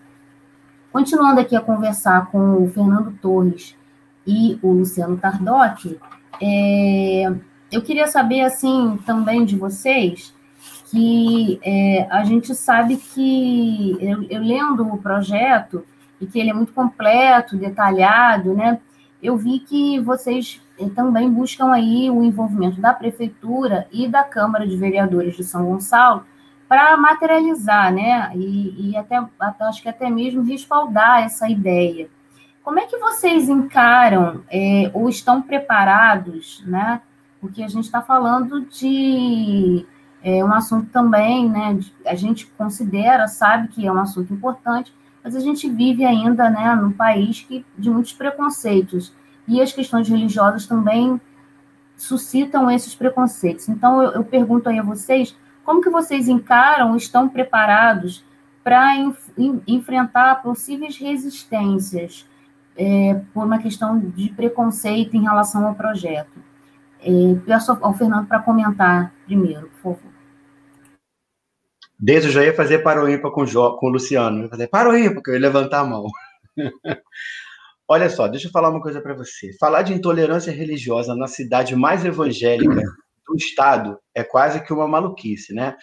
Continuando 0.92 1.42
aqui 1.42 1.56
a 1.56 1.62
conversar 1.62 2.28
com 2.28 2.64
o 2.64 2.70
Fernando 2.70 3.18
Torres 3.22 3.76
e 4.26 4.60
o 4.62 4.72
Luciano 4.72 5.18
Tardoc, 5.18 6.00
é, 6.42 7.34
eu 7.72 7.82
queria 7.82 8.08
saber, 8.08 8.42
assim, 8.42 9.00
também 9.06 9.44
de 9.46 9.56
vocês, 9.56 10.34
que 10.90 11.60
é, 11.64 12.08
a 12.10 12.24
gente 12.24 12.54
sabe 12.54 12.98
que, 12.98 13.98
eu, 14.00 14.24
eu, 14.30 14.42
lendo 14.42 14.88
o 14.88 14.98
projeto, 14.98 15.84
e 16.22 16.28
que 16.28 16.40
ele 16.40 16.50
é 16.50 16.54
muito 16.54 16.72
completo, 16.72 17.58
detalhado, 17.58 18.54
né? 18.54 18.80
Eu 19.22 19.36
vi 19.36 19.60
que 19.60 20.00
vocês 20.00 20.62
é, 20.80 20.90
também 20.90 21.30
buscam 21.30 21.72
aí 21.72 22.10
o 22.10 22.24
envolvimento 22.24 22.82
da 22.82 22.94
Prefeitura 22.94 23.88
e 23.92 24.08
da 24.08 24.24
Câmara 24.24 24.68
de 24.68 24.76
Vereadores 24.76 25.36
de 25.36 25.44
São 25.44 25.66
Gonçalo 25.66 26.24
para 26.68 26.98
materializar, 26.98 27.94
né? 27.94 28.32
E, 28.36 28.90
e 28.90 28.98
até, 28.98 29.24
até, 29.40 29.64
acho 29.66 29.82
que 29.82 29.90
até 29.90 30.10
mesmo 30.10 30.42
respaldar 30.42 31.24
essa 31.24 31.48
ideia. 31.48 32.10
Como 32.64 32.80
é 32.80 32.86
que 32.86 32.98
vocês 32.98 33.50
encaram 33.50 34.42
é, 34.50 34.90
ou 34.94 35.10
estão 35.10 35.42
preparados, 35.42 36.64
né? 36.66 37.02
Porque 37.40 37.62
a 37.62 37.68
gente 37.68 37.86
está 37.86 38.02
falando 38.02 38.62
de 38.62 39.86
é 40.24 40.44
um 40.44 40.54
assunto 40.54 40.90
também, 40.90 41.50
né? 41.50 41.78
A 42.06 42.16
gente 42.16 42.48
considera, 42.58 43.28
sabe 43.28 43.68
que 43.68 43.86
é 43.86 43.92
um 43.92 44.00
assunto 44.00 44.34
importante, 44.34 44.94
mas 45.22 45.36
a 45.36 45.40
gente 45.42 45.70
vive 45.70 46.06
ainda, 46.06 46.50
né, 46.50 46.74
num 46.76 46.92
país 46.92 47.42
que 47.42 47.66
de 47.78 47.90
muitos 47.90 48.14
preconceitos 48.14 49.14
e 49.48 49.62
as 49.62 49.72
questões 49.72 50.08
religiosas 50.08 50.66
também 50.66 51.20
suscitam 51.96 52.70
esses 52.70 52.96
preconceitos. 52.96 53.70
Então 53.70 54.02
eu, 54.02 54.12
eu 54.14 54.24
pergunto 54.24 54.70
aí 54.70 54.80
a 54.80 54.84
vocês, 54.84 55.36
como 55.64 55.82
que 55.82 55.90
vocês 55.90 56.28
encaram, 56.28 56.96
estão 56.96 57.30
preparados 57.30 58.24
para 58.64 58.96
enfrentar 59.68 60.42
possíveis 60.42 60.98
resistências 60.98 62.26
é, 62.76 63.22
por 63.34 63.46
uma 63.46 63.60
questão 63.60 64.00
de 64.00 64.30
preconceito 64.30 65.16
em 65.16 65.24
relação 65.24 65.68
ao 65.68 65.76
projeto? 65.76 66.42
É, 67.02 67.36
peço 67.46 67.78
ao 67.82 67.94
Fernando 67.94 68.28
para 68.28 68.40
comentar 68.40 69.14
primeiro, 69.26 69.70
por 69.70 69.96
favor. 69.96 70.14
Desde 72.00 72.30
eu 72.30 72.34
já 72.34 72.44
ia 72.44 72.56
fazer 72.56 72.80
para 72.80 73.04
o 73.04 73.10
ímpar 73.10 73.32
com, 73.32 73.46
com 73.46 73.88
o 73.88 73.90
Luciano. 73.90 74.40
Eu 74.40 74.44
ia 74.44 74.50
fazer 74.50 74.64
ímpar, 74.66 75.14
porque 75.14 75.30
eu 75.30 75.36
ia 75.36 75.40
levantar 75.40 75.80
a 75.80 75.86
mão. 75.86 76.06
Olha 77.88 78.10
só, 78.10 78.28
deixa 78.28 78.48
eu 78.48 78.52
falar 78.52 78.70
uma 78.70 78.82
coisa 78.82 79.02
para 79.02 79.14
você. 79.14 79.52
Falar 79.60 79.82
de 79.82 79.94
intolerância 79.94 80.52
religiosa 80.52 81.16
na 81.16 81.28
cidade 81.28 81.76
mais 81.76 82.06
evangélica 82.06 82.82
do 83.28 83.36
estado 83.36 83.98
é 84.16 84.24
quase 84.24 84.64
que 84.64 84.74
uma 84.74 84.88
maluquice, 84.88 85.54
né? 85.54 85.76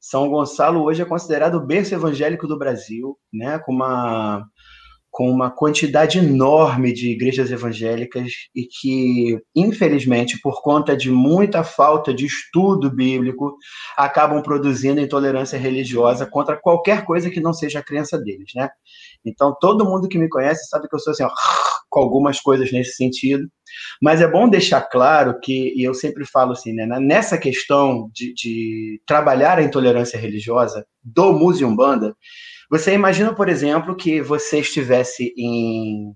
São 0.00 0.28
Gonçalo 0.28 0.82
hoje 0.82 1.00
é 1.00 1.04
considerado 1.04 1.54
o 1.54 1.66
berço 1.66 1.94
evangélico 1.94 2.46
do 2.46 2.58
Brasil, 2.58 3.16
né? 3.32 3.58
Com 3.60 3.72
uma 3.72 4.44
com 5.14 5.30
uma 5.30 5.48
quantidade 5.48 6.18
enorme 6.18 6.92
de 6.92 7.08
igrejas 7.08 7.52
evangélicas 7.52 8.32
e 8.52 8.64
que, 8.64 9.38
infelizmente, 9.54 10.40
por 10.42 10.60
conta 10.60 10.96
de 10.96 11.08
muita 11.08 11.62
falta 11.62 12.12
de 12.12 12.26
estudo 12.26 12.90
bíblico, 12.90 13.56
acabam 13.96 14.42
produzindo 14.42 15.00
intolerância 15.00 15.56
religiosa 15.56 16.26
contra 16.26 16.56
qualquer 16.56 17.04
coisa 17.04 17.30
que 17.30 17.40
não 17.40 17.52
seja 17.52 17.78
a 17.78 17.82
crença 17.84 18.18
deles, 18.18 18.50
né? 18.56 18.68
Então, 19.24 19.56
todo 19.60 19.84
mundo 19.84 20.08
que 20.08 20.18
me 20.18 20.28
conhece 20.28 20.68
sabe 20.68 20.88
que 20.88 20.96
eu 20.96 20.98
sou 20.98 21.12
assim, 21.12 21.22
ó, 21.22 21.30
com 21.88 22.00
algumas 22.00 22.40
coisas 22.40 22.72
nesse 22.72 22.96
sentido. 22.96 23.48
Mas 24.02 24.20
é 24.20 24.26
bom 24.26 24.48
deixar 24.48 24.80
claro 24.80 25.38
que, 25.38 25.72
e 25.76 25.84
eu 25.84 25.94
sempre 25.94 26.26
falo 26.26 26.50
assim, 26.50 26.72
né, 26.72 26.86
nessa 26.98 27.38
questão 27.38 28.10
de, 28.12 28.34
de 28.34 29.00
trabalhar 29.06 29.58
a 29.58 29.62
intolerância 29.62 30.18
religiosa 30.18 30.84
do 31.04 31.32
Muzi 31.32 31.64
Umbanda, 31.64 32.16
você 32.76 32.92
imagina, 32.92 33.32
por 33.32 33.48
exemplo, 33.48 33.94
que 33.94 34.20
você 34.20 34.58
estivesse 34.58 35.32
em 35.38 36.12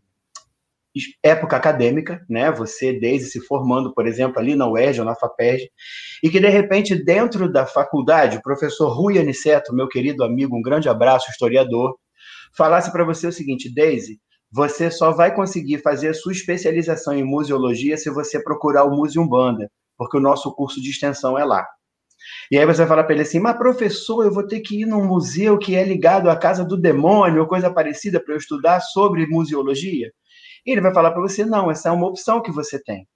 época 1.23 1.57
acadêmica, 1.57 2.21
né? 2.29 2.51
Você 2.51 2.93
desde 2.99 3.31
se 3.31 3.41
formando, 3.41 3.95
por 3.95 4.09
exemplo, 4.09 4.41
ali 4.41 4.57
na 4.57 4.69
UERJ 4.69 4.99
ou 4.99 5.07
na 5.07 5.15
FAPERJ, 5.15 5.71
e 6.21 6.29
que 6.29 6.41
de 6.41 6.49
repente 6.49 6.97
dentro 6.97 7.49
da 7.49 7.65
faculdade, 7.65 8.39
o 8.39 8.43
professor 8.43 8.89
Rui 8.89 9.21
Aniceto, 9.21 9.73
meu 9.73 9.87
querido 9.87 10.25
amigo, 10.25 10.57
um 10.57 10.61
grande 10.61 10.89
abraço, 10.89 11.31
historiador, 11.31 11.97
falasse 12.57 12.91
para 12.91 13.05
você 13.05 13.29
o 13.29 13.33
seguinte, 13.33 13.73
Daisy, 13.73 14.19
você 14.51 14.91
só 14.91 15.13
vai 15.13 15.33
conseguir 15.33 15.79
fazer 15.79 16.09
a 16.09 16.15
sua 16.15 16.33
especialização 16.33 17.15
em 17.15 17.23
museologia 17.23 17.97
se 17.97 18.11
você 18.11 18.43
procurar 18.43 18.83
o 18.83 18.97
Museum 18.97 19.29
Banda, 19.29 19.71
porque 19.97 20.17
o 20.17 20.21
nosso 20.21 20.53
curso 20.57 20.83
de 20.83 20.91
extensão 20.91 21.39
é 21.39 21.45
lá. 21.45 21.65
E 22.51 22.59
aí 22.59 22.65
você 22.67 22.79
vai 22.79 22.89
falar 22.89 23.05
para 23.05 23.15
ele 23.15 23.23
assim, 23.23 23.39
mas 23.39 23.57
professor, 23.57 24.25
eu 24.25 24.33
vou 24.33 24.47
ter 24.47 24.61
que 24.61 24.83
ir 24.83 24.87
num 24.87 25.05
museu 25.05 25.59
que 25.59 25.75
é 25.75 25.85
ligado 25.85 26.31
à 26.31 26.37
casa 26.37 26.65
do 26.65 26.77
demônio, 26.77 27.43
ou 27.43 27.49
coisa 27.49 27.73
parecida, 27.73 28.23
para 28.23 28.35
eu 28.35 28.39
estudar 28.39 28.81
sobre 28.81 29.27
museologia? 29.27 30.11
E 30.67 30.71
ele 30.73 30.81
vai 30.81 30.93
falar 30.93 31.13
para 31.13 31.23
você, 31.23 31.45
não, 31.45 31.71
essa 31.71 31.89
é 31.89 31.93
uma 31.93 32.07
opção 32.07 32.43
que 32.43 32.51
você 32.51 32.83
tem. 32.83 33.07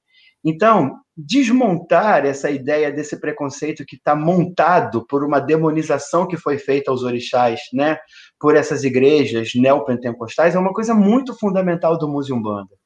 Então, 0.45 0.97
desmontar 1.17 2.27
essa 2.27 2.51
ideia 2.51 2.91
desse 2.91 3.21
preconceito 3.21 3.85
que 3.87 3.97
está 3.97 4.17
montado 4.17 5.07
por 5.07 5.25
uma 5.25 5.39
demonização 5.39 6.27
que 6.27 6.37
foi 6.37 6.59
feita 6.59 6.91
aos 6.91 7.05
orixás, 7.05 7.61
né, 7.73 7.99
por 8.41 8.57
essas 8.57 8.83
igrejas 8.83 9.51
neopentecostais, 9.55 10.55
é 10.55 10.59
uma 10.59 10.73
coisa 10.73 10.95
muito 10.95 11.39
fundamental 11.39 11.97
do 11.97 12.09
Museum 12.09 12.43
Banda. 12.43 12.82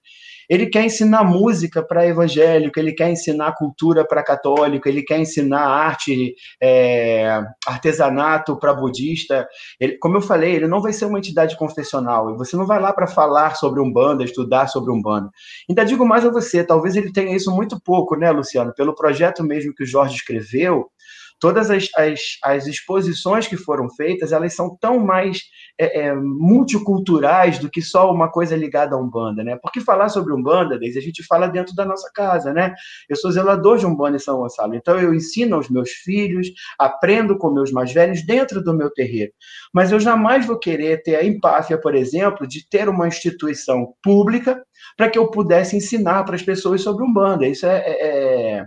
Ele 0.48 0.66
quer 0.66 0.84
ensinar 0.84 1.24
música 1.24 1.82
para 1.82 2.06
evangélico, 2.06 2.78
ele 2.78 2.92
quer 2.92 3.10
ensinar 3.10 3.54
cultura 3.56 4.06
para 4.06 4.22
católico, 4.22 4.88
ele 4.88 5.02
quer 5.02 5.18
ensinar 5.18 5.66
arte, 5.66 6.34
é, 6.62 7.42
artesanato 7.66 8.58
para 8.58 8.74
budista. 8.74 9.46
Ele, 9.80 9.98
como 9.98 10.16
eu 10.16 10.20
falei, 10.20 10.54
ele 10.54 10.68
não 10.68 10.80
vai 10.80 10.92
ser 10.92 11.06
uma 11.06 11.18
entidade 11.18 11.56
confessional. 11.56 12.36
Você 12.36 12.56
não 12.56 12.66
vai 12.66 12.80
lá 12.80 12.92
para 12.92 13.06
falar 13.06 13.56
sobre 13.56 13.80
Umbanda, 13.80 14.24
estudar 14.24 14.68
sobre 14.68 14.92
Umbanda. 14.92 15.30
Ainda 15.68 15.84
digo 15.84 16.06
mais 16.06 16.24
a 16.24 16.30
você, 16.30 16.64
talvez 16.64 16.96
ele 16.96 17.12
tenha 17.12 17.34
isso 17.34 17.50
muito 17.50 17.80
pouco, 17.80 18.16
né, 18.16 18.30
Luciano? 18.30 18.72
Pelo 18.74 18.94
projeto 18.94 19.42
mesmo 19.42 19.74
que 19.74 19.84
o 19.84 19.86
Jorge 19.86 20.16
escreveu, 20.16 20.90
todas 21.38 21.70
as, 21.70 21.88
as, 21.96 22.20
as 22.42 22.66
exposições 22.66 23.46
que 23.46 23.56
foram 23.56 23.88
feitas, 23.90 24.32
elas 24.32 24.54
são 24.54 24.76
tão 24.80 24.98
mais 24.98 25.42
é, 25.78 26.00
é, 26.00 26.14
multiculturais 26.14 27.58
do 27.58 27.70
que 27.70 27.82
só 27.82 28.10
uma 28.10 28.30
coisa 28.30 28.56
ligada 28.56 28.96
a 28.96 28.98
Umbanda, 28.98 29.44
né? 29.44 29.58
Porque 29.62 29.80
falar 29.80 30.08
sobre 30.08 30.32
Umbanda, 30.32 30.78
desde 30.78 30.98
a 30.98 31.02
gente 31.02 31.24
fala 31.24 31.46
dentro 31.46 31.74
da 31.74 31.84
nossa 31.84 32.10
casa, 32.12 32.52
né? 32.52 32.74
Eu 33.08 33.16
sou 33.16 33.30
zelador 33.30 33.78
de 33.78 33.86
Umbanda 33.86 34.16
em 34.16 34.20
São 34.20 34.38
Gonçalo, 34.38 34.74
então 34.74 34.98
eu 34.98 35.14
ensino 35.14 35.56
aos 35.56 35.68
meus 35.68 35.90
filhos, 35.90 36.48
aprendo 36.78 37.38
com 37.38 37.50
meus 37.50 37.70
mais 37.70 37.92
velhos 37.92 38.24
dentro 38.24 38.62
do 38.62 38.74
meu 38.74 38.90
terreiro. 38.90 39.32
Mas 39.72 39.92
eu 39.92 40.00
jamais 40.00 40.46
vou 40.46 40.58
querer 40.58 41.02
ter 41.02 41.16
a 41.16 41.24
empáfia, 41.24 41.78
por 41.78 41.94
exemplo, 41.94 42.46
de 42.46 42.66
ter 42.68 42.88
uma 42.88 43.06
instituição 43.06 43.94
pública 44.02 44.62
para 44.96 45.10
que 45.10 45.18
eu 45.18 45.30
pudesse 45.30 45.76
ensinar 45.76 46.24
para 46.24 46.34
as 46.34 46.42
pessoas 46.42 46.82
sobre 46.82 47.04
Umbanda. 47.04 47.46
Isso 47.46 47.66
é, 47.66 47.78
é 47.86 48.46
é 48.46 48.66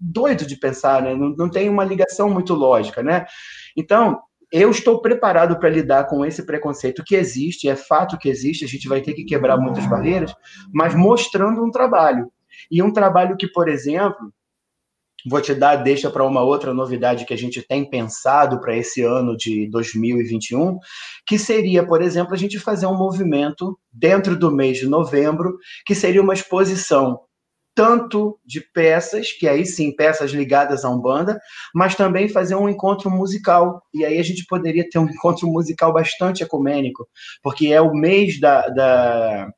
doido 0.00 0.46
de 0.46 0.56
pensar, 0.56 1.02
né? 1.02 1.14
Não, 1.14 1.30
não 1.36 1.50
tem 1.50 1.68
uma 1.68 1.84
ligação 1.84 2.30
muito 2.30 2.54
lógica, 2.54 3.02
né? 3.02 3.26
Então, 3.76 4.18
eu 4.52 4.70
estou 4.70 5.00
preparado 5.00 5.58
para 5.58 5.68
lidar 5.68 6.04
com 6.06 6.24
esse 6.24 6.44
preconceito 6.44 7.04
que 7.04 7.14
existe, 7.14 7.68
é 7.68 7.76
fato 7.76 8.18
que 8.18 8.28
existe, 8.28 8.64
a 8.64 8.68
gente 8.68 8.88
vai 8.88 9.00
ter 9.00 9.12
que 9.12 9.24
quebrar 9.24 9.56
muitas 9.56 9.86
barreiras, 9.86 10.34
mas 10.72 10.94
mostrando 10.94 11.62
um 11.62 11.70
trabalho. 11.70 12.32
E 12.70 12.82
um 12.82 12.92
trabalho 12.92 13.36
que, 13.36 13.46
por 13.46 13.68
exemplo, 13.68 14.32
vou 15.28 15.40
te 15.40 15.54
dar 15.54 15.76
deixa 15.76 16.10
para 16.10 16.26
uma 16.26 16.42
outra 16.42 16.74
novidade 16.74 17.24
que 17.24 17.34
a 17.34 17.38
gente 17.38 17.62
tem 17.62 17.88
pensado 17.88 18.60
para 18.60 18.76
esse 18.76 19.02
ano 19.02 19.36
de 19.36 19.68
2021, 19.70 20.78
que 21.26 21.38
seria, 21.38 21.86
por 21.86 22.02
exemplo, 22.02 22.34
a 22.34 22.36
gente 22.36 22.58
fazer 22.58 22.86
um 22.86 22.96
movimento 22.96 23.78
dentro 23.92 24.36
do 24.36 24.50
mês 24.50 24.78
de 24.78 24.88
novembro, 24.88 25.58
que 25.86 25.94
seria 25.94 26.22
uma 26.22 26.34
exposição 26.34 27.20
tanto 27.74 28.38
de 28.44 28.60
peças, 28.60 29.32
que 29.32 29.48
aí 29.48 29.64
sim, 29.64 29.94
peças 29.94 30.30
ligadas 30.32 30.84
a 30.84 30.90
Umbanda, 30.90 31.40
mas 31.74 31.94
também 31.94 32.28
fazer 32.28 32.54
um 32.54 32.68
encontro 32.68 33.10
musical. 33.10 33.82
E 33.94 34.04
aí 34.04 34.18
a 34.18 34.22
gente 34.22 34.44
poderia 34.46 34.88
ter 34.88 34.98
um 34.98 35.06
encontro 35.08 35.48
musical 35.48 35.92
bastante 35.92 36.42
ecumênico, 36.42 37.08
porque 37.42 37.68
é 37.68 37.80
o 37.80 37.94
mês 37.94 38.40
da, 38.40 38.68
da, 38.68 39.50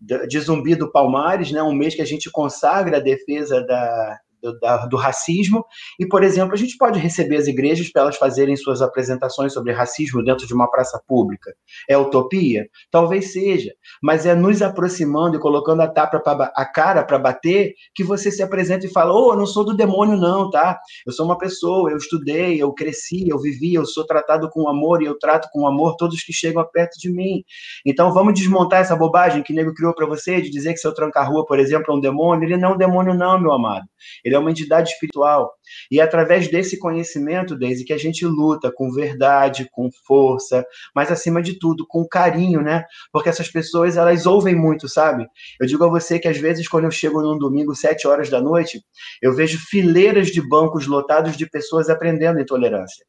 de 0.00 0.40
Zumbi 0.40 0.74
do 0.74 0.90
Palmares, 0.90 1.50
né? 1.52 1.62
um 1.62 1.74
mês 1.74 1.94
que 1.94 2.02
a 2.02 2.06
gente 2.06 2.30
consagra 2.30 2.96
a 2.96 3.00
defesa 3.00 3.64
da, 3.66 4.18
do, 4.42 4.58
da, 4.58 4.86
do, 4.86 4.96
racismo. 4.96 5.64
E, 5.98 6.06
por 6.06 6.22
exemplo, 6.22 6.54
a 6.54 6.56
gente 6.56 6.76
pode 6.76 6.98
receber 6.98 7.36
as 7.36 7.46
igrejas 7.46 7.90
para 7.90 8.02
elas 8.02 8.16
fazerem 8.16 8.56
suas 8.56 8.82
apresentações 8.82 9.52
sobre 9.52 9.72
racismo 9.72 10.22
dentro 10.24 10.46
de 10.46 10.54
uma 10.54 10.70
praça 10.70 11.00
pública. 11.06 11.54
É 11.88 11.96
utopia? 11.96 12.66
Talvez 12.90 13.32
seja, 13.32 13.72
mas 14.02 14.26
é 14.26 14.34
nos 14.34 14.62
aproximando 14.62 15.36
e 15.36 15.40
colocando 15.40 15.80
a, 15.82 15.88
tapa 15.88 16.18
pra, 16.20 16.52
a 16.54 16.64
cara 16.66 17.04
para 17.04 17.18
bater 17.18 17.74
que 17.94 18.02
você 18.02 18.30
se 18.30 18.42
apresenta 18.42 18.86
e 18.86 18.92
fala: 18.92 19.12
Ô, 19.12 19.28
oh, 19.28 19.32
eu 19.32 19.38
não 19.38 19.46
sou 19.46 19.64
do 19.64 19.76
demônio, 19.76 20.16
não, 20.16 20.50
tá? 20.50 20.78
Eu 21.06 21.12
sou 21.12 21.24
uma 21.24 21.38
pessoa, 21.38 21.90
eu 21.90 21.96
estudei, 21.96 22.60
eu 22.60 22.72
cresci, 22.72 23.28
eu 23.28 23.38
vivi, 23.38 23.74
eu 23.74 23.86
sou 23.86 24.04
tratado 24.04 24.48
com 24.50 24.68
amor 24.68 25.02
e 25.02 25.06
eu 25.06 25.18
trato 25.18 25.48
com 25.52 25.66
amor 25.66 25.96
todos 25.96 26.22
que 26.22 26.32
chegam 26.32 26.66
perto 26.72 26.98
de 26.98 27.10
mim. 27.10 27.44
Então 27.86 28.12
vamos 28.12 28.34
desmontar 28.34 28.80
essa 28.80 28.96
bobagem 28.96 29.42
que 29.42 29.52
o 29.52 29.56
nego 29.56 29.74
criou 29.74 29.94
para 29.94 30.06
você 30.06 30.40
de 30.40 30.50
dizer 30.50 30.72
que 30.72 30.78
seu 30.78 30.92
tranca-rua, 30.94 31.44
por 31.46 31.58
exemplo, 31.58 31.92
é 31.92 31.96
um 31.96 32.00
demônio. 32.00 32.44
Ele 32.44 32.56
não 32.56 32.70
é 32.70 32.74
um 32.74 32.78
demônio, 32.78 33.14
não, 33.14 33.40
meu 33.40 33.52
amado. 33.52 33.86
Ele 34.24 34.31
ele 34.32 34.36
é 34.36 34.38
uma 34.38 34.50
entidade 34.50 34.90
espiritual. 34.90 35.52
E 35.90 36.00
é 36.00 36.02
através 36.02 36.48
desse 36.48 36.78
conhecimento, 36.78 37.56
desde 37.56 37.84
que 37.84 37.92
a 37.92 37.98
gente 37.98 38.24
luta 38.24 38.72
com 38.74 38.90
verdade, 38.90 39.68
com 39.70 39.90
força, 40.06 40.64
mas 40.94 41.10
acima 41.10 41.42
de 41.42 41.58
tudo, 41.58 41.86
com 41.86 42.06
carinho, 42.08 42.62
né? 42.62 42.84
Porque 43.12 43.28
essas 43.28 43.48
pessoas, 43.48 43.96
elas 43.96 44.26
ouvem 44.26 44.54
muito, 44.54 44.88
sabe? 44.88 45.26
Eu 45.60 45.66
digo 45.66 45.84
a 45.84 45.88
você 45.88 46.18
que 46.18 46.28
às 46.28 46.38
vezes, 46.38 46.66
quando 46.66 46.84
eu 46.84 46.90
chego 46.90 47.20
num 47.20 47.38
domingo, 47.38 47.74
sete 47.74 48.06
horas 48.06 48.30
da 48.30 48.40
noite, 48.40 48.80
eu 49.20 49.34
vejo 49.34 49.58
fileiras 49.58 50.28
de 50.28 50.40
bancos 50.40 50.86
lotados 50.86 51.36
de 51.36 51.48
pessoas 51.48 51.88
aprendendo 51.90 52.40
intolerância. 52.40 53.04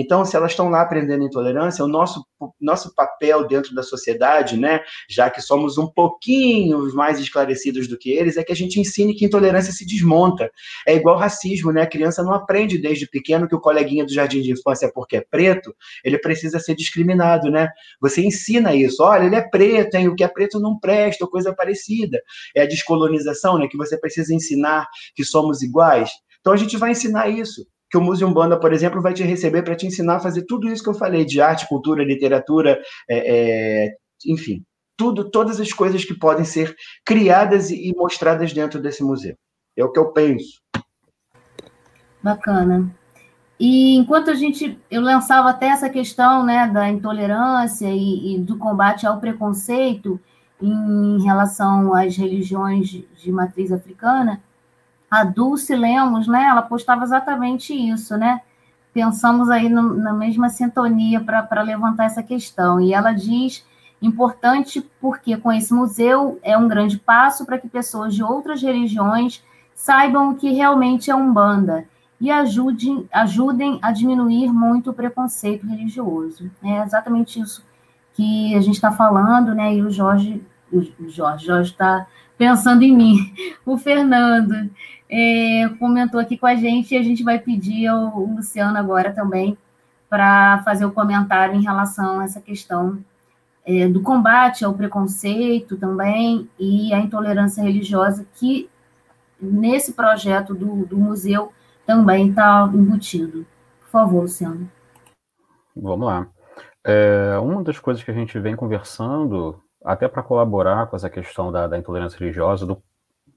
Então, 0.00 0.24
se 0.24 0.36
elas 0.36 0.52
estão 0.52 0.68
lá 0.68 0.82
aprendendo 0.82 1.24
intolerância, 1.24 1.84
o 1.84 1.88
nosso, 1.88 2.24
nosso 2.60 2.94
papel 2.94 3.48
dentro 3.48 3.74
da 3.74 3.82
sociedade, 3.82 4.56
né, 4.56 4.80
já 5.10 5.28
que 5.28 5.42
somos 5.42 5.76
um 5.76 5.88
pouquinho 5.88 6.94
mais 6.94 7.18
esclarecidos 7.18 7.88
do 7.88 7.98
que 7.98 8.10
eles, 8.12 8.36
é 8.36 8.44
que 8.44 8.52
a 8.52 8.54
gente 8.54 8.78
ensine 8.78 9.12
que 9.12 9.24
intolerância 9.24 9.72
se 9.72 9.84
desmonta. 9.84 10.52
É 10.86 10.94
igual 10.94 11.18
racismo, 11.18 11.72
né? 11.72 11.82
A 11.82 11.86
criança 11.86 12.22
não 12.22 12.32
aprende 12.32 12.78
desde 12.78 13.08
pequeno 13.08 13.48
que 13.48 13.56
o 13.56 13.60
coleguinha 13.60 14.06
do 14.06 14.12
jardim 14.12 14.40
de 14.40 14.52
infância, 14.52 14.88
porque 14.94 15.16
é 15.16 15.20
preto, 15.20 15.74
ele 16.04 16.18
precisa 16.18 16.60
ser 16.60 16.76
discriminado, 16.76 17.50
né? 17.50 17.68
Você 18.00 18.22
ensina 18.24 18.76
isso. 18.76 19.02
Olha, 19.02 19.24
ele 19.24 19.34
é 19.34 19.42
preto, 19.42 19.96
hein? 19.96 20.06
o 20.06 20.14
que 20.14 20.22
é 20.22 20.28
preto 20.28 20.60
não 20.60 20.78
presta, 20.78 21.24
ou 21.24 21.30
coisa 21.30 21.52
parecida. 21.52 22.22
É 22.54 22.62
a 22.62 22.66
descolonização, 22.66 23.58
né? 23.58 23.66
Que 23.66 23.76
você 23.76 23.98
precisa 23.98 24.32
ensinar 24.32 24.86
que 25.16 25.24
somos 25.24 25.60
iguais. 25.60 26.08
Então 26.40 26.52
a 26.52 26.56
gente 26.56 26.76
vai 26.76 26.92
ensinar 26.92 27.28
isso 27.28 27.66
que 27.90 27.96
o 27.96 28.00
Museu 28.00 28.30
Banda, 28.32 28.58
por 28.58 28.72
exemplo, 28.72 29.00
vai 29.00 29.14
te 29.14 29.22
receber 29.22 29.62
para 29.62 29.76
te 29.76 29.86
ensinar 29.86 30.16
a 30.16 30.20
fazer 30.20 30.44
tudo 30.44 30.68
isso 30.68 30.82
que 30.82 30.90
eu 30.90 30.94
falei, 30.94 31.24
de 31.24 31.40
arte, 31.40 31.68
cultura, 31.68 32.04
literatura, 32.04 32.78
é, 33.08 33.86
é, 33.86 33.96
enfim, 34.26 34.62
tudo, 34.96 35.30
todas 35.30 35.60
as 35.60 35.72
coisas 35.72 36.04
que 36.04 36.14
podem 36.14 36.44
ser 36.44 36.74
criadas 37.04 37.70
e 37.70 37.92
mostradas 37.96 38.52
dentro 38.52 38.80
desse 38.80 39.02
museu. 39.02 39.34
É 39.76 39.84
o 39.84 39.92
que 39.92 39.98
eu 39.98 40.12
penso. 40.12 40.60
Bacana. 42.22 42.92
E 43.60 43.96
enquanto 43.96 44.30
a 44.30 44.34
gente, 44.34 44.78
eu 44.90 45.00
lançava 45.00 45.50
até 45.50 45.66
essa 45.68 45.88
questão, 45.88 46.44
né, 46.44 46.68
da 46.68 46.88
intolerância 46.88 47.88
e, 47.88 48.34
e 48.34 48.38
do 48.38 48.56
combate 48.56 49.06
ao 49.06 49.18
preconceito 49.18 50.20
em 50.60 51.22
relação 51.22 51.94
às 51.94 52.16
religiões 52.16 52.88
de 52.88 53.32
matriz 53.32 53.72
africana, 53.72 54.42
a 55.10 55.24
Dulce 55.24 55.74
Lemos, 55.74 56.26
né, 56.26 56.44
ela 56.44 56.62
postava 56.62 57.04
exatamente 57.04 57.72
isso, 57.72 58.16
né? 58.16 58.40
Pensamos 58.92 59.48
aí 59.48 59.68
no, 59.68 59.94
na 59.94 60.12
mesma 60.12 60.48
sintonia 60.48 61.20
para 61.20 61.62
levantar 61.62 62.04
essa 62.04 62.22
questão. 62.22 62.80
E 62.80 62.92
ela 62.92 63.12
diz 63.12 63.64
importante 64.00 64.80
porque 65.00 65.36
com 65.36 65.52
esse 65.52 65.72
museu 65.72 66.38
é 66.42 66.56
um 66.56 66.68
grande 66.68 66.98
passo 66.98 67.44
para 67.44 67.58
que 67.58 67.68
pessoas 67.68 68.14
de 68.14 68.22
outras 68.22 68.62
religiões 68.62 69.42
saibam 69.74 70.30
o 70.30 70.34
que 70.34 70.52
realmente 70.52 71.10
é 71.10 71.14
Umbanda 71.14 71.86
e 72.20 72.30
ajudem, 72.30 73.08
ajudem 73.12 73.78
a 73.80 73.92
diminuir 73.92 74.52
muito 74.52 74.90
o 74.90 74.94
preconceito 74.94 75.66
religioso. 75.66 76.50
É 76.62 76.82
exatamente 76.82 77.40
isso 77.40 77.64
que 78.14 78.54
a 78.56 78.60
gente 78.60 78.74
está 78.74 78.90
falando, 78.90 79.54
né? 79.54 79.74
E 79.74 79.82
o 79.82 79.90
Jorge, 79.90 80.44
o 80.72 81.08
Jorge, 81.08 81.46
Jorge 81.46 81.70
está 81.70 82.06
pensando 82.36 82.82
em 82.82 82.94
mim. 82.94 83.16
O 83.64 83.76
Fernando 83.76 84.70
é, 85.10 85.68
comentou 85.78 86.20
aqui 86.20 86.36
com 86.36 86.46
a 86.46 86.54
gente 86.54 86.94
e 86.94 86.98
a 86.98 87.02
gente 87.02 87.22
vai 87.22 87.38
pedir 87.38 87.86
ao 87.86 88.20
Luciano 88.20 88.76
agora 88.76 89.12
também 89.12 89.56
para 90.08 90.62
fazer 90.64 90.84
o 90.84 90.92
comentário 90.92 91.54
em 91.54 91.62
relação 91.62 92.20
a 92.20 92.24
essa 92.24 92.40
questão 92.40 92.98
é, 93.64 93.86
do 93.88 94.00
combate 94.02 94.64
ao 94.64 94.74
preconceito 94.74 95.76
também 95.76 96.48
e 96.58 96.92
à 96.92 96.98
intolerância 96.98 97.62
religiosa, 97.62 98.26
que 98.34 98.68
nesse 99.40 99.92
projeto 99.92 100.54
do, 100.54 100.86
do 100.86 100.96
museu 100.96 101.52
também 101.86 102.30
está 102.30 102.68
embutido. 102.72 103.46
Por 103.80 103.88
favor, 103.90 104.22
Luciano. 104.22 104.70
Vamos 105.76 106.06
lá. 106.06 106.26
É, 106.84 107.38
uma 107.38 107.62
das 107.62 107.78
coisas 107.78 108.02
que 108.02 108.10
a 108.10 108.14
gente 108.14 108.38
vem 108.38 108.56
conversando, 108.56 109.60
até 109.84 110.08
para 110.08 110.22
colaborar 110.22 110.86
com 110.86 110.96
essa 110.96 111.10
questão 111.10 111.52
da, 111.52 111.66
da 111.66 111.78
intolerância 111.78 112.18
religiosa, 112.18 112.66
do, 112.66 112.82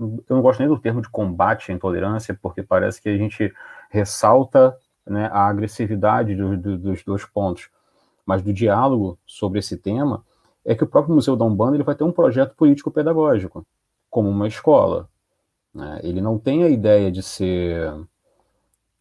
eu 0.01 0.35
não 0.35 0.41
gosto 0.41 0.59
nem 0.59 0.67
do 0.67 0.79
termo 0.79 1.01
de 1.01 1.09
combate 1.09 1.71
à 1.71 1.75
intolerância, 1.75 2.37
porque 2.41 2.63
parece 2.63 3.01
que 3.01 3.09
a 3.09 3.17
gente 3.17 3.53
ressalta 3.89 4.75
né, 5.05 5.29
a 5.31 5.47
agressividade 5.47 6.35
do, 6.35 6.57
do, 6.57 6.77
dos 6.77 7.03
dois 7.03 7.25
pontos, 7.25 7.69
mas 8.25 8.41
do 8.41 8.53
diálogo 8.53 9.17
sobre 9.25 9.59
esse 9.59 9.77
tema, 9.77 10.23
é 10.65 10.75
que 10.75 10.83
o 10.83 10.87
próprio 10.87 11.13
Museu 11.13 11.35
da 11.35 11.45
Umbanda 11.45 11.75
ele 11.75 11.83
vai 11.83 11.95
ter 11.95 12.03
um 12.03 12.11
projeto 12.11 12.55
político-pedagógico, 12.55 13.65
como 14.09 14.29
uma 14.29 14.47
escola. 14.47 15.09
Né? 15.73 15.99
Ele 16.03 16.21
não 16.21 16.37
tem 16.37 16.63
a 16.63 16.69
ideia 16.69 17.11
de 17.11 17.23
ser 17.23 17.91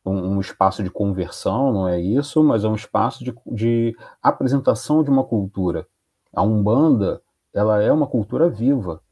um, 0.05 0.37
um, 0.37 0.41
espaço 0.41 0.83
de 0.83 0.91
conversão, 0.91 1.73
não 1.73 1.89
é 1.89 2.01
isso, 2.01 2.43
mas 2.43 2.65
é 2.65 2.69
um 2.69 2.75
espaço 2.75 3.23
de, 3.25 3.35
de 3.47 3.97
apresentação 4.23 5.03
de 5.03 5.11
uma 5.11 5.25
cultura. 5.25 5.87
A 6.35 6.43
Umbanda, 6.43 7.21
ela 7.53 7.83
é 7.83 7.93
uma 7.93 8.07
cultura 8.07 8.49
viva, 8.49 9.03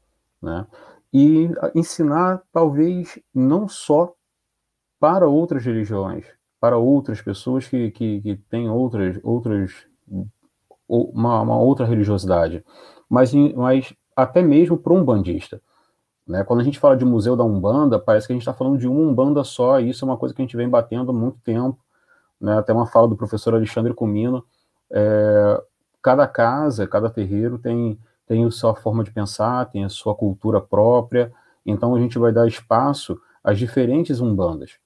né? 0.41 0.65
E 1.11 1.49
ensinar, 1.73 2.43
talvez, 2.51 3.19
não 3.33 3.67
só 3.67 4.13
para 4.99 5.27
outras 5.27 5.65
religiões, 5.65 6.25
para 6.59 6.77
outras 6.77 7.21
pessoas 7.21 7.67
que, 7.67 7.89
que, 7.91 8.21
que 8.21 8.35
têm 8.49 8.69
outras, 8.69 9.19
outras 9.23 9.87
uma, 10.87 11.41
uma 11.41 11.57
outra 11.57 11.85
religiosidade, 11.85 12.63
mas, 13.07 13.33
mas 13.55 13.93
até 14.15 14.41
mesmo 14.41 14.77
para 14.77 14.93
um 14.93 15.03
bandista. 15.03 15.61
Né? 16.27 16.43
Quando 16.43 16.59
a 16.59 16.63
gente 16.63 16.79
fala 16.79 16.97
de 16.97 17.05
Museu 17.05 17.35
da 17.35 17.43
Umbanda, 17.43 17.99
parece 17.99 18.27
que 18.27 18.33
a 18.33 18.35
gente 18.35 18.43
está 18.43 18.53
falando 18.53 18.77
de 18.77 18.87
uma 18.87 18.99
Umbanda 18.99 19.43
só, 19.43 19.79
e 19.79 19.89
isso 19.89 20.03
é 20.03 20.07
uma 20.07 20.17
coisa 20.17 20.33
que 20.33 20.41
a 20.41 20.45
gente 20.45 20.57
vem 20.57 20.69
batendo 20.69 21.11
há 21.11 21.13
muito 21.13 21.39
tempo. 21.39 21.77
Né? 22.39 22.57
Até 22.57 22.71
uma 22.71 22.85
fala 22.85 23.07
do 23.07 23.15
professor 23.15 23.53
Alexandre 23.53 23.93
Comino. 23.93 24.45
É, 24.91 25.63
cada 26.01 26.27
casa, 26.27 26.87
cada 26.87 27.09
terreiro 27.09 27.57
tem, 27.57 27.99
tem 28.29 28.45
a 28.45 28.51
sua 28.51 28.75
forma 28.75 29.03
de 29.03 29.11
pensar, 29.11 29.65
tem 29.65 29.83
a 29.83 29.89
sua 29.89 30.13
cultura 30.13 30.61
própria, 30.61 31.33
então 31.65 31.95
a 31.95 31.99
gente 31.99 32.19
vai 32.19 32.31
dar 32.31 32.47
espaço 32.47 33.19
às 33.43 33.57
diferentes 33.57 34.21
Umbandas. 34.21 34.77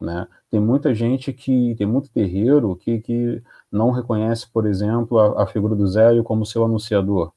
Né? 0.00 0.26
Tem 0.50 0.58
muita 0.58 0.94
gente 0.94 1.30
que, 1.32 1.74
tem 1.76 1.86
muito 1.86 2.10
terreiro 2.10 2.74
que, 2.76 2.98
que 3.00 3.42
não 3.70 3.90
reconhece, 3.90 4.48
por 4.50 4.66
exemplo, 4.66 5.18
a, 5.18 5.42
a 5.42 5.46
figura 5.46 5.76
do 5.76 5.86
Zélio 5.86 6.24
como 6.24 6.46
seu 6.46 6.64
anunciador 6.64 7.32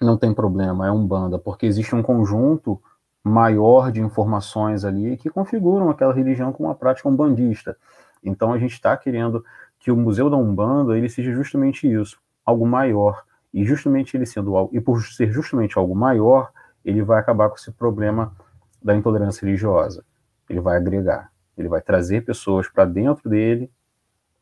não 0.00 0.16
tem 0.16 0.34
problema, 0.34 0.88
é 0.88 0.90
Umbanda, 0.90 1.38
porque 1.38 1.64
existe 1.64 1.94
um 1.94 2.02
conjunto 2.02 2.82
maior 3.22 3.92
de 3.92 4.00
informações 4.00 4.84
ali 4.84 5.16
que 5.16 5.30
configuram 5.30 5.88
aquela 5.88 6.12
religião 6.12 6.52
como 6.52 6.68
uma 6.68 6.74
prática 6.74 7.08
umbandista. 7.08 7.76
Então 8.24 8.52
a 8.52 8.58
gente 8.58 8.72
está 8.72 8.96
querendo 8.96 9.44
que 9.78 9.92
o 9.92 9.96
Museu 9.96 10.28
da 10.28 10.36
Umbanda 10.36 10.98
ele 10.98 11.08
seja 11.08 11.32
justamente 11.32 11.86
isso, 11.86 12.18
algo 12.44 12.66
maior. 12.66 13.22
E 13.52 13.64
justamente 13.64 14.16
ele 14.16 14.26
sendo 14.26 14.56
algo, 14.56 14.74
e 14.74 14.80
por 14.80 15.02
ser 15.02 15.30
justamente 15.30 15.78
algo 15.78 15.94
maior, 15.94 16.50
ele 16.84 17.02
vai 17.02 17.20
acabar 17.20 17.48
com 17.48 17.56
esse 17.56 17.70
problema 17.70 18.34
da 18.82 18.94
intolerância 18.94 19.44
religiosa. 19.44 20.04
Ele 20.48 20.60
vai 20.60 20.76
agregar, 20.76 21.30
ele 21.56 21.68
vai 21.68 21.80
trazer 21.80 22.24
pessoas 22.24 22.68
para 22.68 22.84
dentro 22.84 23.28
dele, 23.28 23.70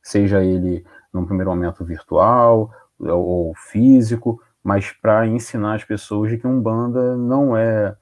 seja 0.02 0.42
ele 0.42 0.84
num 1.12 1.26
primeiro 1.26 1.50
momento 1.50 1.84
virtual 1.84 2.72
ou 2.98 3.54
físico, 3.54 4.40
mas 4.62 4.92
para 4.92 5.26
ensinar 5.26 5.74
as 5.74 5.84
pessoas 5.84 6.30
de 6.30 6.38
que 6.38 6.46
Umbanda 6.46 7.16
não 7.16 7.56
é 7.56 7.96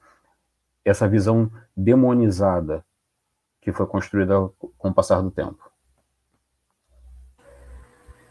essa 0.83 1.07
visão 1.07 1.51
demonizada 1.75 2.83
que 3.61 3.71
foi 3.71 3.85
construída 3.85 4.35
com 4.77 4.89
o 4.89 4.93
passar 4.93 5.21
do 5.21 5.31
tempo. 5.31 5.68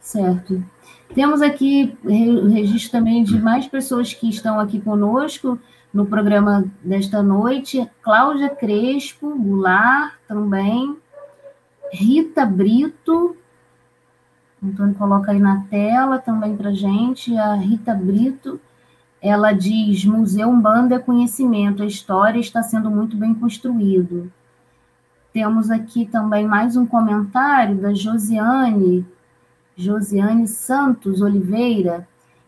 Certo. 0.09 0.65
Temos 1.15 1.43
aqui 1.43 1.95
registro 2.03 2.93
também 2.93 3.23
de 3.23 3.39
mais 3.39 3.67
pessoas 3.67 4.15
que 4.15 4.27
estão 4.31 4.59
aqui 4.59 4.81
conosco 4.81 5.59
no 5.93 6.07
programa 6.07 6.65
desta 6.83 7.23
noite. 7.23 7.87
Cláudia 8.01 8.49
Crespo, 8.49 9.39
Goulart 9.39 10.15
também. 10.27 10.97
Rita 11.93 12.47
Brito, 12.47 13.37
Antônio 14.65 14.95
coloca 14.95 15.31
aí 15.31 15.39
na 15.39 15.65
tela 15.69 16.19
também 16.19 16.57
para 16.57 16.73
gente, 16.73 17.37
a 17.37 17.53
Rita 17.53 17.93
Brito, 17.93 18.59
ela 19.21 19.53
diz, 19.53 20.07
Museu 20.07 20.49
Umbanda 20.49 20.95
é 20.95 20.99
conhecimento, 20.99 21.83
a 21.83 21.87
história 21.87 22.41
está 22.41 22.63
sendo 22.63 22.91
muito 22.91 23.15
bem 23.15 23.35
construído. 23.35 24.33
Temos 25.35 25.71
aqui 25.71 26.07
também 26.07 26.47
mais 26.47 26.79
um 26.79 26.87
comentário 26.87 27.77
da 27.77 27.93
Josiane, 27.93 29.07
Josiane 29.79 30.49
Santos 30.49 31.23
Oliveira, 31.23 32.07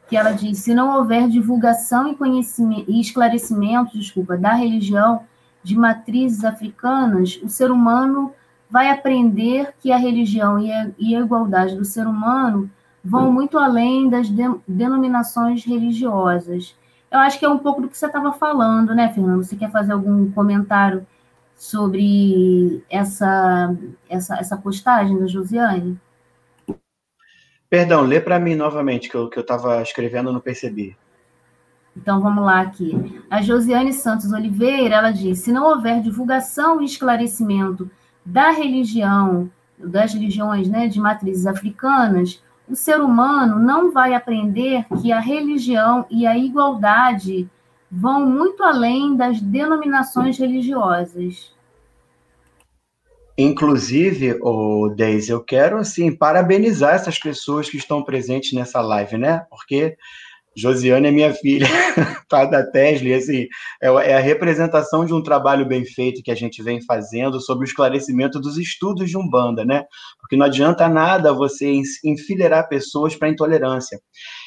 que 0.08 0.16
ela 0.16 0.32
diz, 0.32 0.58
se 0.58 0.74
não 0.74 0.96
houver 0.96 1.28
divulgação 1.28 2.08
e, 2.08 2.16
conhecimento, 2.16 2.90
e 2.90 3.00
esclarecimento, 3.00 3.96
desculpa, 3.96 4.36
da 4.36 4.52
religião 4.52 5.22
de 5.62 5.78
matrizes 5.78 6.44
africanas, 6.44 7.38
o 7.40 7.48
ser 7.48 7.70
humano 7.70 8.32
vai 8.68 8.90
aprender 8.90 9.72
que 9.80 9.92
a 9.92 9.96
religião 9.96 10.58
e 10.58 10.72
a, 10.72 10.90
e 10.98 11.14
a 11.14 11.20
igualdade 11.20 11.76
do 11.76 11.84
ser 11.84 12.08
humano 12.08 12.68
vão 13.04 13.32
muito 13.32 13.56
além 13.58 14.08
das 14.08 14.28
de, 14.28 14.42
denominações 14.66 15.64
religiosas. 15.64 16.74
Eu 17.10 17.20
acho 17.20 17.38
que 17.38 17.44
é 17.44 17.48
um 17.48 17.58
pouco 17.58 17.82
do 17.82 17.88
que 17.88 17.96
você 17.96 18.06
estava 18.06 18.32
falando, 18.32 18.92
né, 18.92 19.12
Fernando? 19.12 19.44
Você 19.44 19.54
quer 19.54 19.70
fazer 19.70 19.92
algum 19.92 20.30
comentário 20.32 21.06
sobre 21.56 22.82
essa, 22.90 23.72
essa, 24.08 24.36
essa 24.36 24.56
postagem 24.56 25.16
da 25.16 25.28
Josiane? 25.28 25.96
Perdão, 27.70 28.02
lê 28.02 28.20
para 28.20 28.40
mim 28.40 28.56
novamente, 28.56 29.08
que 29.08 29.16
eu 29.16 29.28
estava 29.28 29.80
escrevendo 29.80 30.32
não 30.32 30.40
percebi. 30.40 30.96
Então 31.96 32.20
vamos 32.20 32.44
lá 32.44 32.60
aqui. 32.62 33.22
A 33.30 33.40
Josiane 33.40 33.92
Santos 33.92 34.32
Oliveira, 34.32 34.96
ela 34.96 35.12
diz: 35.12 35.38
se 35.38 35.52
não 35.52 35.68
houver 35.68 36.02
divulgação 36.02 36.82
e 36.82 36.84
esclarecimento 36.84 37.88
da 38.26 38.50
religião, 38.50 39.48
das 39.78 40.12
religiões 40.12 40.68
né, 40.68 40.88
de 40.88 41.00
matrizes 41.00 41.46
africanas, 41.46 42.42
o 42.68 42.74
ser 42.74 43.00
humano 43.00 43.58
não 43.58 43.92
vai 43.92 44.14
aprender 44.14 44.84
que 45.00 45.12
a 45.12 45.20
religião 45.20 46.04
e 46.10 46.26
a 46.26 46.36
igualdade 46.36 47.48
vão 47.90 48.26
muito 48.26 48.62
além 48.62 49.16
das 49.16 49.40
denominações 49.40 50.38
religiosas. 50.38 51.52
Inclusive, 53.42 54.36
o 54.42 54.90
Deise, 54.94 55.30
eu 55.30 55.42
quero 55.42 55.78
assim 55.78 56.14
parabenizar 56.14 56.94
essas 56.94 57.18
pessoas 57.18 57.70
que 57.70 57.78
estão 57.78 58.04
presentes 58.04 58.52
nessa 58.52 58.82
live, 58.82 59.16
né? 59.16 59.46
Porque 59.48 59.96
Josiane 60.54 61.08
é 61.08 61.10
minha 61.10 61.32
filha, 61.32 61.66
tá 62.28 62.44
da 62.44 62.62
Tesla, 62.62 63.16
assim, 63.16 63.46
é, 63.80 63.86
é 63.86 64.14
a 64.14 64.20
representação 64.20 65.06
de 65.06 65.14
um 65.14 65.22
trabalho 65.22 65.64
bem 65.64 65.86
feito 65.86 66.22
que 66.22 66.30
a 66.30 66.34
gente 66.34 66.62
vem 66.62 66.82
fazendo 66.82 67.40
sobre 67.40 67.64
o 67.64 67.68
esclarecimento 67.68 68.38
dos 68.38 68.58
estudos 68.58 69.08
de 69.08 69.16
Umbanda, 69.16 69.64
né? 69.64 69.84
Porque 70.20 70.36
não 70.36 70.44
adianta 70.44 70.86
nada 70.86 71.32
você 71.32 71.80
enfileirar 72.04 72.68
pessoas 72.68 73.16
para 73.16 73.30
intolerância. 73.30 73.98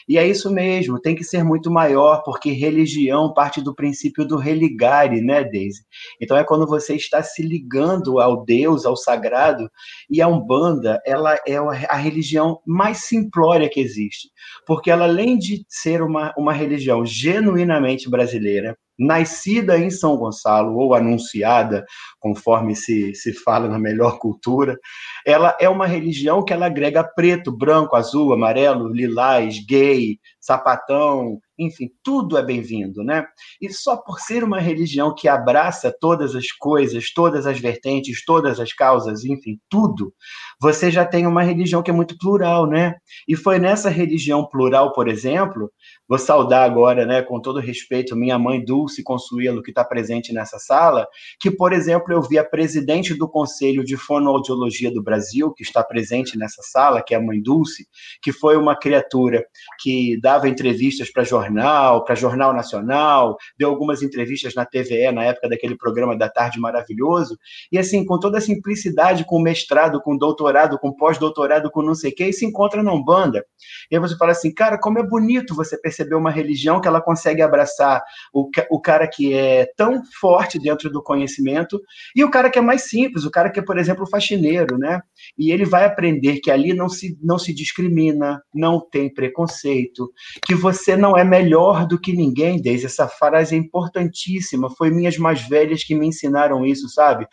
E 0.08 0.18
é 0.18 0.28
isso 0.28 0.51
mesmo, 0.51 0.99
tem 0.99 1.16
que 1.16 1.24
ser 1.24 1.43
muito 1.43 1.72
maior, 1.72 2.22
porque 2.24 2.51
religião 2.51 3.34
parte 3.34 3.62
do 3.62 3.74
princípio 3.74 4.26
do 4.26 4.38
religare, 4.38 5.22
né, 5.22 5.43
Daisy? 5.43 5.82
Então 6.22 6.38
é 6.38 6.43
quando 6.43 6.68
você 6.68 6.95
está 6.95 7.22
se 7.24 7.41
ligando 7.41 8.20
ao 8.20 8.43
Deus, 8.43 8.86
ao 8.86 8.95
sagrado, 8.95 9.70
e 10.10 10.22
a 10.22 10.28
Umbanda, 10.28 11.01
ela 11.06 11.36
é 11.47 11.58
a 11.89 11.95
religião 11.95 12.60
mais 12.66 13.06
simplória 13.06 13.70
que 13.70 13.80
existe, 13.80 14.30
porque 14.66 14.91
ela, 14.91 15.06
além 15.06 15.38
de 15.38 15.66
ser 15.68 16.01
uma, 16.01 16.34
uma 16.38 16.54
religião 16.54 17.06
genuinamente 17.06 18.10
brasileira, 18.10 18.78
nascida 18.97 19.78
em 19.78 19.89
São 19.89 20.16
Gonçalo 20.18 20.78
ou 20.78 20.93
anunciada, 20.93 21.84
conforme 22.20 22.76
se, 22.76 23.14
se 23.16 23.34
fala 23.34 23.68
na 23.68 23.80
melhor 23.80 24.20
cultura, 24.20 24.78
ela 25.26 25.55
é 25.59 25.69
uma 25.69 25.86
religião 25.86 26.43
que 26.43 26.53
ela 26.53 26.65
agrega 26.65 27.03
preto, 27.03 27.51
branco, 27.51 27.95
azul, 27.95 28.34
amarelo, 28.34 28.88
lilás, 28.88 29.63
gay, 29.65 30.19
sapatão, 30.39 31.39
enfim, 31.57 31.89
tudo 32.03 32.38
é 32.38 32.43
bem-vindo, 32.43 33.03
né? 33.03 33.26
E 33.61 33.71
só 33.71 33.95
por 33.95 34.19
ser 34.19 34.43
uma 34.43 34.59
religião 34.59 35.13
que 35.13 35.28
abraça 35.28 35.95
todas 35.99 36.36
as 36.36 36.51
coisas, 36.51 37.13
todas 37.13 37.45
as 37.45 37.59
vertentes, 37.59 38.26
todas 38.26 38.59
as 38.59 38.74
causas, 38.74 39.24
enfim, 39.24 39.59
tudo, 39.69 40.13
você 40.59 40.89
já 40.89 41.05
tem 41.05 41.28
uma 41.28 41.43
religião 41.43 41.84
que 41.84 41.91
é 41.91 41.93
muito 41.93 42.17
plural, 42.17 42.67
né? 42.67 42.95
E 43.28 43.36
foi 43.36 43.59
nessa 43.59 43.89
religião 43.89 44.45
plural, 44.45 44.93
por 44.93 45.07
exemplo, 45.07 45.71
vou 46.07 46.17
saudar 46.17 46.63
agora, 46.69 47.05
né, 47.05 47.21
com 47.21 47.39
todo 47.39 47.59
respeito, 47.59 48.15
minha 48.15 48.39
mãe 48.39 48.63
Dulce 48.63 49.03
Consuelo, 49.03 49.61
que 49.61 49.71
está 49.71 49.84
presente 49.84 50.34
nessa 50.34 50.57
sala, 50.57 51.07
que, 51.39 51.51
por 51.51 51.71
exemplo, 51.71 52.13
eu 52.13 52.21
vi 52.21 52.38
a 52.38 52.43
presidente 52.43 53.13
do 53.13 53.28
Conselho 53.28 53.84
de 53.84 53.95
Fonoaudiologia 53.95 54.91
do 54.91 55.03
Brasil, 55.03 55.12
que 55.55 55.64
está 55.64 55.84
presente 55.84 56.38
nessa 56.38 56.61
sala, 56.61 57.01
que 57.01 57.14
é 57.14 57.18
a 57.18 57.22
mãe 57.22 57.41
Dulce, 57.41 57.88
que 58.22 58.32
foi 58.32 58.57
uma 58.57 58.78
criatura 58.78 59.45
que, 59.80 60.20
da 60.22 60.34
dava 60.34 60.49
entrevistas 60.49 61.11
para 61.11 61.24
jornal, 61.24 62.03
para 62.03 62.16
Jornal 62.16 62.53
Nacional, 62.53 63.38
deu 63.57 63.70
algumas 63.70 64.01
entrevistas 64.01 64.55
na 64.55 64.66
TVE 64.66 65.11
na 65.11 65.24
época 65.26 65.47
daquele 65.47 65.78
programa 65.78 66.18
da 66.18 66.28
tarde 66.28 66.59
maravilhoso, 66.59 67.38
e 67.72 67.78
assim, 67.78 68.03
com 68.03 68.20
toda 68.20 68.39
a 68.39 68.41
simplicidade, 68.41 69.26
com 69.26 69.39
mestrado, 69.39 70.01
com 70.01 70.18
doutorado, 70.18 70.80
com 70.80 70.91
pós-doutorado, 70.91 71.70
com 71.70 71.84
não 71.84 71.93
sei 71.93 72.11
o 72.11 72.16
quê, 72.16 72.26
e 72.30 72.34
se 72.34 72.45
encontra 72.45 72.82
na 72.82 72.91
Umbanda. 72.91 73.45
E 73.91 73.95
aí 73.95 74.01
você 74.01 74.18
fala 74.18 74.32
assim, 74.32 74.51
cara, 74.51 74.78
como 74.78 74.97
é 74.97 75.03
bonito 75.03 75.55
você 75.55 75.78
perceber 75.78 76.16
uma 76.16 76.32
religião 76.32 76.82
que 76.82 76.88
ela 76.88 77.01
consegue 77.01 77.41
abraçar 77.41 78.01
o, 78.34 78.49
o 78.72 78.82
cara 78.82 79.07
que 79.07 79.34
é 79.34 79.68
tão 79.78 80.01
forte 80.20 80.57
dentro 80.57 80.89
do 80.89 81.03
conhecimento 81.03 81.80
e 82.16 82.24
o 82.24 82.32
cara 82.32 82.49
que 82.49 82.57
é 82.57 82.61
mais 82.61 82.89
simples, 82.89 83.24
o 83.24 83.32
cara 83.32 83.51
que 83.51 83.59
é, 83.59 83.64
por 83.64 83.78
exemplo, 83.78 84.09
faxineiro, 84.09 84.80
né? 84.80 84.99
E 85.38 85.51
ele 85.51 85.66
vai 85.66 85.86
aprender 85.86 86.39
que 86.39 86.51
ali 86.51 86.74
não 86.74 86.89
se, 86.89 87.18
não 87.22 87.38
se 87.38 87.54
discrimina, 87.54 88.41
não 88.54 88.80
tem 88.80 89.14
preconceito, 89.14 90.12
que 90.45 90.56
você 90.56 90.95
não 90.95 91.18
é 91.18 91.24
melhor 91.24 91.86
do 91.88 91.99
que 91.99 92.14
ninguém, 92.14 92.62
desde 92.62 92.86
essa 92.86 93.08
frase 93.08 93.56
é 93.56 93.58
importantíssima, 93.58 94.70
foi 94.70 94.89
minhas 94.89 95.18
mais 95.18 95.41
velhas 95.47 95.84
que 95.84 95.95
me 95.95 96.08
ensinaram 96.08 96.66
isso, 96.66 96.89
sabe? 96.89 97.28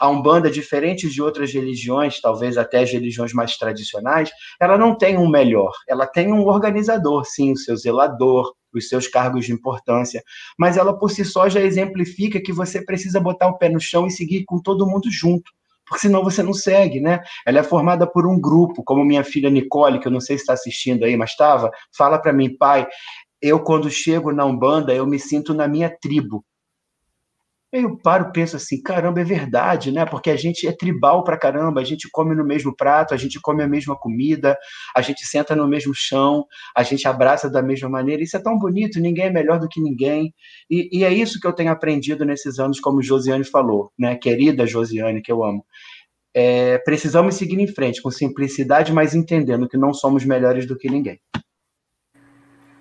A 0.00 0.08
Umbanda, 0.08 0.50
diferente 0.50 1.10
de 1.10 1.20
outras 1.20 1.52
religiões, 1.52 2.20
talvez 2.20 2.56
até 2.56 2.80
as 2.80 2.90
religiões 2.90 3.32
mais 3.32 3.56
tradicionais, 3.56 4.30
ela 4.58 4.78
não 4.78 4.96
tem 4.96 5.18
um 5.18 5.28
melhor, 5.28 5.72
ela 5.88 6.06
tem 6.06 6.32
um 6.32 6.46
organizador, 6.46 7.24
sim, 7.26 7.52
o 7.52 7.56
seu 7.56 7.76
zelador, 7.76 8.52
os 8.72 8.88
seus 8.88 9.06
cargos 9.08 9.46
de 9.46 9.52
importância, 9.52 10.22
mas 10.58 10.76
ela 10.76 10.96
por 10.96 11.10
si 11.10 11.24
só 11.24 11.48
já 11.48 11.60
exemplifica 11.60 12.40
que 12.40 12.52
você 12.52 12.84
precisa 12.84 13.20
botar 13.20 13.48
o 13.48 13.58
pé 13.58 13.68
no 13.68 13.80
chão 13.80 14.06
e 14.06 14.10
seguir 14.10 14.44
com 14.44 14.60
todo 14.60 14.86
mundo 14.86 15.10
junto 15.10 15.50
porque 15.90 16.06
senão 16.06 16.22
você 16.22 16.40
não 16.40 16.54
segue, 16.54 17.00
né? 17.00 17.20
Ela 17.44 17.58
é 17.58 17.62
formada 17.64 18.06
por 18.06 18.24
um 18.24 18.40
grupo, 18.40 18.84
como 18.84 19.04
minha 19.04 19.24
filha 19.24 19.50
Nicole, 19.50 19.98
que 19.98 20.06
eu 20.06 20.12
não 20.12 20.20
sei 20.20 20.36
se 20.36 20.44
está 20.44 20.52
assistindo 20.52 21.04
aí, 21.04 21.16
mas 21.16 21.30
estava, 21.30 21.68
fala 21.98 22.16
para 22.16 22.32
mim, 22.32 22.56
pai, 22.56 22.86
eu 23.42 23.58
quando 23.58 23.90
chego 23.90 24.30
na 24.30 24.44
Umbanda, 24.44 24.94
eu 24.94 25.04
me 25.04 25.18
sinto 25.18 25.52
na 25.52 25.66
minha 25.66 25.90
tribo. 25.90 26.44
Eu 27.72 27.96
paro 27.96 28.32
penso 28.32 28.56
assim, 28.56 28.82
caramba, 28.82 29.20
é 29.20 29.24
verdade, 29.24 29.92
né? 29.92 30.04
Porque 30.04 30.28
a 30.28 30.36
gente 30.36 30.66
é 30.66 30.72
tribal 30.72 31.22
pra 31.22 31.38
caramba, 31.38 31.80
a 31.80 31.84
gente 31.84 32.08
come 32.10 32.34
no 32.34 32.44
mesmo 32.44 32.74
prato, 32.74 33.14
a 33.14 33.16
gente 33.16 33.40
come 33.40 33.62
a 33.62 33.68
mesma 33.68 33.96
comida, 33.96 34.58
a 34.94 35.00
gente 35.00 35.24
senta 35.24 35.54
no 35.54 35.68
mesmo 35.68 35.94
chão, 35.94 36.44
a 36.74 36.82
gente 36.82 37.06
abraça 37.06 37.48
da 37.48 37.62
mesma 37.62 37.88
maneira. 37.88 38.24
Isso 38.24 38.36
é 38.36 38.42
tão 38.42 38.58
bonito, 38.58 38.98
ninguém 38.98 39.26
é 39.26 39.30
melhor 39.30 39.60
do 39.60 39.68
que 39.68 39.80
ninguém. 39.80 40.34
E, 40.68 40.88
e 40.98 41.04
é 41.04 41.12
isso 41.12 41.38
que 41.38 41.46
eu 41.46 41.52
tenho 41.52 41.70
aprendido 41.70 42.24
nesses 42.24 42.58
anos, 42.58 42.80
como 42.80 43.00
Josiane 43.00 43.44
falou, 43.44 43.92
né? 43.96 44.16
Querida 44.16 44.66
Josiane, 44.66 45.22
que 45.22 45.30
eu 45.30 45.44
amo. 45.44 45.64
É, 46.34 46.78
precisamos 46.78 47.36
seguir 47.36 47.60
em 47.60 47.68
frente 47.68 48.02
com 48.02 48.10
simplicidade, 48.10 48.92
mas 48.92 49.14
entendendo 49.14 49.68
que 49.68 49.76
não 49.76 49.94
somos 49.94 50.24
melhores 50.24 50.66
do 50.66 50.76
que 50.76 50.90
ninguém. 50.90 51.20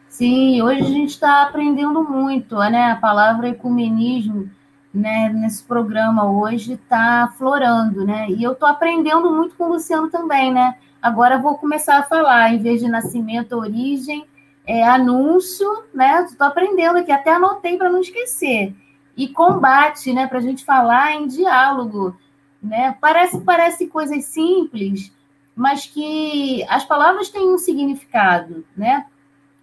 Sim, 0.07 0.63
hoje 0.63 0.81
a 0.81 0.85
gente 0.85 1.09
está 1.09 1.43
aprendendo 1.43 2.03
muito, 2.03 2.55
né? 2.57 2.91
A 2.91 2.95
palavra 2.95 3.49
ecumenismo 3.49 4.49
né, 4.93 5.29
nesse 5.29 5.63
programa 5.63 6.29
hoje 6.29 6.73
está 6.73 7.31
florando, 7.37 8.05
né? 8.05 8.27
E 8.29 8.43
eu 8.43 8.53
estou 8.53 8.67
aprendendo 8.67 9.31
muito 9.31 9.55
com 9.55 9.65
o 9.65 9.73
Luciano 9.73 10.09
também, 10.09 10.51
né? 10.51 10.77
Agora 11.01 11.37
vou 11.37 11.55
começar 11.57 11.99
a 11.99 12.03
falar, 12.03 12.53
em 12.53 12.59
vez 12.59 12.81
de 12.81 12.87
nascimento, 12.87 13.55
origem, 13.55 14.25
é, 14.65 14.83
anúncio, 14.83 15.67
né? 15.93 16.23
Estou 16.23 16.47
aprendendo 16.47 16.97
aqui, 16.97 17.11
até 17.11 17.33
anotei 17.33 17.77
para 17.77 17.89
não 17.89 18.01
esquecer. 18.01 18.75
E 19.15 19.27
combate, 19.27 20.11
né? 20.11 20.27
Para 20.27 20.39
a 20.39 20.41
gente 20.41 20.65
falar 20.65 21.13
em 21.13 21.27
diálogo, 21.27 22.17
né? 22.61 22.97
Parece, 22.99 23.39
parece 23.41 23.87
coisas 23.87 24.25
simples, 24.25 25.13
mas 25.55 25.85
que 25.85 26.65
as 26.67 26.83
palavras 26.83 27.29
têm 27.29 27.53
um 27.53 27.57
significado, 27.57 28.65
né? 28.75 29.05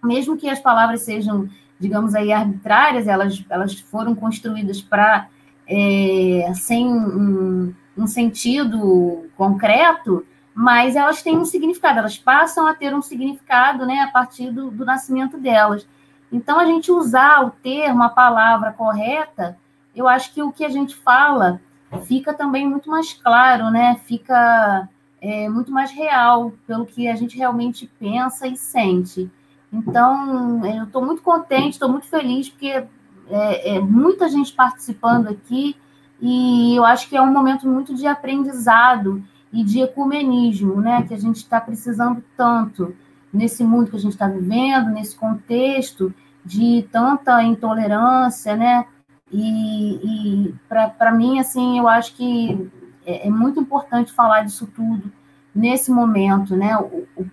Mesmo 0.03 0.37
que 0.37 0.49
as 0.49 0.59
palavras 0.59 1.01
sejam 1.01 1.49
digamos 1.79 2.15
aí, 2.15 2.31
arbitrárias, 2.31 3.07
elas, 3.07 3.43
elas 3.49 3.79
foram 3.79 4.15
construídas 4.15 4.81
para, 4.81 5.27
é, 5.67 6.51
sem 6.55 6.87
um, 6.87 7.73
um, 7.97 8.07
sentido 8.07 9.27
concreto, 9.35 10.25
mas 10.53 10.95
elas 10.95 11.21
têm 11.21 11.37
um 11.37 11.45
significado, 11.45 11.99
elas 11.99 12.17
passam 12.17 12.67
a 12.67 12.73
ter 12.73 12.93
um 12.95 13.01
significado 13.01 13.85
né, 13.85 13.99
a 13.99 14.07
partir 14.07 14.51
do, 14.51 14.71
do 14.71 14.85
nascimento 14.85 15.37
delas. 15.37 15.87
Então, 16.31 16.59
a 16.59 16.65
gente 16.65 16.91
usar 16.91 17.45
o 17.45 17.51
termo, 17.51 18.03
a 18.03 18.09
palavra 18.09 18.71
correta, 18.73 19.57
eu 19.95 20.07
acho 20.07 20.33
que 20.33 20.41
o 20.41 20.51
que 20.51 20.65
a 20.65 20.69
gente 20.69 20.95
fala 20.95 21.61
fica 22.05 22.33
também 22.33 22.67
muito 22.67 22.89
mais 22.89 23.13
claro, 23.13 23.71
né? 23.71 23.99
Fica 24.05 24.87
é, 25.21 25.49
muito 25.49 25.71
mais 25.71 25.91
real 25.91 26.53
pelo 26.65 26.85
que 26.85 27.07
a 27.07 27.15
gente 27.15 27.37
realmente 27.37 27.89
pensa 27.99 28.47
e 28.47 28.57
sente. 28.57 29.31
Então, 29.71 30.65
eu 30.65 30.85
estou 30.85 31.05
muito 31.05 31.21
contente, 31.21 31.71
estou 31.71 31.89
muito 31.89 32.07
feliz, 32.07 32.49
porque 32.49 32.85
é, 33.29 33.75
é, 33.75 33.79
muita 33.79 34.29
gente 34.29 34.53
participando 34.53 35.27
aqui, 35.27 35.75
e 36.21 36.75
eu 36.75 36.85
acho 36.85 37.09
que 37.09 37.17
é 37.17 37.21
um 37.21 37.31
momento 37.31 37.67
muito 37.67 37.93
de 37.93 38.07
aprendizado 38.07 39.23
e 39.51 39.63
de 39.63 39.81
ecumenismo, 39.81 40.81
né? 40.81 41.03
Que 41.03 41.13
a 41.13 41.19
gente 41.19 41.37
está 41.37 41.59
precisando 41.59 42.23
tanto 42.35 42.95
nesse 43.31 43.63
mundo 43.63 43.89
que 43.89 43.97
a 43.97 43.99
gente 43.99 44.13
está 44.13 44.27
vivendo, 44.27 44.89
nesse 44.89 45.15
contexto 45.15 46.13
de 46.43 46.87
tanta 46.91 47.43
intolerância, 47.43 48.55
né? 48.55 48.85
E, 49.31 50.47
e 50.49 50.55
para 50.67 51.11
mim, 51.11 51.39
assim, 51.39 51.77
eu 51.77 51.87
acho 51.87 52.15
que 52.15 52.71
é, 53.05 53.27
é 53.27 53.29
muito 53.29 53.59
importante 53.59 54.11
falar 54.11 54.43
disso 54.43 54.67
tudo, 54.73 55.11
nesse 55.57 55.89
momento, 55.91 56.55
né? 56.55 56.77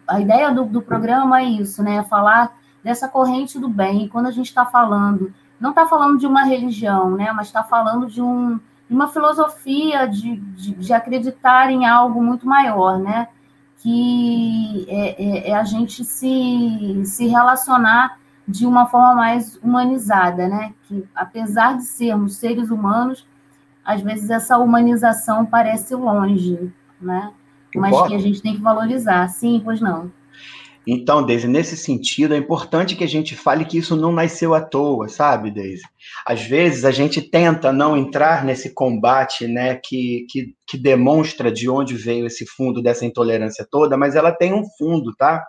A 0.08 0.18
ideia 0.18 0.50
do, 0.50 0.64
do, 0.64 0.80
programa 0.80 1.40
é 1.40 1.44
isso, 1.44 1.82
né? 1.82 2.02
Falar 2.04 2.56
dessa 2.82 3.06
corrente 3.06 3.58
do 3.58 3.68
bem. 3.68 4.04
E 4.04 4.08
quando 4.08 4.26
a 4.26 4.30
gente 4.30 4.46
está 4.46 4.64
falando, 4.64 5.32
não 5.60 5.70
está 5.70 5.86
falando 5.86 6.18
de 6.18 6.26
uma 6.26 6.42
religião, 6.42 7.10
né? 7.10 7.30
Mas 7.32 7.48
está 7.48 7.62
falando 7.62 8.06
de, 8.06 8.22
um, 8.22 8.58
uma 8.88 9.08
filosofia 9.08 10.06
de, 10.06 10.36
de, 10.36 10.74
de, 10.74 10.92
acreditar 10.94 11.70
em 11.70 11.84
algo 11.86 12.22
muito 12.22 12.46
maior, 12.46 12.98
né? 12.98 13.28
Que 13.76 14.86
é, 14.88 15.22
é, 15.22 15.50
é, 15.50 15.54
a 15.54 15.64
gente 15.64 16.02
se, 16.02 17.02
se 17.04 17.26
relacionar 17.26 18.18
de 18.48 18.66
uma 18.66 18.86
forma 18.86 19.16
mais 19.16 19.56
humanizada, 19.56 20.48
né? 20.48 20.72
Que 20.84 21.06
apesar 21.14 21.76
de 21.76 21.84
sermos 21.84 22.36
seres 22.36 22.70
humanos, 22.70 23.26
às 23.84 24.00
vezes 24.00 24.30
essa 24.30 24.56
humanização 24.56 25.44
parece 25.44 25.94
longe, 25.94 26.72
né? 26.98 27.30
Mas 27.78 28.08
que 28.08 28.14
a 28.14 28.18
gente 28.18 28.42
tem 28.42 28.54
que 28.54 28.62
valorizar. 28.62 29.28
Sim, 29.28 29.60
pois 29.64 29.80
não. 29.80 30.10
Então, 30.86 31.24
Deise, 31.24 31.48
nesse 31.48 31.78
sentido, 31.78 32.34
é 32.34 32.36
importante 32.36 32.94
que 32.94 33.04
a 33.04 33.08
gente 33.08 33.34
fale 33.34 33.64
que 33.64 33.78
isso 33.78 33.96
não 33.96 34.12
nasceu 34.12 34.52
à 34.54 34.60
toa, 34.60 35.08
sabe, 35.08 35.50
Deise? 35.50 35.82
Às 36.26 36.42
vezes 36.42 36.84
a 36.84 36.90
gente 36.90 37.22
tenta 37.22 37.72
não 37.72 37.96
entrar 37.96 38.44
nesse 38.44 38.74
combate, 38.74 39.46
né, 39.46 39.76
que, 39.76 40.26
que, 40.28 40.54
que 40.66 40.76
demonstra 40.76 41.50
de 41.50 41.70
onde 41.70 41.94
veio 41.94 42.26
esse 42.26 42.44
fundo 42.44 42.82
dessa 42.82 43.06
intolerância 43.06 43.66
toda, 43.70 43.96
mas 43.96 44.14
ela 44.14 44.30
tem 44.30 44.52
um 44.52 44.64
fundo, 44.76 45.14
tá? 45.16 45.42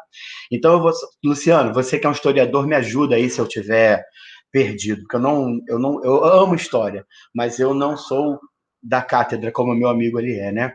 Então, 0.49 0.73
eu 0.73 0.82
vou, 0.82 0.91
Luciano, 1.23 1.73
você 1.73 1.99
que 1.99 2.05
é 2.05 2.09
um 2.09 2.13
historiador, 2.13 2.65
me 2.65 2.76
ajuda 2.76 3.15
aí 3.15 3.30
se 3.30 3.39
eu 3.39 3.47
tiver 3.47 4.05
perdido, 4.53 5.01
porque 5.01 5.17
eu 5.17 5.21
não, 5.21 5.59
eu 5.67 5.78
não, 5.78 6.01
eu 6.01 6.23
amo 6.23 6.55
história, 6.55 7.05
mas 7.34 7.59
eu 7.59 7.73
não 7.73 7.97
sou 7.97 8.39
da 8.82 9.01
cátedra 9.01 9.51
como 9.51 9.76
meu 9.76 9.89
amigo 9.89 10.19
ele 10.19 10.39
é, 10.39 10.51
né? 10.51 10.73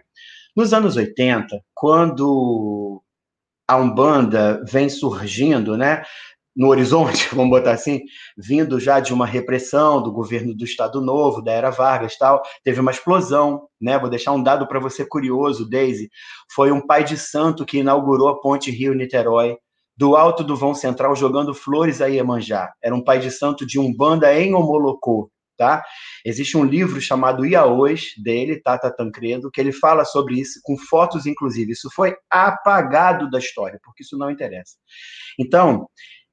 Nos 0.56 0.72
anos 0.72 0.96
80, 0.96 1.62
quando 1.74 3.02
a 3.68 3.76
Umbanda 3.76 4.62
vem 4.68 4.88
surgindo, 4.88 5.76
né, 5.76 6.02
no 6.56 6.68
horizonte, 6.68 7.28
vamos 7.34 7.50
botar 7.50 7.72
assim, 7.72 8.00
vindo 8.36 8.80
já 8.80 9.00
de 9.00 9.14
uma 9.14 9.26
repressão 9.26 10.02
do 10.02 10.12
governo 10.12 10.54
do 10.54 10.64
Estado 10.64 11.00
Novo, 11.00 11.40
da 11.40 11.52
era 11.52 11.70
Vargas 11.70 12.16
tal, 12.18 12.42
teve 12.64 12.80
uma 12.80 12.90
explosão, 12.90 13.68
né? 13.80 13.98
Vou 13.98 14.10
deixar 14.10 14.32
um 14.32 14.42
dado 14.42 14.66
para 14.66 14.80
você 14.80 15.04
curioso, 15.04 15.68
Daisy. 15.68 16.10
Foi 16.52 16.72
um 16.72 16.84
pai 16.84 17.04
de 17.04 17.16
santo 17.16 17.64
que 17.64 17.78
inaugurou 17.78 18.28
a 18.28 18.40
ponte 18.40 18.70
Rio-Niterói, 18.70 19.56
do 19.96 20.16
alto 20.16 20.42
do 20.42 20.56
vão 20.56 20.74
central, 20.74 21.14
jogando 21.14 21.54
flores 21.54 22.00
a 22.00 22.06
Iemanjá. 22.06 22.72
Era 22.82 22.94
um 22.94 23.04
pai 23.04 23.20
de 23.20 23.30
santo 23.30 23.66
de 23.66 23.78
Umbanda 23.78 24.34
em 24.34 24.54
Omolocô 24.54 25.30
tá? 25.60 25.84
Existe 26.24 26.56
um 26.56 26.64
livro 26.64 26.98
chamado 27.02 27.44
Iaôs, 27.44 28.14
dele, 28.16 28.62
Tata 28.62 28.90
Tancredo, 28.90 29.50
que 29.50 29.60
ele 29.60 29.72
fala 29.72 30.06
sobre 30.06 30.40
isso, 30.40 30.58
com 30.62 30.74
fotos, 30.74 31.26
inclusive. 31.26 31.72
Isso 31.72 31.90
foi 31.94 32.16
apagado 32.30 33.28
da 33.28 33.38
história, 33.38 33.78
porque 33.84 34.02
isso 34.02 34.16
não 34.16 34.30
interessa. 34.30 34.76
Então, 35.38 35.86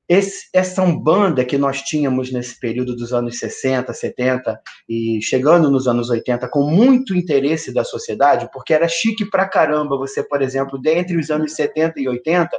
esse, 0.10 0.48
essa 0.54 0.82
Umbanda 0.82 1.44
que 1.44 1.58
nós 1.58 1.82
tínhamos 1.82 2.32
nesse 2.32 2.58
período 2.58 2.96
dos 2.96 3.12
anos 3.12 3.40
60, 3.40 3.94
70 3.94 4.60
e 4.88 5.20
chegando 5.22 5.70
nos 5.70 5.88
anos 5.88 6.10
80 6.10 6.48
com 6.50 6.64
muito 6.64 7.14
interesse 7.14 7.74
da 7.74 7.84
sociedade, 7.84 8.50
porque 8.54 8.74
era 8.74 8.88
chique 8.88 9.30
pra 9.30 9.48
caramba 9.48 9.98
você, 9.98 10.24
por 10.24 10.42
exemplo, 10.42 10.80
dentre 10.80 11.18
os 11.18 11.30
anos 11.30 11.54
70 11.54 12.00
e 12.00 12.08
80, 12.08 12.50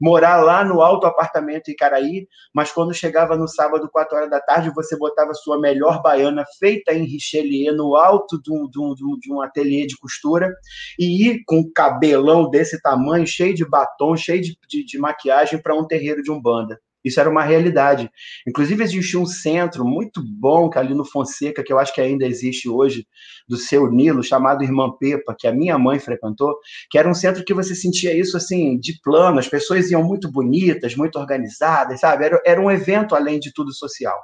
morar 0.00 0.42
lá 0.42 0.64
no 0.64 0.80
alto 0.80 1.06
apartamento 1.06 1.70
Icaraí, 1.70 2.26
mas 2.52 2.72
quando 2.72 2.92
chegava 2.92 3.36
no 3.36 3.46
sábado, 3.46 3.88
4 3.92 4.16
horas 4.16 4.30
da 4.30 4.40
tarde, 4.40 4.72
você 4.74 4.96
botava 4.96 5.32
sua 5.34 5.60
melhor 5.60 6.02
baiana 6.02 6.44
feita 6.58 6.92
em 6.92 7.04
Richelieu 7.04 7.76
no 7.76 7.94
alto 7.94 8.40
de 8.42 8.52
um, 8.52 8.68
de 8.68 8.80
um, 8.80 8.94
de 8.94 9.32
um 9.32 9.40
ateliê 9.40 9.86
de 9.86 9.96
costura 9.96 10.52
e 10.98 11.28
ir 11.28 11.44
com 11.46 11.58
um 11.58 11.72
cabelão 11.72 12.50
desse 12.50 12.80
tamanho, 12.80 13.26
cheio 13.26 13.54
de 13.54 13.64
batom, 13.64 14.16
cheio 14.16 14.40
de, 14.40 14.58
de, 14.68 14.84
de 14.84 14.98
maquiagem 14.98 15.60
para 15.62 15.74
um 15.74 15.86
terreiro 15.86 16.22
de 16.22 16.30
Umbanda. 16.30 16.80
Isso 17.06 17.20
era 17.20 17.30
uma 17.30 17.44
realidade. 17.44 18.10
Inclusive, 18.44 18.82
existia 18.82 19.20
um 19.20 19.24
centro 19.24 19.84
muito 19.84 20.20
bom, 20.20 20.68
que 20.68 20.76
ali 20.76 20.92
no 20.92 21.04
Fonseca, 21.04 21.62
que 21.62 21.72
eu 21.72 21.78
acho 21.78 21.94
que 21.94 22.00
ainda 22.00 22.26
existe 22.26 22.68
hoje, 22.68 23.06
do 23.48 23.56
seu 23.56 23.88
Nilo, 23.88 24.24
chamado 24.24 24.64
Irmã 24.64 24.90
Pepa, 24.98 25.36
que 25.38 25.46
a 25.46 25.52
minha 25.52 25.78
mãe 25.78 26.00
frequentou, 26.00 26.58
que 26.90 26.98
era 26.98 27.08
um 27.08 27.14
centro 27.14 27.44
que 27.44 27.54
você 27.54 27.76
sentia 27.76 28.12
isso 28.12 28.36
assim, 28.36 28.76
de 28.76 29.00
plano, 29.00 29.38
as 29.38 29.46
pessoas 29.46 29.88
iam 29.88 30.02
muito 30.02 30.28
bonitas, 30.28 30.96
muito 30.96 31.16
organizadas, 31.16 32.00
sabe? 32.00 32.24
Era, 32.24 32.42
era 32.44 32.60
um 32.60 32.68
evento, 32.68 33.14
além 33.14 33.38
de 33.38 33.52
tudo, 33.54 33.72
social. 33.72 34.18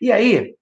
E 0.00 0.12
aí, 0.12 0.54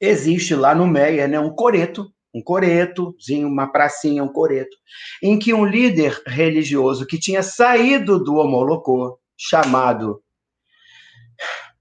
existe 0.00 0.54
lá 0.54 0.74
no 0.74 0.86
Meia 0.86 1.28
né, 1.28 1.38
um 1.38 1.50
coreto, 1.50 2.10
um 2.34 2.42
coretozinho, 2.42 3.48
uma 3.48 3.70
pracinha, 3.70 4.24
um 4.24 4.32
coreto, 4.32 4.74
em 5.22 5.38
que 5.38 5.52
um 5.52 5.66
líder 5.66 6.22
religioso 6.26 7.06
que 7.06 7.18
tinha 7.18 7.42
saído 7.42 8.18
do 8.22 8.36
Homolocô, 8.36 9.18
chamado 9.38 10.22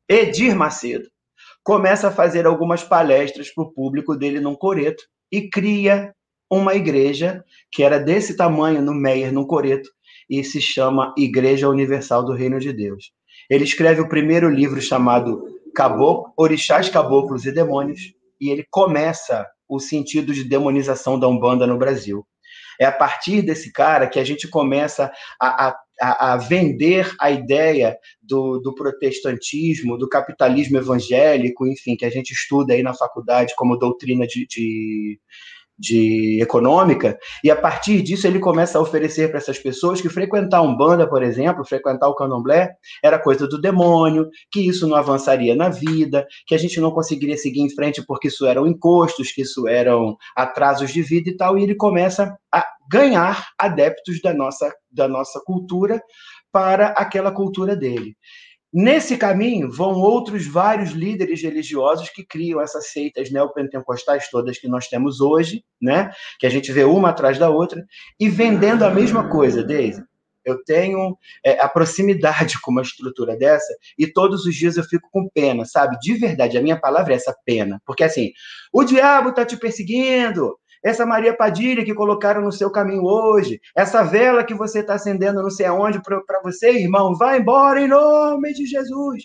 Edir 0.09 0.55
Macedo, 0.55 1.09
começa 1.63 2.07
a 2.07 2.11
fazer 2.11 2.47
algumas 2.47 2.83
palestras 2.83 3.53
para 3.53 3.63
o 3.63 3.73
público 3.73 4.15
dele 4.15 4.39
num 4.39 4.55
coreto 4.55 5.03
e 5.31 5.49
cria 5.49 6.13
uma 6.49 6.75
igreja 6.75 7.43
que 7.71 7.83
era 7.83 7.99
desse 7.99 8.37
tamanho 8.37 8.81
no 8.81 8.93
Meyer, 8.93 9.33
no 9.33 9.45
coreto, 9.45 9.89
e 10.29 10.43
se 10.43 10.61
chama 10.61 11.13
Igreja 11.17 11.67
Universal 11.67 12.23
do 12.23 12.33
Reino 12.33 12.59
de 12.59 12.71
Deus. 12.71 13.11
Ele 13.49 13.63
escreve 13.63 13.99
o 14.01 14.07
primeiro 14.07 14.49
livro 14.49 14.81
chamado 14.81 15.43
Caboclo, 15.75 16.33
Orixás, 16.37 16.89
Caboclos 16.89 17.45
e 17.45 17.51
Demônios, 17.51 18.13
e 18.39 18.49
ele 18.49 18.65
começa 18.69 19.45
o 19.67 19.79
sentido 19.79 20.33
de 20.33 20.43
demonização 20.43 21.19
da 21.19 21.27
Umbanda 21.27 21.67
no 21.67 21.77
Brasil. 21.77 22.25
É 22.79 22.85
a 22.85 22.91
partir 22.91 23.41
desse 23.41 23.71
cara 23.71 24.07
que 24.07 24.19
a 24.19 24.23
gente 24.23 24.47
começa 24.47 25.11
a, 25.39 25.67
a, 25.67 25.79
a 25.99 26.37
vender 26.37 27.11
a 27.19 27.31
ideia 27.31 27.97
do, 28.21 28.59
do, 28.59 28.73
protestantismo, 28.75 29.97
do 29.97 30.07
capitalismo 30.07 30.77
evangélico, 30.77 31.65
enfim, 31.65 31.95
que 31.95 32.05
a 32.05 32.09
gente 32.09 32.31
estuda 32.31 32.73
aí 32.73 32.83
na 32.83 32.93
faculdade 32.93 33.53
como 33.57 33.77
doutrina 33.77 34.27
de, 34.27 34.45
de 34.45 35.19
de 35.77 36.41
econômica, 36.41 37.17
e 37.43 37.51
a 37.51 37.55
partir 37.55 38.01
disso 38.01 38.25
ele 38.25 38.39
começa 38.39 38.77
a 38.77 38.81
oferecer 38.81 39.29
para 39.29 39.37
essas 39.37 39.59
pessoas 39.59 40.01
que 40.01 40.09
frequentar 40.09 40.61
um 40.61 40.75
banda, 40.75 41.07
por 41.07 41.21
exemplo, 41.21 41.65
frequentar 41.65 42.07
o 42.07 42.15
candomblé, 42.15 42.71
era 43.03 43.19
coisa 43.19 43.47
do 43.47 43.59
demônio, 43.59 44.29
que 44.51 44.67
isso 44.67 44.87
não 44.87 44.95
avançaria 44.95 45.55
na 45.55 45.69
vida, 45.69 46.25
que 46.47 46.55
a 46.55 46.57
gente 46.57 46.79
não 46.79 46.91
conseguiria 46.91 47.37
seguir 47.37 47.61
em 47.61 47.69
frente 47.69 48.03
porque 48.05 48.27
isso 48.27 48.45
eram 48.45 48.65
encostos, 48.65 49.31
que 49.31 49.41
isso 49.41 49.67
eram 49.67 50.17
atrasos 50.35 50.91
de 50.91 51.01
vida 51.01 51.29
e 51.29 51.37
tal, 51.37 51.57
e 51.57 51.63
ele 51.63 51.75
começa 51.75 52.35
a 52.51 52.65
ganhar 52.89 53.47
adeptos 53.57 54.21
da 54.21 54.33
nossa, 54.33 54.73
da 54.91 55.07
nossa 55.07 55.39
cultura 55.45 56.01
para 56.51 56.87
aquela 56.87 57.31
cultura 57.31 57.75
dele. 57.75 58.15
Nesse 58.73 59.15
caminho 59.17 59.71
vão 59.71 59.93
outros 59.93 60.45
vários 60.45 60.91
líderes 60.91 61.41
religiosos 61.41 62.09
que 62.09 62.25
criam 62.25 62.61
essas 62.61 62.91
seitas 62.91 63.31
neopentecostais 63.31 64.29
todas 64.29 64.57
que 64.57 64.67
nós 64.67 64.87
temos 64.87 65.21
hoje, 65.21 65.63
né? 65.81 66.11
Que 66.37 66.45
a 66.45 66.49
gente 66.49 66.71
vê 66.71 66.83
uma 66.83 67.09
atrás 67.09 67.39
da 67.39 67.49
outra 67.49 67.83
e 68.19 68.29
vendendo 68.29 68.83
a 68.83 68.89
mesma 68.89 69.29
coisa, 69.29 69.63
Deise. 69.63 70.03
Eu 70.43 70.63
tenho 70.63 71.17
é, 71.45 71.59
a 71.59 71.67
proximidade 71.67 72.59
com 72.61 72.71
uma 72.71 72.81
estrutura 72.81 73.35
dessa 73.35 73.73
e 73.97 74.07
todos 74.07 74.45
os 74.45 74.55
dias 74.55 74.77
eu 74.77 74.83
fico 74.83 75.09
com 75.11 75.29
pena, 75.29 75.65
sabe? 75.65 75.97
De 75.99 76.13
verdade, 76.13 76.57
a 76.57 76.61
minha 76.61 76.79
palavra 76.79 77.13
é 77.13 77.17
essa 77.17 77.35
pena, 77.45 77.81
porque 77.85 78.03
assim, 78.03 78.31
o 78.71 78.83
diabo 78.83 79.29
está 79.29 79.45
te 79.45 79.57
perseguindo, 79.57 80.57
essa 80.87 81.05
Maria 81.05 81.35
Padilha 81.35 81.83
que 81.83 81.93
colocaram 81.93 82.41
no 82.41 82.51
seu 82.51 82.71
caminho 82.71 83.03
hoje, 83.03 83.59
essa 83.75 84.03
vela 84.03 84.43
que 84.43 84.53
você 84.53 84.79
está 84.79 84.95
acendendo 84.95 85.41
não 85.41 85.49
sei 85.49 85.65
aonde 85.65 86.01
para 86.01 86.41
você, 86.43 86.71
irmão, 86.71 87.15
vai 87.15 87.39
embora 87.39 87.81
em 87.81 87.87
nome 87.87 88.53
de 88.53 88.65
Jesus. 88.65 89.23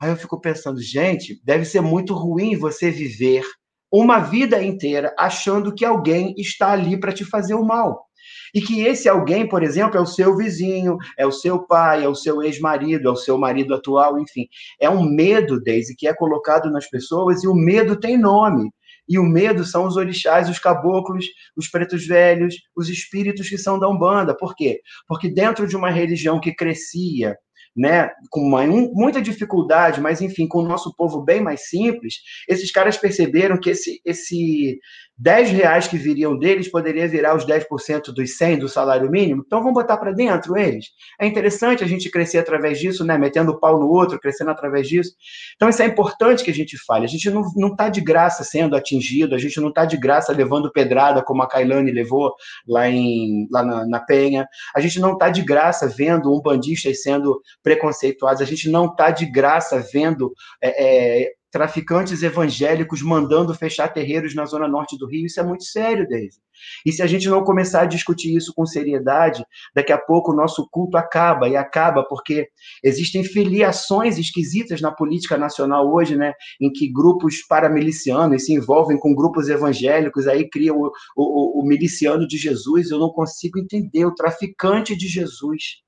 Aí 0.00 0.10
eu 0.10 0.16
fico 0.16 0.40
pensando, 0.40 0.80
gente, 0.80 1.40
deve 1.44 1.64
ser 1.64 1.82
muito 1.82 2.14
ruim 2.14 2.56
você 2.56 2.90
viver 2.90 3.44
uma 3.92 4.20
vida 4.20 4.62
inteira 4.62 5.14
achando 5.18 5.74
que 5.74 5.84
alguém 5.84 6.34
está 6.38 6.72
ali 6.72 6.98
para 6.98 7.12
te 7.12 7.24
fazer 7.24 7.54
o 7.54 7.64
mal. 7.64 8.06
E 8.54 8.60
que 8.60 8.80
esse 8.80 9.08
alguém, 9.08 9.48
por 9.48 9.62
exemplo, 9.62 9.98
é 9.98 10.00
o 10.00 10.06
seu 10.06 10.36
vizinho, 10.36 10.96
é 11.18 11.26
o 11.26 11.32
seu 11.32 11.66
pai, 11.66 12.04
é 12.04 12.08
o 12.08 12.14
seu 12.14 12.42
ex-marido, 12.42 13.08
é 13.08 13.12
o 13.12 13.16
seu 13.16 13.38
marido 13.38 13.74
atual, 13.74 14.18
enfim. 14.18 14.48
É 14.80 14.88
um 14.88 15.04
medo, 15.04 15.62
Daisy, 15.62 15.94
que 15.94 16.08
é 16.08 16.14
colocado 16.14 16.70
nas 16.70 16.88
pessoas 16.88 17.44
e 17.44 17.48
o 17.48 17.54
medo 17.54 17.98
tem 17.98 18.16
nome. 18.16 18.70
E 19.10 19.18
o 19.18 19.24
medo 19.24 19.64
são 19.64 19.88
os 19.88 19.96
orixás, 19.96 20.48
os 20.48 20.60
caboclos, 20.60 21.26
os 21.56 21.68
pretos 21.68 22.06
velhos, 22.06 22.54
os 22.76 22.88
espíritos 22.88 23.48
que 23.48 23.58
são 23.58 23.76
da 23.76 23.88
Umbanda. 23.88 24.36
Por 24.36 24.54
quê? 24.54 24.80
Porque 25.08 25.28
dentro 25.28 25.66
de 25.66 25.76
uma 25.76 25.90
religião 25.90 26.38
que 26.38 26.54
crescia, 26.54 27.36
né, 27.76 28.08
com 28.30 28.40
uma, 28.40 28.62
um, 28.62 28.92
muita 28.92 29.20
dificuldade, 29.20 30.00
mas 30.00 30.20
enfim, 30.20 30.46
com 30.46 30.60
o 30.60 30.68
nosso 30.68 30.94
povo 30.96 31.22
bem 31.22 31.40
mais 31.40 31.68
simples, 31.68 32.14
esses 32.48 32.70
caras 32.70 32.96
perceberam 32.96 33.58
que 33.58 33.70
esse, 33.70 34.00
esse 34.04 34.78
10 35.20 35.50
reais 35.50 35.86
que 35.86 35.98
viriam 35.98 36.36
deles 36.36 36.70
poderia 36.70 37.06
virar 37.06 37.36
os 37.36 37.44
10% 37.44 38.10
dos 38.10 38.36
100 38.38 38.60
do 38.60 38.68
salário 38.68 39.10
mínimo, 39.10 39.42
então 39.44 39.60
vamos 39.60 39.74
botar 39.74 39.98
para 39.98 40.12
dentro 40.12 40.56
eles. 40.56 40.86
É 41.20 41.26
interessante 41.26 41.84
a 41.84 41.86
gente 41.86 42.10
crescer 42.10 42.38
através 42.38 42.78
disso, 42.78 43.04
né? 43.04 43.18
Metendo 43.18 43.52
o 43.52 43.60
pau 43.60 43.78
no 43.78 43.86
outro, 43.86 44.18
crescendo 44.18 44.50
através 44.50 44.88
disso. 44.88 45.12
Então 45.56 45.68
isso 45.68 45.82
é 45.82 45.84
importante 45.84 46.42
que 46.42 46.50
a 46.50 46.54
gente 46.54 46.78
fale. 46.86 47.04
A 47.04 47.08
gente 47.08 47.28
não, 47.28 47.42
não 47.54 47.76
tá 47.76 47.90
de 47.90 48.00
graça 48.00 48.42
sendo 48.44 48.74
atingido, 48.74 49.34
a 49.34 49.38
gente 49.38 49.60
não 49.60 49.68
está 49.68 49.84
de 49.84 49.98
graça 49.98 50.32
levando 50.32 50.72
pedrada 50.72 51.22
como 51.22 51.42
a 51.42 51.48
Kailane 51.48 51.92
levou 51.92 52.32
lá, 52.66 52.88
em, 52.88 53.46
lá 53.50 53.62
na, 53.62 53.86
na 53.86 54.00
Penha. 54.00 54.48
A 54.74 54.80
gente 54.80 54.98
não 54.98 55.12
está 55.12 55.28
de 55.28 55.42
graça 55.42 55.86
vendo 55.86 56.34
um 56.34 56.40
bandista 56.40 56.92
sendo 56.94 57.42
preconceituados, 57.62 58.40
a 58.40 58.46
gente 58.46 58.70
não 58.70 58.86
está 58.86 59.10
de 59.10 59.26
graça 59.26 59.84
vendo 59.92 60.32
é, 60.62 61.24
é, 61.24 61.32
traficantes 61.50 62.22
evangélicos 62.22 63.02
mandando 63.02 63.54
fechar 63.54 63.88
terreiros 63.88 64.34
na 64.34 64.44
zona 64.44 64.68
norte 64.68 64.96
do 64.96 65.06
Rio. 65.06 65.26
Isso 65.26 65.40
é 65.40 65.42
muito 65.42 65.64
sério, 65.64 66.08
Daisy. 66.08 66.40
E 66.84 66.92
se 66.92 67.02
a 67.02 67.06
gente 67.06 67.28
não 67.28 67.42
começar 67.42 67.82
a 67.82 67.86
discutir 67.86 68.36
isso 68.36 68.52
com 68.54 68.66
seriedade, 68.66 69.44
daqui 69.74 69.92
a 69.92 69.98
pouco 69.98 70.32
o 70.32 70.36
nosso 70.36 70.68
culto 70.70 70.96
acaba, 70.96 71.48
e 71.48 71.56
acaba 71.56 72.04
porque 72.04 72.48
existem 72.84 73.24
filiações 73.24 74.18
esquisitas 74.18 74.80
na 74.80 74.92
política 74.92 75.36
nacional 75.38 75.90
hoje, 75.92 76.16
né, 76.16 76.34
em 76.60 76.70
que 76.70 76.90
grupos 76.92 77.42
paramilicianos 77.46 78.44
se 78.44 78.52
envolvem 78.52 78.98
com 78.98 79.14
grupos 79.14 79.48
evangélicos, 79.48 80.26
aí 80.26 80.48
criam 80.48 80.76
o, 80.76 80.90
o, 81.16 81.62
o 81.62 81.66
miliciano 81.66 82.26
de 82.26 82.36
Jesus. 82.36 82.90
Eu 82.90 82.98
não 82.98 83.10
consigo 83.10 83.58
entender, 83.58 84.04
o 84.04 84.14
traficante 84.14 84.96
de 84.96 85.08
Jesus 85.08 85.80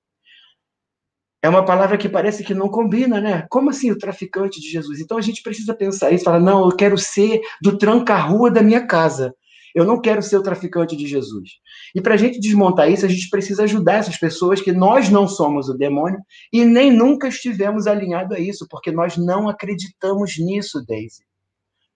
é 1.43 1.49
uma 1.49 1.65
palavra 1.65 1.99
que 1.99 2.09
parece 2.09 2.45
que 2.45 2.55
não 2.55 2.69
combina, 2.69 3.21
né? 3.21 3.47
Como 3.51 3.71
assim 3.71 3.91
o 3.91 3.99
traficante 3.99 4.61
de 4.61 4.71
Jesus? 4.71 5.01
Então 5.01 5.19
a 5.19 5.21
gente 5.21 5.43
precisa 5.43 5.75
pensar 5.75 6.13
isso, 6.13 6.25
falar, 6.25 6.39
não, 6.39 6.65
eu 6.65 6.77
quero 6.77 6.97
ser 6.97 7.41
do 7.61 7.77
tranca-rua 7.77 8.51
da 8.51 8.63
minha 8.63 8.87
casa. 8.87 9.35
Eu 9.75 9.85
não 9.85 10.01
quero 10.01 10.23
ser 10.23 10.37
o 10.37 10.43
traficante 10.43 10.95
de 10.95 11.07
Jesus. 11.07 11.49
E 11.95 12.01
para 12.01 12.15
a 12.15 12.17
gente 12.17 12.39
desmontar 12.39 12.91
isso, 12.91 13.07
a 13.07 13.09
gente 13.09 13.29
precisa 13.29 13.65
ajudar 13.65 13.95
essas 13.95 14.19
pessoas 14.19 14.61
que 14.61 14.71
nós 14.71 15.09
não 15.09 15.27
somos 15.27 15.69
o 15.69 15.75
demônio 15.75 16.21
e 16.53 16.65
nem 16.65 16.93
nunca 16.93 17.27
estivemos 17.29 17.87
alinhados 17.87 18.37
a 18.37 18.41
isso, 18.41 18.67
porque 18.71 18.93
nós 18.93 19.17
não 19.17 19.49
acreditamos 19.49 20.39
nisso, 20.39 20.85
Daisy. 20.87 21.23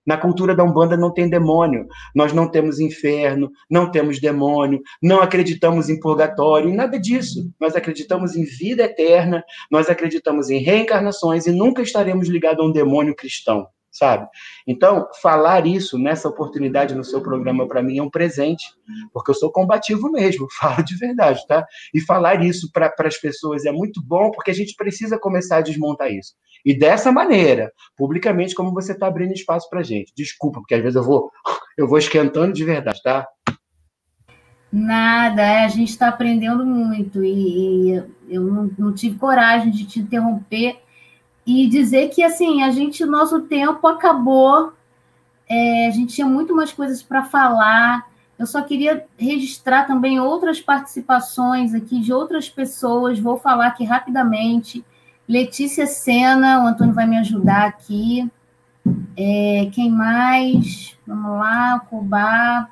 Na 0.06 0.16
cultura 0.16 0.54
da 0.54 0.62
Umbanda 0.62 0.96
não 0.96 1.12
tem 1.12 1.28
demônio. 1.28 1.86
Nós 2.14 2.32
não 2.32 2.48
temos 2.48 2.78
inferno, 2.78 3.50
não 3.68 3.90
temos 3.90 4.20
demônio, 4.20 4.80
não 5.02 5.20
acreditamos 5.20 5.88
em 5.88 5.98
purgatório, 5.98 6.72
nada 6.72 6.98
disso. 6.98 7.50
Nós 7.60 7.74
acreditamos 7.74 8.36
em 8.36 8.44
vida 8.44 8.84
eterna, 8.84 9.42
nós 9.70 9.90
acreditamos 9.90 10.50
em 10.50 10.58
reencarnações 10.58 11.46
e 11.46 11.52
nunca 11.52 11.82
estaremos 11.82 12.28
ligados 12.28 12.64
a 12.64 12.68
um 12.68 12.72
demônio 12.72 13.14
cristão 13.14 13.66
sabe? 13.96 14.28
Então, 14.66 15.06
falar 15.22 15.66
isso 15.66 15.98
nessa 15.98 16.28
oportunidade 16.28 16.94
no 16.94 17.04
seu 17.04 17.20
programa 17.20 17.66
para 17.66 17.82
mim 17.82 17.98
é 17.98 18.02
um 18.02 18.10
presente, 18.10 18.64
porque 19.12 19.30
eu 19.30 19.34
sou 19.34 19.50
combativo 19.50 20.10
mesmo, 20.10 20.46
falo 20.58 20.82
de 20.84 20.96
verdade, 20.96 21.46
tá? 21.46 21.66
E 21.94 22.00
falar 22.00 22.44
isso 22.44 22.70
para 22.72 22.92
as 22.98 23.18
pessoas 23.18 23.64
é 23.64 23.72
muito 23.72 24.02
bom, 24.04 24.30
porque 24.30 24.50
a 24.50 24.54
gente 24.54 24.74
precisa 24.74 25.18
começar 25.18 25.58
a 25.58 25.62
desmontar 25.62 26.10
isso. 26.10 26.34
E 26.64 26.76
dessa 26.76 27.12
maneira, 27.12 27.70
publicamente, 27.96 28.54
como 28.54 28.72
você 28.72 28.92
está 28.92 29.06
abrindo 29.06 29.32
espaço 29.32 29.68
para 29.70 29.82
gente. 29.82 30.12
Desculpa, 30.16 30.60
porque 30.60 30.74
às 30.74 30.82
vezes 30.82 30.96
eu 30.96 31.02
vou, 31.02 31.30
eu 31.78 31.86
vou 31.86 31.98
esquentando 31.98 32.52
de 32.52 32.64
verdade, 32.64 33.02
tá? 33.02 33.26
Nada, 34.72 35.42
é, 35.42 35.64
a 35.64 35.68
gente 35.68 35.90
está 35.90 36.08
aprendendo 36.08 36.66
muito 36.66 37.24
e, 37.24 38.02
eu 38.28 38.72
não 38.76 38.92
tive 38.92 39.16
coragem 39.16 39.70
de 39.70 39.86
te 39.86 40.00
interromper 40.00 40.80
e 41.46 41.68
dizer 41.68 42.08
que 42.08 42.22
assim 42.22 42.62
a 42.62 42.70
gente 42.70 43.04
nosso 43.04 43.42
tempo 43.42 43.86
acabou. 43.86 44.72
É, 45.48 45.86
a 45.86 45.90
gente 45.90 46.14
tinha 46.14 46.26
muito 46.26 46.54
mais 46.54 46.72
coisas 46.72 47.02
para 47.02 47.22
falar. 47.22 48.04
Eu 48.38 48.46
só 48.46 48.60
queria 48.62 49.06
registrar 49.16 49.84
também 49.84 50.18
outras 50.18 50.60
participações 50.60 51.72
aqui 51.72 52.00
de 52.00 52.12
outras 52.12 52.48
pessoas. 52.48 53.20
Vou 53.20 53.38
falar 53.38 53.68
aqui 53.68 53.84
rapidamente. 53.84 54.84
Letícia 55.28 55.86
Sena 55.86 56.64
o 56.64 56.66
Antônio 56.66 56.94
vai 56.94 57.06
me 57.06 57.16
ajudar 57.18 57.66
aqui. 57.66 58.28
É, 59.16 59.68
quem 59.72 59.90
mais? 59.90 60.96
Vamos 61.06 61.38
lá 61.38 61.80
Cubá 61.90 62.68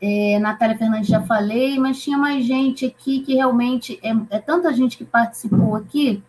é, 0.00 0.38
Natália 0.38 0.78
Fernandes 0.78 1.08
já 1.08 1.20
falei 1.22 1.78
mas 1.78 2.00
tinha 2.00 2.16
mais 2.18 2.44
gente 2.44 2.86
aqui 2.86 3.20
que 3.20 3.34
realmente 3.34 3.98
é, 4.02 4.36
é 4.36 4.38
tanta 4.38 4.72
gente 4.72 4.96
que 4.96 5.04
participou 5.04 5.74
aqui 5.74 6.22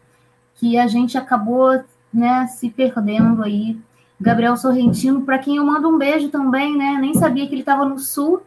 que 0.58 0.78
a 0.78 0.88
gente 0.88 1.18
acabou 1.18 1.84
né, 2.14 2.48
se 2.48 2.70
perdendo 2.70 3.44
aí. 3.44 3.80
Gabriel 4.20 4.58
Sorrentino, 4.58 5.22
para 5.22 5.38
quem 5.38 5.58
eu 5.58 5.66
mando 5.66 5.88
um 5.88 5.98
beijo 5.98 6.30
também, 6.30 6.76
né? 6.76 6.98
Nem 7.00 7.14
sabia 7.14 7.48
que 7.48 7.54
ele 7.54 7.62
estava 7.62 7.86
no 7.86 8.00
sul, 8.00 8.42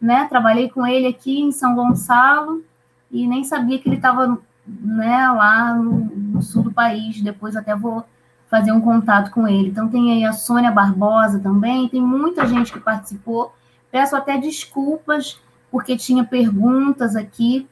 né? 0.00 0.26
Trabalhei 0.28 0.68
com 0.68 0.84
ele 0.84 1.06
aqui 1.06 1.40
em 1.40 1.52
São 1.52 1.76
Gonçalo 1.76 2.64
e 3.10 3.26
nem 3.26 3.44
sabia 3.44 3.78
que 3.78 3.88
ele 3.88 3.96
estava 3.96 4.36
né, 4.66 5.30
lá 5.30 5.74
no, 5.74 6.10
no, 6.16 6.42
sul 6.42 6.64
do 6.64 6.72
país. 6.72 7.20
Depois 7.20 7.54
até 7.54 7.76
vou 7.76 8.04
fazer 8.50 8.72
um 8.72 8.80
contato 8.80 9.30
com 9.30 9.46
ele. 9.46 9.68
Então 9.68 9.88
tem 9.88 10.12
aí 10.12 10.24
a 10.24 10.32
Sônia 10.32 10.72
Barbosa 10.72 11.38
também, 11.38 11.88
tem 11.88 12.02
muita 12.02 12.44
gente 12.46 12.72
que 12.72 12.80
participou. 12.80 13.54
Peço 13.92 14.16
até 14.16 14.36
desculpas 14.36 15.40
porque 15.70 15.96
tinha 15.96 16.24
perguntas 16.24 17.14
aqui 17.14 17.68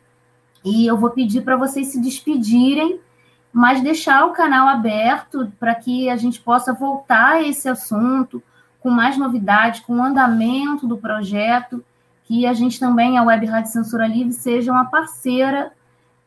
e 0.64 0.86
eu 0.86 0.96
vou 0.96 1.10
pedir 1.10 1.42
para 1.42 1.56
vocês 1.56 1.88
se 1.88 2.00
despedirem 2.00 3.00
mas 3.52 3.82
deixar 3.82 4.26
o 4.26 4.32
canal 4.32 4.68
aberto 4.68 5.52
para 5.58 5.74
que 5.74 6.08
a 6.08 6.16
gente 6.16 6.40
possa 6.40 6.72
voltar 6.72 7.32
a 7.34 7.42
esse 7.42 7.68
assunto 7.68 8.42
com 8.80 8.90
mais 8.90 9.16
novidades, 9.16 9.80
com 9.80 9.96
o 9.96 10.02
andamento 10.02 10.86
do 10.86 10.96
projeto, 10.96 11.84
que 12.24 12.46
a 12.46 12.52
gente 12.52 12.78
também, 12.78 13.18
a 13.18 13.22
Web 13.22 13.46
Rádio 13.46 13.72
Censura 13.72 14.06
Livre, 14.06 14.32
seja 14.32 14.70
uma 14.72 14.84
parceira 14.84 15.72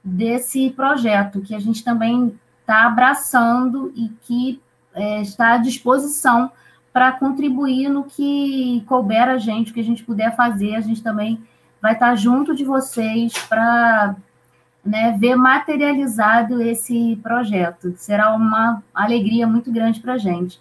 desse 0.03 0.69
projeto, 0.71 1.41
que 1.41 1.55
a 1.55 1.59
gente 1.59 1.83
também 1.83 2.37
está 2.59 2.85
abraçando 2.85 3.91
e 3.95 4.09
que 4.23 4.61
é, 4.93 5.21
está 5.21 5.53
à 5.53 5.57
disposição 5.57 6.51
para 6.91 7.11
contribuir 7.13 7.89
no 7.89 8.03
que 8.03 8.83
couber 8.85 9.29
a 9.29 9.37
gente, 9.37 9.71
o 9.71 9.73
que 9.73 9.79
a 9.79 9.83
gente 9.83 10.03
puder 10.03 10.35
fazer, 10.35 10.75
a 10.75 10.81
gente 10.81 11.01
também 11.01 11.41
vai 11.81 11.93
estar 11.93 12.15
junto 12.15 12.55
de 12.55 12.63
vocês 12.63 13.33
para 13.49 14.15
né, 14.85 15.15
ver 15.17 15.35
materializado 15.35 16.61
esse 16.61 17.17
projeto. 17.23 17.93
Será 17.95 18.35
uma 18.35 18.83
alegria 18.93 19.47
muito 19.47 19.71
grande 19.71 19.99
para 19.99 20.13
a 20.13 20.17
gente. 20.17 20.59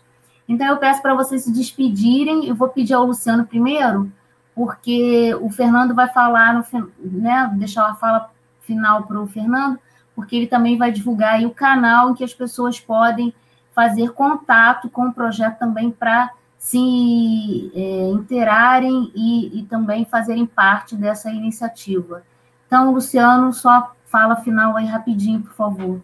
Então, 0.49 0.67
eu 0.67 0.77
peço 0.77 1.03
para 1.03 1.15
vocês 1.15 1.45
se 1.45 1.53
despedirem. 1.53 2.47
Eu 2.47 2.55
vou 2.55 2.69
pedir 2.69 2.95
ao 2.95 3.05
Luciano 3.05 3.45
primeiro, 3.45 4.13
porque 4.55 5.35
o 5.41 5.51
Fernando 5.51 5.95
vai 5.95 6.09
falar, 6.09 6.55
no, 6.55 6.91
né, 6.99 7.51
deixar 7.55 7.89
a 7.89 7.95
fala 7.95 8.31
final 8.61 9.05
para 9.05 9.21
o 9.21 9.27
Fernando, 9.27 9.79
porque 10.15 10.37
ele 10.37 10.47
também 10.47 10.77
vai 10.77 10.93
divulgar 10.93 11.43
o 11.43 11.51
canal 11.51 12.11
em 12.11 12.15
que 12.15 12.25
as 12.25 12.35
pessoas 12.35 12.79
podem 12.79 13.35
fazer 13.75 14.13
contato 14.13 14.89
com 14.91 15.07
o 15.09 15.13
projeto 15.13 15.59
também 15.59 15.91
para 15.91 16.31
se 16.59 17.73
é, 17.75 18.11
interarem 18.11 19.11
e, 19.17 19.61
e 19.61 19.63
também 19.65 20.05
fazerem 20.05 20.47
parte 20.47 20.95
dessa 20.95 21.31
iniciativa. 21.31 22.23
Então, 22.67 22.93
Luciano, 22.93 23.53
só 23.53 23.93
fala 24.13 24.37
final 24.37 24.77
aí 24.77 24.85
rapidinho, 24.85 25.41
por 25.41 25.55
favor. 25.55 26.01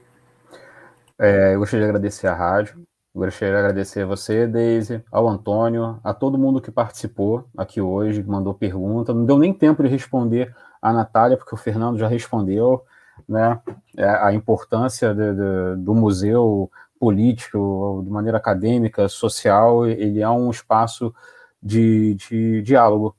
É, 1.19 1.55
eu 1.55 1.59
gostaria 1.59 1.85
de 1.85 1.91
agradecer 1.91 2.27
a 2.27 2.35
rádio, 2.35 2.87
eu 3.15 3.21
gostaria 3.21 3.53
de 3.53 3.59
agradecer 3.59 4.03
a 4.03 4.07
você, 4.07 4.47
Deise, 4.47 5.05
ao 5.13 5.29
Antônio, 5.29 6.01
a 6.03 6.15
todo 6.15 6.39
mundo 6.39 6.61
que 6.61 6.71
participou 6.71 7.45
aqui 7.57 7.81
hoje, 7.81 8.23
que 8.23 8.29
mandou 8.29 8.55
pergunta. 8.55 9.13
Não 9.13 9.27
deu 9.27 9.39
nem 9.39 9.53
tempo 9.53 9.83
de 9.83 9.89
responder 9.89 10.55
a 10.81 10.93
Natália, 10.93 11.37
porque 11.37 11.55
o 11.55 11.59
Fernando 11.59 11.99
já 11.99 12.09
respondeu, 12.09 12.83
né? 13.29 13.61
É, 13.97 14.09
a 14.09 14.33
importância 14.33 15.15
de, 15.15 15.35
de, 15.35 15.77
do 15.83 15.95
museu 15.95 16.71
político, 16.99 18.03
de 18.05 18.11
maneira 18.11 18.39
acadêmica, 18.39 19.09
social, 19.09 19.87
ele 19.87 20.21
é 20.21 20.29
um 20.29 20.51
espaço 20.51 21.15
de, 21.63 22.15
de 22.15 22.63
diálogo 22.63 23.15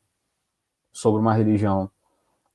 sobre 0.91 1.21
uma 1.21 1.33
religião. 1.33 1.89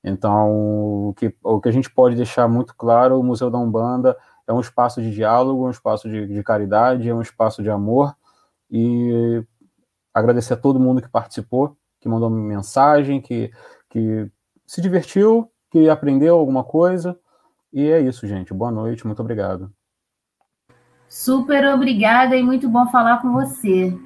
Então, 0.05 1.09
o 1.09 1.15
que, 1.15 1.35
o 1.43 1.59
que 1.59 1.69
a 1.69 1.73
gente 1.73 1.91
pode 1.91 2.15
deixar 2.15 2.47
muito 2.47 2.75
claro, 2.77 3.19
o 3.19 3.25
Museu 3.25 3.51
da 3.51 3.59
Umbanda 3.59 4.15
é 4.47 4.53
um 4.53 4.61
espaço 4.61 5.01
de 5.01 5.11
diálogo, 5.11 5.67
um 5.67 5.71
espaço 5.71 6.11
de, 6.11 6.27
de 6.27 6.43
caridade, 6.43 7.09
é 7.09 7.15
um 7.15 7.23
espaço 7.23 7.63
de 7.63 7.71
amor, 7.71 8.15
e 8.71 9.43
agradecer 10.13 10.53
a 10.53 10.59
todo 10.59 10.79
mundo 10.79 11.01
que 11.01 11.09
participou, 11.09 11.75
que 11.99 12.09
mandou 12.09 12.29
mensagem, 12.29 13.19
que, 13.19 13.51
que 13.89 14.31
se 14.67 14.83
divertiu, 14.83 15.51
que 15.71 15.89
aprendeu 15.89 16.37
alguma 16.37 16.63
coisa, 16.63 17.19
e 17.73 17.91
é 17.91 17.99
isso, 17.99 18.27
gente. 18.27 18.53
Boa 18.53 18.71
noite, 18.71 19.07
muito 19.07 19.23
obrigado. 19.23 19.73
Super 21.09 21.67
obrigada 21.73 22.37
e 22.37 22.43
muito 22.43 22.69
bom 22.69 22.87
falar 22.89 23.23
com 23.23 23.33
você. 23.33 23.97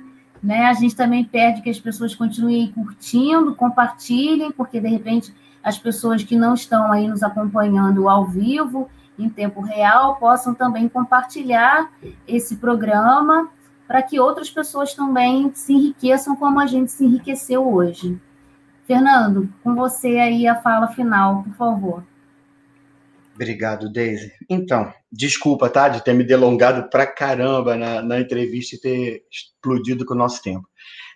Né? 0.41 0.67
A 0.67 0.75
gente 0.75 0.95
também 0.95 1.25
pede 1.25 1.61
que 1.61 1.71
as 1.71 1.81
pessoas 1.81 2.15
continuem 2.15 2.71
curtindo, 2.71 3.57
compartilhem, 3.57 4.53
porque 4.53 4.81
de 4.81 4.89
repente 4.89 5.35
as 5.69 5.79
pessoas 5.79 6.25
que 6.25 6.35
não 6.35 6.55
estão 6.55 6.91
aí 6.91 7.07
nos 7.07 7.23
acompanhando 7.23 8.09
ao 8.09 8.25
vivo, 8.25 8.89
em 9.19 9.29
tempo 9.29 9.61
real, 9.61 10.17
possam 10.17 10.55
também 10.55 10.89
compartilhar 10.89 11.91
esse 12.27 12.57
programa 12.57 13.51
para 13.87 14.03
que 14.03 14.19
outras 14.19 14.51
pessoas 14.51 14.95
também 14.95 15.51
se 15.55 15.73
enriqueçam 15.73 16.35
como 16.37 16.59
a 16.59 16.67
gente 16.67 16.91
se 16.91 17.05
enriqueceu 17.05 17.71
hoje. 17.71 18.19
Fernando, 18.87 19.53
com 19.63 19.75
você 19.75 20.19
aí 20.19 20.47
a 20.47 20.55
fala 20.55 20.89
final, 20.89 21.43
por 21.43 21.53
favor. 21.55 22.03
Obrigado, 23.39 23.89
Daisy. 23.93 24.33
Então, 24.51 24.93
desculpa, 25.13 25.71
tá, 25.71 25.89
de 25.89 26.03
ter 26.03 26.13
me 26.13 26.25
delongado 26.25 26.91
pra 26.91 27.07
caramba 27.07 27.77
na, 27.77 28.03
na 28.03 28.19
entrevista 28.19 28.75
e 28.75 28.81
ter 28.81 29.23
explodido 29.31 30.05
com 30.05 30.15
o 30.15 30.17
nosso 30.17 30.43
tempo. 30.43 30.67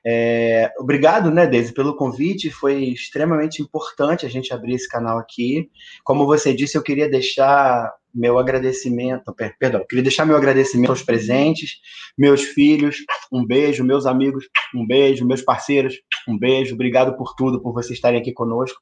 É, 0.07 0.71
obrigado, 0.79 1.33
né, 1.33 1.49
Deise, 1.49 1.75
pelo 1.75 1.97
convite. 1.97 2.49
Foi 2.49 2.85
extremamente 2.85 3.61
importante 3.61 4.25
a 4.25 4.29
gente 4.29 4.55
abrir 4.55 4.75
esse 4.75 4.89
canal 4.89 5.19
aqui. 5.19 5.69
Como 6.05 6.25
você 6.25 6.55
disse, 6.55 6.79
eu 6.79 6.83
queria 6.83 7.09
deixar 7.09 7.93
meu 8.15 8.39
agradecimento, 8.39 9.35
perdão, 9.59 9.85
queria 9.89 10.05
deixar 10.05 10.25
meu 10.25 10.37
agradecimento 10.37 10.91
aos 10.91 11.03
presentes, 11.03 11.81
meus 12.17 12.43
filhos, 12.43 12.99
um 13.33 13.45
beijo, 13.45 13.83
meus 13.83 14.07
amigos, 14.07 14.45
um 14.77 14.87
beijo, 14.87 15.27
meus 15.27 15.43
parceiros, 15.43 15.97
um 16.29 16.39
beijo. 16.39 16.75
Obrigado 16.75 17.17
por 17.17 17.35
tudo, 17.35 17.61
por 17.61 17.73
vocês 17.73 17.95
estarem 17.95 18.21
aqui 18.21 18.33
conosco. 18.33 18.81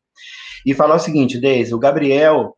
E 0.66 0.74
falar 0.74 0.96
o 0.96 0.98
seguinte, 0.98 1.38
Deise, 1.38 1.72
o 1.72 1.78
Gabriel 1.78 2.54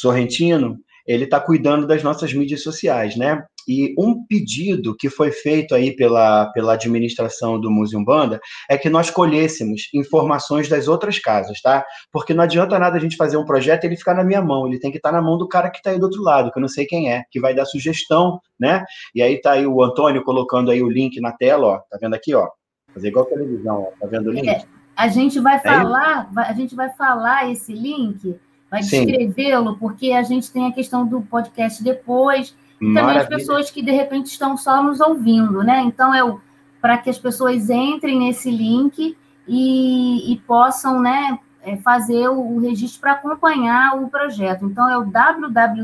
Sorrentino, 0.00 0.78
ele 1.06 1.24
está 1.24 1.40
cuidando 1.40 1.86
das 1.86 2.02
nossas 2.02 2.32
mídias 2.32 2.62
sociais, 2.62 3.16
né? 3.16 3.44
E 3.68 3.94
um 3.98 4.24
pedido 4.26 4.96
que 4.96 5.10
foi 5.10 5.30
feito 5.30 5.74
aí 5.74 5.94
pela, 5.94 6.46
pela 6.52 6.74
administração 6.74 7.60
do 7.60 7.70
Museu 7.70 8.02
Banda 8.04 8.40
é 8.68 8.78
que 8.78 8.88
nós 8.88 9.10
colhêssemos 9.10 9.88
informações 9.92 10.68
das 10.68 10.88
outras 10.88 11.18
casas, 11.18 11.60
tá? 11.60 11.84
Porque 12.10 12.32
não 12.32 12.44
adianta 12.44 12.78
nada 12.78 12.96
a 12.96 13.00
gente 13.00 13.16
fazer 13.16 13.36
um 13.36 13.44
projeto 13.44 13.84
e 13.84 13.88
ele 13.88 13.96
ficar 13.96 14.14
na 14.14 14.24
minha 14.24 14.40
mão, 14.40 14.66
ele 14.66 14.78
tem 14.78 14.90
que 14.90 14.96
estar 14.96 15.10
tá 15.10 15.16
na 15.16 15.22
mão 15.22 15.36
do 15.36 15.48
cara 15.48 15.70
que 15.70 15.78
está 15.78 15.90
aí 15.90 15.98
do 15.98 16.04
outro 16.04 16.22
lado, 16.22 16.50
que 16.50 16.58
eu 16.58 16.62
não 16.62 16.68
sei 16.68 16.86
quem 16.86 17.12
é, 17.12 17.24
que 17.30 17.40
vai 17.40 17.54
dar 17.54 17.66
sugestão, 17.66 18.40
né? 18.58 18.84
E 19.14 19.22
aí 19.22 19.40
tá 19.40 19.52
aí 19.52 19.66
o 19.66 19.82
Antônio 19.82 20.24
colocando 20.24 20.70
aí 20.70 20.82
o 20.82 20.88
link 20.88 21.20
na 21.20 21.32
tela, 21.32 21.66
ó, 21.66 21.78
tá 21.90 21.98
vendo 22.00 22.14
aqui, 22.14 22.34
ó? 22.34 22.48
Fazer 22.94 23.08
igual 23.08 23.26
a 23.26 23.28
televisão, 23.28 23.88
ó, 23.88 24.00
tá 24.00 24.06
vendo 24.06 24.28
o 24.28 24.32
link? 24.32 24.48
É, 24.48 24.64
a 24.96 25.08
gente 25.08 25.38
vai 25.38 25.56
é 25.56 25.60
falar, 25.60 26.30
a 26.36 26.52
gente 26.52 26.74
vai 26.74 26.90
falar 26.90 27.50
esse 27.50 27.72
link 27.72 28.38
vai 28.70 28.80
descrevê-lo, 28.80 29.76
porque 29.76 30.12
a 30.12 30.22
gente 30.22 30.50
tem 30.50 30.66
a 30.66 30.72
questão 30.72 31.04
do 31.06 31.20
podcast 31.22 31.82
depois, 31.82 32.54
e 32.80 32.86
também 32.86 33.02
Maravilha. 33.02 33.22
as 33.22 33.28
pessoas 33.28 33.70
que 33.70 33.82
de 33.82 33.90
repente 33.90 34.26
estão 34.26 34.56
só 34.56 34.82
nos 34.82 35.00
ouvindo, 35.00 35.62
né? 35.62 35.80
Então, 35.80 36.14
é 36.14 36.20
para 36.80 36.96
que 36.96 37.10
as 37.10 37.18
pessoas 37.18 37.68
entrem 37.68 38.18
nesse 38.20 38.50
link 38.50 39.16
e, 39.46 40.32
e 40.32 40.36
possam, 40.46 41.00
né, 41.00 41.38
é, 41.62 41.76
fazer 41.76 42.28
o, 42.28 42.40
o 42.40 42.60
registro 42.60 43.00
para 43.00 43.12
acompanhar 43.12 44.00
o 44.00 44.08
projeto. 44.08 44.64
Então, 44.64 44.88
é 44.88 44.96
o 44.96 45.04
www.is.gd 45.04 45.76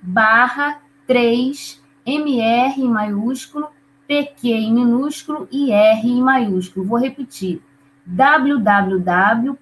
barra 0.00 0.80
3 1.06 1.82
MR 2.06 2.80
em 2.80 2.88
maiúsculo, 2.88 3.68
PQ 4.06 4.48
em 4.48 4.74
minúsculo 4.74 5.48
e 5.50 5.72
R 5.72 6.08
em 6.08 6.20
maiúsculo. 6.22 6.86
Vou 6.86 6.98
repetir 6.98 7.60
www.is 8.06 9.56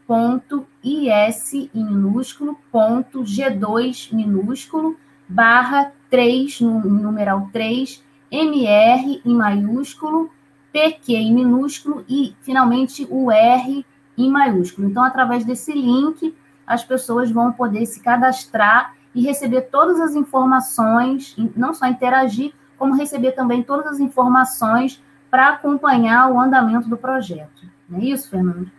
em 1.55 1.85
minúsculo, 1.85 2.59
ponto, 2.71 3.23
G2 3.23 4.13
minúsculo, 4.13 4.97
barra 5.29 5.93
3, 6.11 6.61
no 6.61 6.81
numeral 6.81 7.49
3, 7.53 8.03
MR 8.31 9.23
em 9.25 9.35
maiúsculo, 9.35 10.31
PQ 10.73 11.15
em 11.15 11.35
minúsculo 11.35 12.05
e, 12.09 12.35
finalmente, 12.43 13.07
o 13.11 13.31
R 13.31 13.87
em 14.19 14.31
maiúsculo. 14.31 14.89
Então, 14.89 15.05
através 15.05 15.45
desse 15.45 15.73
link, 15.73 16.35
as 16.67 16.85
pessoas 16.85 17.31
vão 17.31 17.53
poder 17.53 17.87
se 17.87 18.01
cadastrar 18.01 18.95
e 19.15 19.23
receber 19.23 19.63
todas 19.63 20.01
as 20.01 20.15
informações, 20.15 21.37
não 21.55 21.75
só 21.75 21.87
interagir, 21.87 22.53
como 22.79 22.97
receber 22.97 23.33
também 23.33 23.63
todas 23.63 23.87
as 23.87 24.01
informações 24.01 25.03
para 25.31 25.51
acompanhar 25.51 26.31
o 26.31 26.41
andamento 26.41 26.89
do 26.89 26.97
projeto. 26.97 27.72
Não 27.93 28.01
é 28.01 28.05
isso, 28.07 28.31
Fernando? 28.31 28.71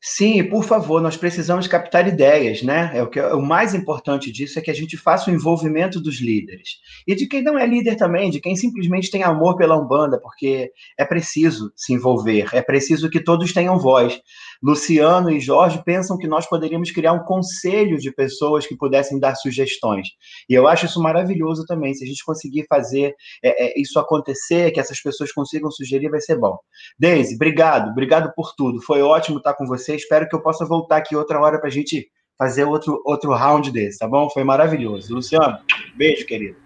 Sim, 0.00 0.44
por 0.44 0.64
favor, 0.64 1.00
nós 1.00 1.16
precisamos 1.16 1.66
captar 1.66 2.06
ideias, 2.06 2.62
né? 2.62 2.92
É 2.94 3.02
o, 3.02 3.10
que, 3.10 3.20
o 3.20 3.40
mais 3.40 3.74
importante 3.74 4.30
disso 4.30 4.58
é 4.58 4.62
que 4.62 4.70
a 4.70 4.74
gente 4.74 4.96
faça 4.96 5.28
o 5.28 5.34
envolvimento 5.34 6.00
dos 6.00 6.20
líderes. 6.20 6.78
E 7.06 7.16
de 7.16 7.26
quem 7.26 7.42
não 7.42 7.58
é 7.58 7.66
líder 7.66 7.96
também, 7.96 8.30
de 8.30 8.40
quem 8.40 8.54
simplesmente 8.54 9.10
tem 9.10 9.24
amor 9.24 9.56
pela 9.56 9.76
Umbanda, 9.76 10.20
porque 10.20 10.70
é 10.96 11.04
preciso 11.04 11.72
se 11.76 11.92
envolver, 11.92 12.48
é 12.52 12.62
preciso 12.62 13.10
que 13.10 13.20
todos 13.20 13.52
tenham 13.52 13.78
voz. 13.78 14.20
Luciano 14.62 15.30
e 15.30 15.40
Jorge 15.40 15.82
pensam 15.84 16.18
que 16.18 16.26
nós 16.26 16.48
poderíamos 16.48 16.90
criar 16.90 17.12
um 17.12 17.24
conselho 17.24 17.98
de 17.98 18.12
pessoas 18.12 18.66
que 18.66 18.76
pudessem 18.76 19.18
dar 19.18 19.34
sugestões. 19.36 20.08
E 20.48 20.54
eu 20.54 20.66
acho 20.66 20.86
isso 20.86 21.02
maravilhoso 21.02 21.64
também. 21.66 21.94
Se 21.94 22.04
a 22.04 22.06
gente 22.06 22.24
conseguir 22.24 22.66
fazer 22.68 23.14
é, 23.42 23.66
é, 23.66 23.80
isso 23.80 23.98
acontecer, 23.98 24.70
que 24.72 24.80
essas 24.80 25.00
pessoas 25.00 25.32
consigam 25.32 25.70
sugerir, 25.70 26.10
vai 26.10 26.20
ser 26.20 26.36
bom. 26.36 26.58
Deise, 26.98 27.34
obrigado, 27.36 27.90
obrigado 27.90 28.32
por 28.34 28.52
tudo. 28.56 28.82
Foi 28.82 29.02
ótimo 29.02 29.38
estar 29.38 29.54
com 29.54 29.66
você. 29.66 29.94
Espero 29.94 30.28
que 30.28 30.34
eu 30.34 30.42
possa 30.42 30.64
voltar 30.64 30.98
aqui 30.98 31.14
outra 31.14 31.40
hora 31.40 31.58
para 31.58 31.68
a 31.68 31.72
gente 31.72 32.08
fazer 32.38 32.64
outro, 32.64 33.02
outro 33.04 33.32
round 33.34 33.70
desse, 33.72 33.98
tá 33.98 34.06
bom? 34.06 34.30
Foi 34.30 34.44
maravilhoso. 34.44 35.14
Luciano, 35.14 35.58
beijo, 35.96 36.24
querido. 36.24 36.56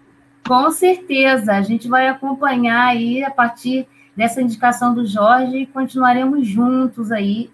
Com 0.47 0.69
certeza, 0.71 1.53
a 1.53 1.61
gente 1.61 1.87
vai 1.87 2.07
acompanhar 2.07 2.87
aí 2.87 3.23
a 3.23 3.31
partir 3.31 3.87
dessa 4.15 4.41
indicação 4.41 4.93
do 4.93 5.05
Jorge 5.05 5.57
e 5.57 5.65
continuaremos 5.65 6.47
juntos 6.47 7.11
aí, 7.11 7.49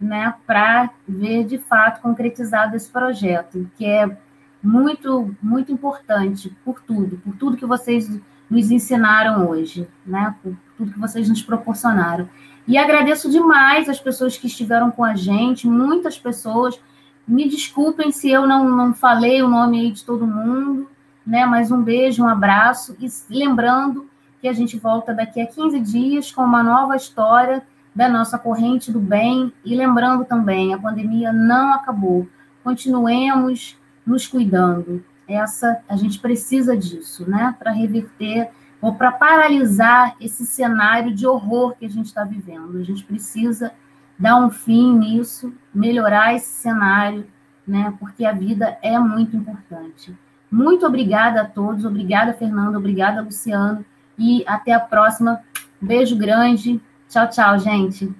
né, 0.00 0.34
para 0.46 0.90
ver 1.06 1.44
de 1.44 1.58
fato 1.58 2.00
concretizado 2.00 2.76
esse 2.76 2.90
projeto, 2.90 3.68
que 3.76 3.84
é 3.84 4.16
muito, 4.62 5.34
muito 5.42 5.72
importante 5.72 6.54
por 6.64 6.80
tudo, 6.80 7.16
por 7.18 7.36
tudo 7.36 7.56
que 7.56 7.66
vocês 7.66 8.08
nos 8.48 8.70
ensinaram 8.70 9.48
hoje, 9.48 9.88
né, 10.06 10.34
por 10.42 10.56
tudo 10.76 10.92
que 10.92 10.98
vocês 10.98 11.28
nos 11.28 11.42
proporcionaram. 11.42 12.28
E 12.66 12.76
agradeço 12.76 13.30
demais 13.30 13.88
as 13.88 13.98
pessoas 13.98 14.36
que 14.36 14.46
estiveram 14.46 14.90
com 14.90 15.04
a 15.04 15.14
gente, 15.14 15.66
muitas 15.66 16.18
pessoas. 16.18 16.78
Me 17.26 17.48
desculpem 17.48 18.12
se 18.12 18.30
eu 18.30 18.46
não, 18.46 18.68
não 18.68 18.94
falei 18.94 19.42
o 19.42 19.48
nome 19.48 19.80
aí 19.80 19.90
de 19.90 20.04
todo 20.04 20.26
mundo, 20.26 20.88
né? 21.26 21.46
Mas 21.46 21.70
um 21.70 21.82
beijo, 21.82 22.22
um 22.22 22.28
abraço 22.28 22.94
e 23.00 23.08
lembrando 23.30 24.08
que 24.40 24.48
a 24.48 24.52
gente 24.52 24.78
volta 24.78 25.14
daqui 25.14 25.40
a 25.40 25.46
15 25.46 25.80
dias 25.80 26.30
com 26.30 26.42
uma 26.42 26.62
nova 26.62 26.94
história 26.94 27.62
da 27.98 28.08
nossa 28.08 28.38
corrente 28.38 28.92
do 28.92 29.00
bem 29.00 29.52
e 29.64 29.74
lembrando 29.74 30.24
também, 30.24 30.72
a 30.72 30.78
pandemia 30.78 31.32
não 31.32 31.74
acabou. 31.74 32.28
Continuemos 32.62 33.76
nos 34.06 34.24
cuidando. 34.24 35.04
Essa 35.26 35.80
a 35.88 35.96
gente 35.96 36.16
precisa 36.20 36.76
disso, 36.76 37.28
né? 37.28 37.56
Para 37.58 37.72
reverter 37.72 38.50
ou 38.80 38.94
para 38.94 39.10
paralisar 39.10 40.14
esse 40.20 40.46
cenário 40.46 41.12
de 41.12 41.26
horror 41.26 41.74
que 41.76 41.86
a 41.86 41.90
gente 41.90 42.06
está 42.06 42.22
vivendo. 42.22 42.78
A 42.78 42.84
gente 42.84 43.02
precisa 43.02 43.72
dar 44.16 44.36
um 44.36 44.48
fim 44.48 44.96
nisso, 44.96 45.52
melhorar 45.74 46.36
esse 46.36 46.52
cenário, 46.52 47.26
né? 47.66 47.92
Porque 47.98 48.24
a 48.24 48.30
vida 48.32 48.78
é 48.80 48.96
muito 48.96 49.36
importante. 49.36 50.16
Muito 50.48 50.86
obrigada 50.86 51.40
a 51.40 51.44
todos, 51.44 51.84
obrigada, 51.84 52.32
Fernanda, 52.32 52.78
obrigada, 52.78 53.22
Luciano, 53.22 53.84
e 54.16 54.44
até 54.46 54.72
a 54.72 54.78
próxima. 54.78 55.40
Beijo 55.80 56.16
grande. 56.16 56.80
Tchau, 57.08 57.28
tchau, 57.30 57.58
gente. 57.58 58.12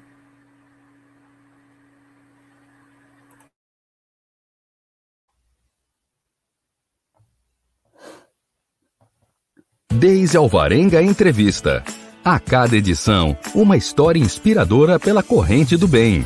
Deise 9.93 10.37
Alvarenga 10.37 11.03
Entrevista. 11.03 11.83
A 12.25 12.39
cada 12.39 12.77
edição, 12.77 13.37
uma 13.55 13.77
história 13.77 14.21
inspiradora 14.21 14.99
pela 14.99 15.23
corrente 15.23 15.77
do 15.77 15.89
bem. 15.89 16.25